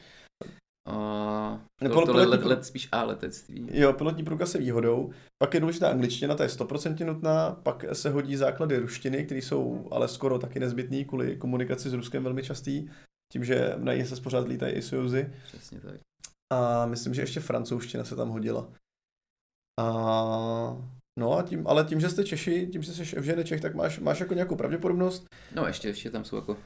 Uh, 0.88 1.58
to, 1.90 2.06
to 2.06 2.12
let, 2.12 2.44
let, 2.44 2.64
spíš 2.64 2.88
A 2.92 3.02
letectví. 3.02 3.68
Jo, 3.72 3.92
pilotní 3.92 4.24
průkaz 4.24 4.54
je 4.54 4.60
výhodou. 4.60 5.10
Pak 5.42 5.54
je 5.54 5.60
důležitá 5.60 5.90
angličtina, 5.90 6.34
ta 6.34 6.42
je 6.42 6.50
100% 6.50 7.06
nutná. 7.06 7.50
Pak 7.50 7.84
se 7.92 8.10
hodí 8.10 8.36
základy 8.36 8.78
ruštiny, 8.78 9.24
které 9.24 9.42
jsou 9.42 9.88
ale 9.90 10.08
skoro 10.08 10.38
taky 10.38 10.60
nezbytné 10.60 11.04
kvůli 11.04 11.36
komunikaci 11.36 11.90
s 11.90 11.92
Ruskem 11.92 12.24
velmi 12.24 12.42
častý. 12.42 12.88
Tím, 13.32 13.44
že 13.44 13.74
na 13.76 13.92
ISS 13.92 14.20
pořád 14.20 14.48
lítají 14.48 14.74
i 14.74 14.82
Sojuzy. 14.82 15.32
Přesně 15.44 15.80
tak. 15.80 16.00
A 16.52 16.86
myslím, 16.86 17.14
že 17.14 17.22
ještě 17.22 17.40
francouzština 17.40 18.04
se 18.04 18.16
tam 18.16 18.28
hodila. 18.28 18.68
A 19.80 20.76
No 21.18 21.38
a 21.38 21.42
tím, 21.42 21.66
ale 21.66 21.84
tím, 21.84 22.00
že 22.00 22.08
jste 22.08 22.24
Češi, 22.24 22.66
tím, 22.72 22.82
že 22.82 22.92
jsi 22.92 23.04
v 23.04 23.44
Čech, 23.44 23.60
tak 23.60 23.74
máš, 23.74 23.98
máš 23.98 24.20
jako 24.20 24.34
nějakou 24.34 24.56
pravděpodobnost. 24.56 25.26
No 25.54 25.66
ještě, 25.66 25.88
ještě 25.88 26.10
tam 26.10 26.24
jsou 26.24 26.36
jako 26.36 26.56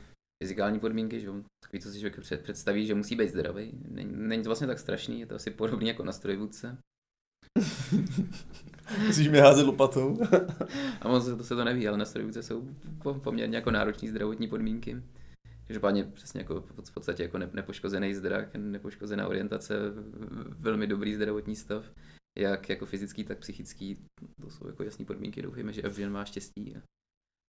fyzikální 0.43 0.81
podmínky, 0.81 1.21
že 1.21 1.29
takový, 1.63 1.81
co 1.81 1.91
si 1.91 1.99
člověk 1.99 2.43
představí, 2.43 2.87
že 2.87 2.95
musí 2.95 3.17
být 3.17 3.31
zdravý. 3.31 3.73
Není, 3.89 4.13
není 4.17 4.43
to 4.43 4.49
vlastně 4.49 4.67
tak 4.67 4.79
strašný, 4.79 5.21
je 5.21 5.27
to 5.27 5.35
asi 5.35 5.51
podobně 5.51 5.91
jako 5.91 6.05
na 6.05 6.13
strojvůdce. 6.13 6.79
Musíš 9.07 9.29
mi 9.29 9.39
házet 9.39 9.63
lopatou. 9.63 10.19
a 11.01 11.09
moc 11.09 11.25
to 11.25 11.45
se 11.45 11.57
to 11.57 11.65
neví, 11.65 11.89
ale 11.89 11.99
na 11.99 12.05
strojvůdce 12.05 12.43
jsou 12.43 12.69
poměrně 13.23 13.57
jako 13.57 13.71
náročné 13.71 14.09
zdravotní 14.09 14.49
podmínky. 14.49 15.03
Každopádně 15.67 16.05
přesně 16.05 16.41
jako 16.41 16.61
v 16.61 16.93
podstatě 16.95 17.23
jako 17.23 17.39
nepoškozený 17.39 18.15
zdrav, 18.15 18.45
nepoškozená 18.57 19.29
orientace, 19.29 19.75
velmi 20.59 20.87
dobrý 20.87 21.15
zdravotní 21.15 21.57
stav, 21.57 21.85
jak 22.39 22.69
jako 22.69 22.87
fyzický, 22.87 23.25
tak 23.25 23.39
psychický. 23.39 23.97
To 24.41 24.51
jsou 24.51 24.67
jako 24.67 24.83
jasné 24.83 25.05
podmínky. 25.05 25.43
Doufujeme, 25.43 25.73
že 25.73 25.83
Evžen 25.83 26.13
má 26.13 26.25
štěstí 26.25 26.77
a 26.77 26.83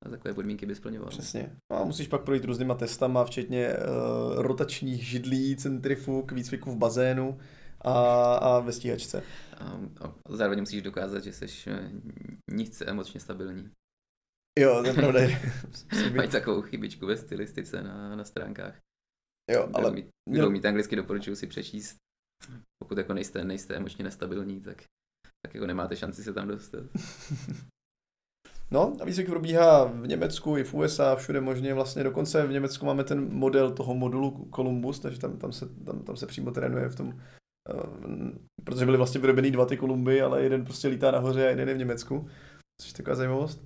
takové 0.09 0.33
podmínky 0.33 0.65
by 0.65 0.75
splňoval. 0.75 1.09
Přesně. 1.09 1.55
No 1.71 1.79
a 1.79 1.83
musíš 1.83 2.07
pak 2.07 2.23
projít 2.23 2.45
různýma 2.45 2.75
testama, 2.75 3.25
včetně 3.25 3.73
uh, 3.73 4.41
rotačních 4.41 5.03
židlí, 5.03 5.55
centrifug, 5.55 6.31
výcviku 6.31 6.71
v 6.71 6.77
bazénu 6.77 7.37
a, 7.81 8.35
a 8.35 8.59
ve 8.59 8.71
stíhačce. 8.71 9.23
A, 9.57 9.79
a 10.01 10.13
zároveň 10.29 10.59
musíš 10.59 10.81
dokázat, 10.81 11.23
že 11.23 11.33
jsi 11.33 11.69
eh, 11.71 11.91
nic 12.51 12.81
emočně 12.81 13.19
stabilní. 13.19 13.71
Jo, 14.59 14.81
to 14.81 14.87
je 14.87 14.93
pravda. 14.93 15.19
Mají 16.15 16.29
takovou 16.29 16.61
chybičku 16.61 17.05
ve 17.05 17.17
stylistice 17.17 17.83
na, 17.83 18.15
na 18.15 18.23
stránkách. 18.23 18.79
Jo, 19.51 19.69
ale... 19.73 19.91
Mít, 19.91 20.07
měl... 20.29 20.49
mít 20.49 20.65
anglicky 20.65 20.95
doporučuji 20.95 21.35
si 21.35 21.47
přečíst. 21.47 21.97
Pokud 22.83 22.97
jako 22.97 23.13
nejste, 23.13 23.43
nejste 23.43 23.75
emočně 23.75 24.03
nestabilní, 24.03 24.61
tak, 24.61 24.83
tak 25.45 25.53
jako 25.53 25.67
nemáte 25.67 25.95
šanci 25.95 26.23
se 26.23 26.33
tam 26.33 26.47
dostat. 26.47 26.83
No 28.71 28.93
a 29.01 29.05
výcvik 29.05 29.27
probíhá 29.27 29.83
v 29.83 30.07
Německu 30.07 30.57
i 30.57 30.63
v 30.63 30.73
USA, 30.73 31.15
všude 31.15 31.41
možně 31.41 31.73
vlastně. 31.73 32.03
Dokonce 32.03 32.47
v 32.47 32.51
Německu 32.51 32.85
máme 32.85 33.03
ten 33.03 33.33
model 33.33 33.71
toho 33.71 33.95
modulu 33.95 34.49
Columbus, 34.55 34.99
takže 34.99 35.19
tam, 35.19 35.37
tam, 35.37 35.51
se, 35.51 35.65
tam, 35.85 35.99
tam 35.99 36.17
se 36.17 36.27
přímo 36.27 36.51
trénuje 36.51 36.89
v 36.89 36.95
tom, 36.95 37.07
uh, 37.07 38.31
protože 38.63 38.85
byly 38.85 38.97
vlastně 38.97 39.21
vyrobený 39.21 39.51
dva 39.51 39.65
ty 39.65 39.77
Kolumby, 39.77 40.21
ale 40.21 40.43
jeden 40.43 40.65
prostě 40.65 40.87
lítá 40.87 41.11
nahoře 41.11 41.47
a 41.47 41.49
jeden 41.49 41.69
je 41.69 41.75
v 41.75 41.77
Německu, 41.77 42.29
což 42.81 42.91
je 42.91 42.97
taková 42.97 43.15
zajímavost. 43.15 43.65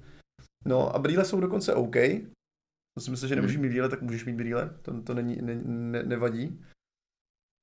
No 0.65 0.95
a 0.95 0.99
brýle 0.99 1.25
jsou 1.25 1.39
dokonce 1.39 1.73
OK. 1.73 1.95
To 2.97 3.03
si 3.03 3.11
myslím, 3.11 3.29
že 3.29 3.35
nemůžeš 3.35 3.55
hmm. 3.55 3.61
mít 3.61 3.69
brýle, 3.69 3.89
tak 3.89 4.01
můžeš 4.01 4.25
mít 4.25 4.35
brýle, 4.35 4.69
to, 4.81 5.01
to 5.01 5.13
není, 5.13 5.35
ne, 5.41 5.55
ne, 5.65 6.03
nevadí. 6.03 6.61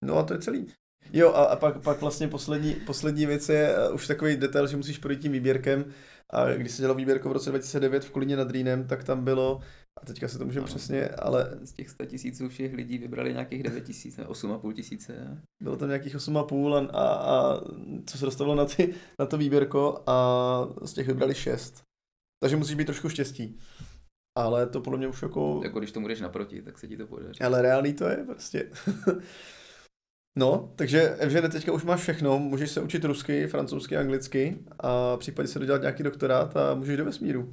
No 0.04 0.16
a 0.16 0.22
to 0.22 0.34
je 0.34 0.40
celý. 0.40 0.66
Jo 1.12 1.32
a, 1.34 1.44
a 1.44 1.56
pak, 1.56 1.82
pak 1.82 2.00
vlastně 2.00 2.28
poslední, 2.28 2.74
poslední 2.74 3.26
věc 3.26 3.48
je 3.48 3.88
uh, 3.88 3.94
už 3.94 4.06
takový 4.06 4.36
detail, 4.36 4.66
že 4.66 4.76
musíš 4.76 4.98
projít 4.98 5.20
tím 5.20 5.32
výběrkem 5.32 5.84
a 6.32 6.52
když 6.52 6.72
se 6.72 6.82
dělal 6.82 6.96
výběrko 6.96 7.28
v 7.28 7.32
roce 7.32 7.50
2009 7.50 8.04
v 8.04 8.10
Kolíně 8.10 8.36
nad 8.36 8.50
Rýnem, 8.50 8.86
tak 8.86 9.04
tam 9.04 9.24
bylo 9.24 9.60
A 10.02 10.06
teďka 10.06 10.28
se 10.28 10.38
to 10.38 10.44
můžeme 10.44 10.66
přesně, 10.66 11.08
ale... 11.08 11.58
Z 11.64 11.72
těch 11.72 11.90
100 11.90 12.06
tisíců 12.06 12.48
všech 12.48 12.74
lidí 12.74 12.98
vybrali 12.98 13.32
nějakých 13.32 13.62
9 13.62 13.84
tisíc, 13.84 14.18
8,5 14.18 14.72
tisíce. 14.72 15.42
Bylo 15.62 15.76
tam 15.76 15.88
nějakých 15.88 16.16
8,5 16.16 16.88
a, 16.92 17.00
a, 17.00 17.06
a 17.06 17.60
co 18.06 18.18
se 18.18 18.24
dostalo 18.24 18.54
na, 18.54 18.64
ty, 18.64 18.94
na 19.20 19.26
to 19.26 19.38
výběrko 19.38 20.02
a 20.06 20.68
z 20.84 20.92
těch 20.92 21.06
vybrali 21.06 21.34
6. 21.34 21.82
Takže 22.42 22.56
musíš 22.56 22.74
být 22.74 22.84
trošku 22.84 23.08
štěstí. 23.08 23.58
Ale 24.38 24.66
to 24.66 24.80
podle 24.80 24.98
mě 24.98 25.08
už 25.08 25.22
jako... 25.22 25.60
Jako 25.64 25.78
když 25.78 25.92
tomu 25.92 26.08
jdeš 26.08 26.20
naproti, 26.20 26.62
tak 26.62 26.78
se 26.78 26.88
ti 26.88 26.96
to 26.96 27.06
podaří. 27.06 27.40
Ale 27.40 27.62
reálný 27.62 27.92
to 27.92 28.08
je 28.08 28.16
prostě. 28.16 28.70
no, 30.36 30.72
takže 30.76 31.00
Evžene, 31.02 31.48
teďka 31.48 31.72
už 31.72 31.84
máš 31.84 32.00
všechno. 32.00 32.38
Můžeš 32.38 32.70
se 32.70 32.80
učit 32.80 33.04
rusky, 33.04 33.46
francouzsky, 33.46 33.96
anglicky 33.96 34.58
a 34.78 35.16
případně 35.16 35.48
se 35.48 35.58
dodělat 35.58 35.80
nějaký 35.80 36.02
doktorát 36.02 36.56
a 36.56 36.74
můžeš 36.74 36.96
do 36.96 37.04
vesmíru. 37.04 37.52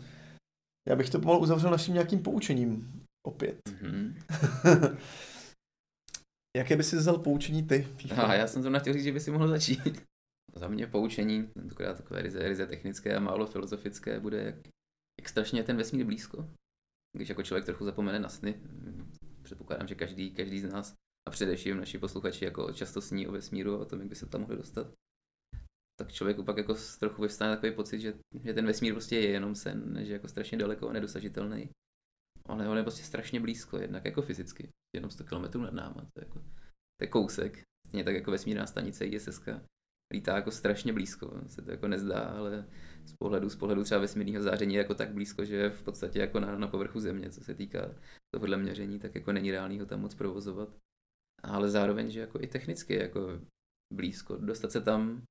Já 0.89 0.95
bych 0.95 1.09
to 1.09 1.19
pomalu 1.19 1.39
uzavřel 1.39 1.71
naším 1.71 1.93
nějakým 1.93 2.23
poučením. 2.23 3.03
Opět. 3.27 3.57
Mm-hmm. 3.69 4.13
Jaké 6.57 6.75
by 6.75 6.83
si 6.83 6.95
vzal 6.95 7.17
poučení 7.17 7.63
ty? 7.63 7.87
A 8.15 8.33
já 8.33 8.47
jsem 8.47 8.63
to 8.63 8.79
chtěl 8.79 8.93
říct, 8.93 9.03
že 9.03 9.11
by 9.11 9.19
si 9.19 9.31
mohl 9.31 9.47
začít. 9.47 10.03
Za 10.55 10.67
mě 10.67 10.87
poučení, 10.87 11.47
tentokrát 11.47 11.97
takové 11.97 12.21
ryze, 12.21 12.39
ryze 12.39 12.67
technické 12.67 13.15
a 13.15 13.19
málo 13.19 13.45
filozofické, 13.45 14.19
bude, 14.19 14.43
jak, 14.43 14.55
jak 15.21 15.29
strašně 15.29 15.59
je 15.59 15.63
ten 15.63 15.77
vesmír 15.77 16.05
blízko. 16.05 16.49
Když 17.17 17.29
jako 17.29 17.43
člověk 17.43 17.65
trochu 17.65 17.85
zapomene 17.85 18.19
na 18.19 18.29
sny, 18.29 18.55
předpokládám, 19.43 19.87
že 19.87 19.95
každý, 19.95 20.31
každý 20.31 20.59
z 20.59 20.63
nás, 20.63 20.93
a 21.27 21.31
především 21.31 21.77
naši 21.77 21.97
posluchači, 21.97 22.45
jako 22.45 22.73
často 22.73 23.01
sní 23.01 23.27
o 23.27 23.31
vesmíru 23.31 23.75
a 23.75 23.79
o 23.79 23.85
tom, 23.85 23.99
jak 23.99 24.09
by 24.09 24.15
se 24.15 24.25
tam 24.25 24.41
mohli 24.41 24.57
dostat, 24.57 24.87
tak 25.99 26.11
člověk 26.11 26.45
pak 26.45 26.57
jako 26.57 26.75
trochu 26.99 27.21
vyvstane 27.21 27.55
takový 27.55 27.75
pocit, 27.75 27.99
že, 27.99 28.13
že 28.43 28.53
ten 28.53 28.65
vesmír 28.65 28.93
prostě 28.93 29.15
je 29.15 29.29
jenom 29.29 29.55
sen, 29.55 29.99
že 30.05 30.13
jako 30.13 30.27
strašně 30.27 30.57
daleko 30.57 30.89
a 30.89 30.93
nedosažitelný. 30.93 31.69
Ale 32.45 32.69
on 32.69 32.77
je 32.77 32.83
prostě 32.83 33.03
strašně 33.03 33.39
blízko, 33.39 33.77
jednak 33.77 34.05
jako 34.05 34.21
fyzicky, 34.21 34.69
jenom 34.95 35.11
100 35.11 35.23
km 35.23 35.61
nad 35.61 35.73
náma, 35.73 36.01
to 36.01 36.21
je, 36.21 36.25
jako, 36.25 36.39
to 36.97 37.01
je 37.01 37.07
kousek. 37.07 37.61
Stejně 37.87 38.03
tak 38.03 38.15
jako 38.15 38.31
vesmírná 38.31 38.67
stanice 38.67 39.05
ISS 39.05 39.39
lítá 40.13 40.35
jako 40.35 40.51
strašně 40.51 40.93
blízko, 40.93 41.41
se 41.47 41.61
to 41.61 41.71
jako 41.71 41.87
nezdá, 41.87 42.19
ale 42.19 42.65
z 43.05 43.13
pohledu, 43.13 43.49
z 43.49 43.55
pohledu 43.55 43.83
třeba 43.83 44.01
vesmírného 44.01 44.43
záření 44.43 44.73
je 44.73 44.77
jako 44.77 44.95
tak 44.95 45.13
blízko, 45.13 45.45
že 45.45 45.55
je 45.55 45.69
v 45.69 45.83
podstatě 45.83 46.19
jako 46.19 46.39
na, 46.39 46.57
na 46.57 46.67
povrchu 46.67 46.99
země, 46.99 47.29
co 47.29 47.43
se 47.43 47.55
týká 47.55 47.95
tohohle 48.33 48.57
měření, 48.57 48.99
tak 48.99 49.15
jako 49.15 49.31
není 49.31 49.51
reálný 49.51 49.79
ho 49.79 49.85
tam 49.85 50.01
moc 50.01 50.15
provozovat. 50.15 50.69
Ale 51.43 51.69
zároveň, 51.69 52.11
že 52.11 52.19
jako 52.19 52.39
i 52.41 52.47
technicky 52.47 52.95
jako 52.95 53.39
blízko, 53.93 54.37
dostat 54.37 54.71
se 54.71 54.81
tam 54.81 55.21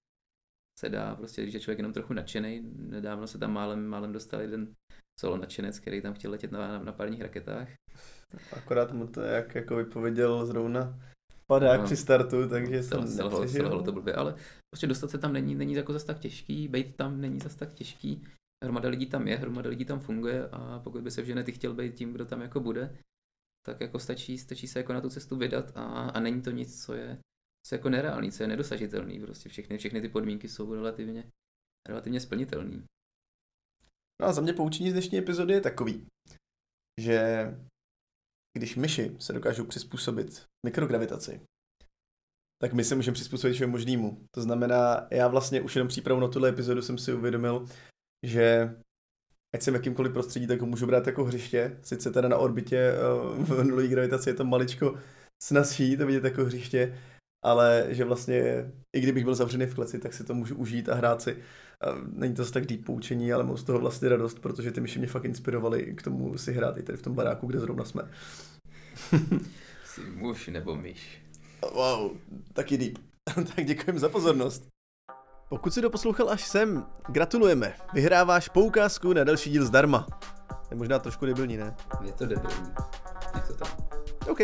se 0.80 0.88
dá, 0.88 1.14
prostě 1.14 1.42
když 1.42 1.54
je 1.54 1.60
člověk 1.60 1.78
jenom 1.78 1.92
trochu 1.92 2.12
nadšený, 2.12 2.62
nedávno 2.76 3.26
se 3.26 3.38
tam 3.38 3.52
málem, 3.52 3.86
málem 3.86 4.12
dostal 4.12 4.40
jeden 4.40 4.74
solo 5.20 5.36
nadšenec, 5.36 5.78
který 5.78 6.02
tam 6.02 6.14
chtěl 6.14 6.30
letět 6.30 6.52
na, 6.52 6.58
na, 6.58 6.82
na 6.82 6.92
párních 6.92 7.22
raketách. 7.22 7.68
Akorát 8.52 8.92
mu 8.92 9.06
to 9.06 9.20
jak 9.20 9.54
jako 9.54 9.76
vypověděl 9.76 10.46
zrovna 10.46 11.00
padák 11.46 11.80
no, 11.80 11.86
při 11.86 11.96
startu, 11.96 12.48
takže 12.48 12.82
jsem 12.82 13.06
selhalo 13.06 13.82
to 13.82 13.92
blbě, 13.92 14.14
ale 14.14 14.34
prostě 14.74 14.86
dostat 14.86 15.10
se 15.10 15.18
tam 15.18 15.32
není, 15.32 15.54
není 15.54 15.74
jako 15.74 15.92
zase 15.92 16.06
tak 16.06 16.18
těžký, 16.18 16.68
být 16.68 16.96
tam 16.96 17.20
není 17.20 17.40
zase 17.40 17.58
tak 17.58 17.74
těžký, 17.74 18.24
hromada 18.64 18.88
lidí 18.88 19.06
tam 19.06 19.28
je, 19.28 19.36
hromada 19.36 19.70
lidí 19.70 19.84
tam 19.84 20.00
funguje 20.00 20.48
a 20.48 20.78
pokud 20.78 21.02
by 21.02 21.10
se 21.10 21.22
v 21.22 21.44
ty 21.44 21.52
chtěl 21.52 21.74
být 21.74 21.94
tím, 21.94 22.12
kdo 22.12 22.24
tam 22.24 22.40
jako 22.40 22.60
bude, 22.60 22.96
tak 23.66 23.80
jako 23.80 23.98
stačí, 23.98 24.38
stačí 24.38 24.68
se 24.68 24.78
jako 24.78 24.92
na 24.92 25.00
tu 25.00 25.10
cestu 25.10 25.36
vydat 25.36 25.72
a, 25.74 25.82
a 26.08 26.20
není 26.20 26.42
to 26.42 26.50
nic, 26.50 26.84
co 26.84 26.94
je, 26.94 27.18
co 27.66 27.74
je 27.74 27.78
jako 27.78 27.88
nereálný, 27.88 28.32
co 28.32 28.42
je 28.42 28.48
nedosažitelný, 28.48 29.20
prostě 29.20 29.48
všechny, 29.48 29.78
všechny 29.78 30.00
ty 30.00 30.08
podmínky 30.08 30.48
jsou 30.48 30.74
relativně, 30.74 31.30
relativně 31.88 32.20
splnitelný. 32.20 32.84
No 34.22 34.28
a 34.28 34.32
za 34.32 34.40
mě 34.40 34.52
poučení 34.52 34.90
z 34.90 34.92
dnešní 34.92 35.18
epizody 35.18 35.54
je 35.54 35.60
takový, 35.60 36.06
že 37.00 37.46
když 38.58 38.76
myši 38.76 39.16
se 39.18 39.32
dokážou 39.32 39.64
přizpůsobit 39.64 40.46
mikrogravitaci, 40.66 41.40
tak 42.62 42.72
my 42.72 42.84
se 42.84 42.94
můžeme 42.94 43.14
přizpůsobit 43.14 43.54
všemu 43.54 43.72
možnému. 43.72 44.26
To 44.34 44.42
znamená, 44.42 45.08
já 45.10 45.28
vlastně 45.28 45.60
už 45.60 45.76
jenom 45.76 45.88
přípravu 45.88 46.20
na 46.20 46.28
tuhle 46.28 46.48
epizodu 46.48 46.82
jsem 46.82 46.98
si 46.98 47.12
uvědomil, 47.12 47.66
že 48.26 48.74
ať 49.54 49.62
jsem 49.62 49.74
jakýmkoliv 49.74 50.12
prostředí, 50.12 50.46
tak 50.46 50.60
ho 50.60 50.66
můžu 50.66 50.86
brát 50.86 51.06
jako 51.06 51.24
hřiště. 51.24 51.78
Sice 51.82 52.10
teda 52.10 52.28
na 52.28 52.36
orbitě 52.36 52.78
eh, 52.78 53.44
v 53.44 53.64
nulové 53.64 53.88
gravitaci 53.88 54.30
je 54.30 54.34
to 54.34 54.44
maličko 54.44 54.94
snazší 55.42 55.96
to 55.96 56.06
vidět 56.06 56.24
jako 56.24 56.44
hřiště, 56.44 56.98
ale 57.44 57.86
že 57.88 58.04
vlastně, 58.04 58.70
i 58.96 59.00
kdybych 59.00 59.24
byl 59.24 59.34
zavřený 59.34 59.66
v 59.66 59.74
kleci, 59.74 59.98
tak 59.98 60.14
si 60.14 60.24
to 60.24 60.34
můžu 60.34 60.56
užít 60.56 60.88
a 60.88 60.94
hrát 60.94 61.22
si. 61.22 61.36
A 61.80 61.86
není 62.12 62.34
to 62.34 62.50
tak 62.50 62.66
deep 62.66 62.84
poučení, 62.84 63.32
ale 63.32 63.44
mám 63.44 63.56
z 63.56 63.64
toho 63.64 63.78
vlastně 63.78 64.08
radost, 64.08 64.38
protože 64.38 64.72
ty 64.72 64.80
myši 64.80 64.98
mě 64.98 65.08
fakt 65.08 65.24
inspirovali 65.24 65.94
k 65.94 66.02
tomu 66.02 66.38
si 66.38 66.52
hrát 66.52 66.78
i 66.78 66.82
tady 66.82 66.98
v 66.98 67.02
tom 67.02 67.14
baráku, 67.14 67.46
kde 67.46 67.60
zrovna 67.60 67.84
jsme. 67.84 68.02
Jsi 69.84 70.00
muž 70.00 70.48
nebo 70.48 70.76
myš? 70.76 71.22
Wow, 71.74 72.16
taky 72.52 72.78
deep. 72.78 72.98
tak 73.56 73.66
děkujeme 73.66 74.00
za 74.00 74.08
pozornost. 74.08 74.68
Pokud 75.52 75.74
si 75.74 75.80
doposlouchal 75.80 76.30
až 76.30 76.46
sem, 76.46 76.86
gratulujeme. 77.08 77.74
Vyhráváš 77.92 78.48
poukázku 78.48 79.12
na 79.12 79.24
další 79.24 79.50
díl 79.50 79.64
zdarma. 79.64 80.06
Je 80.70 80.76
možná 80.76 80.98
trošku 80.98 81.26
debilní, 81.26 81.56
ne? 81.56 81.76
Je 82.02 82.12
to 82.12 82.26
debilní. 82.26 82.72
Nech 83.34 83.46
to 83.46 83.54
tam. 83.54 83.68
OK. 84.28 84.38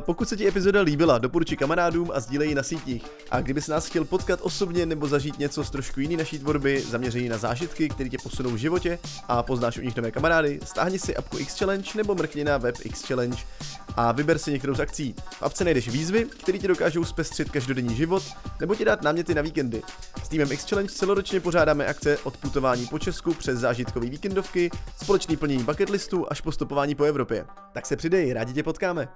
Pokud 0.00 0.28
se 0.28 0.36
ti 0.36 0.48
epizoda 0.48 0.80
líbila, 0.80 1.18
doporuči 1.18 1.56
kamarádům 1.56 2.10
a 2.14 2.20
sdílej 2.20 2.48
ji 2.48 2.54
na 2.54 2.62
sítích. 2.62 3.04
A 3.30 3.40
kdyby 3.40 3.62
se 3.62 3.72
nás 3.72 3.86
chtěl 3.86 4.04
potkat 4.04 4.40
osobně 4.42 4.86
nebo 4.86 5.08
zažít 5.08 5.38
něco 5.38 5.64
z 5.64 5.70
trošku 5.70 6.00
jiný 6.00 6.16
naší 6.16 6.38
tvorby, 6.38 6.80
zaměřený 6.80 7.28
na 7.28 7.38
zážitky, 7.38 7.88
které 7.88 8.10
tě 8.10 8.18
posunou 8.22 8.50
v 8.50 8.56
životě 8.56 8.98
a 9.28 9.42
poznáš 9.42 9.78
u 9.78 9.80
nich 9.80 9.96
nové 9.96 10.10
kamarády, 10.10 10.60
stáhni 10.64 10.98
si 10.98 11.16
apku 11.16 11.38
X 11.38 11.58
Challenge 11.58 11.90
nebo 11.96 12.14
mrkni 12.14 12.44
na 12.44 12.58
web 12.58 12.76
X 12.84 13.02
Challenge 13.02 13.36
a 13.96 14.12
vyber 14.12 14.38
si 14.38 14.52
některou 14.52 14.74
z 14.74 14.80
akcí. 14.80 15.14
V 15.30 15.42
apce 15.42 15.64
najdeš 15.64 15.88
výzvy, 15.88 16.24
které 16.24 16.58
ti 16.58 16.68
dokážou 16.68 17.04
zpestřit 17.04 17.50
každodenní 17.50 17.96
život 17.96 18.22
nebo 18.60 18.74
ti 18.74 18.84
dát 18.84 19.02
náměty 19.02 19.34
na 19.34 19.42
víkendy. 19.42 19.82
S 20.24 20.28
týmem 20.28 20.52
X 20.52 20.68
Challenge 20.68 20.92
celoročně 20.92 21.40
pořádáme 21.40 21.86
akce 21.86 22.18
od 22.18 22.36
putování 22.36 22.86
po 22.86 22.98
Česku 22.98 23.34
přes 23.34 23.58
zážitkové 23.58 24.06
víkendovky, 24.06 24.70
společný 25.02 25.36
plnění 25.36 25.64
bucket 25.64 25.90
listu 25.90 26.26
až 26.30 26.40
postupování 26.40 26.94
po 26.94 27.04
Evropě. 27.04 27.46
Tak 27.72 27.86
se 27.86 27.96
přidej, 27.96 28.32
rádi 28.32 28.52
tě 28.52 28.62
potkáme. 28.62 29.08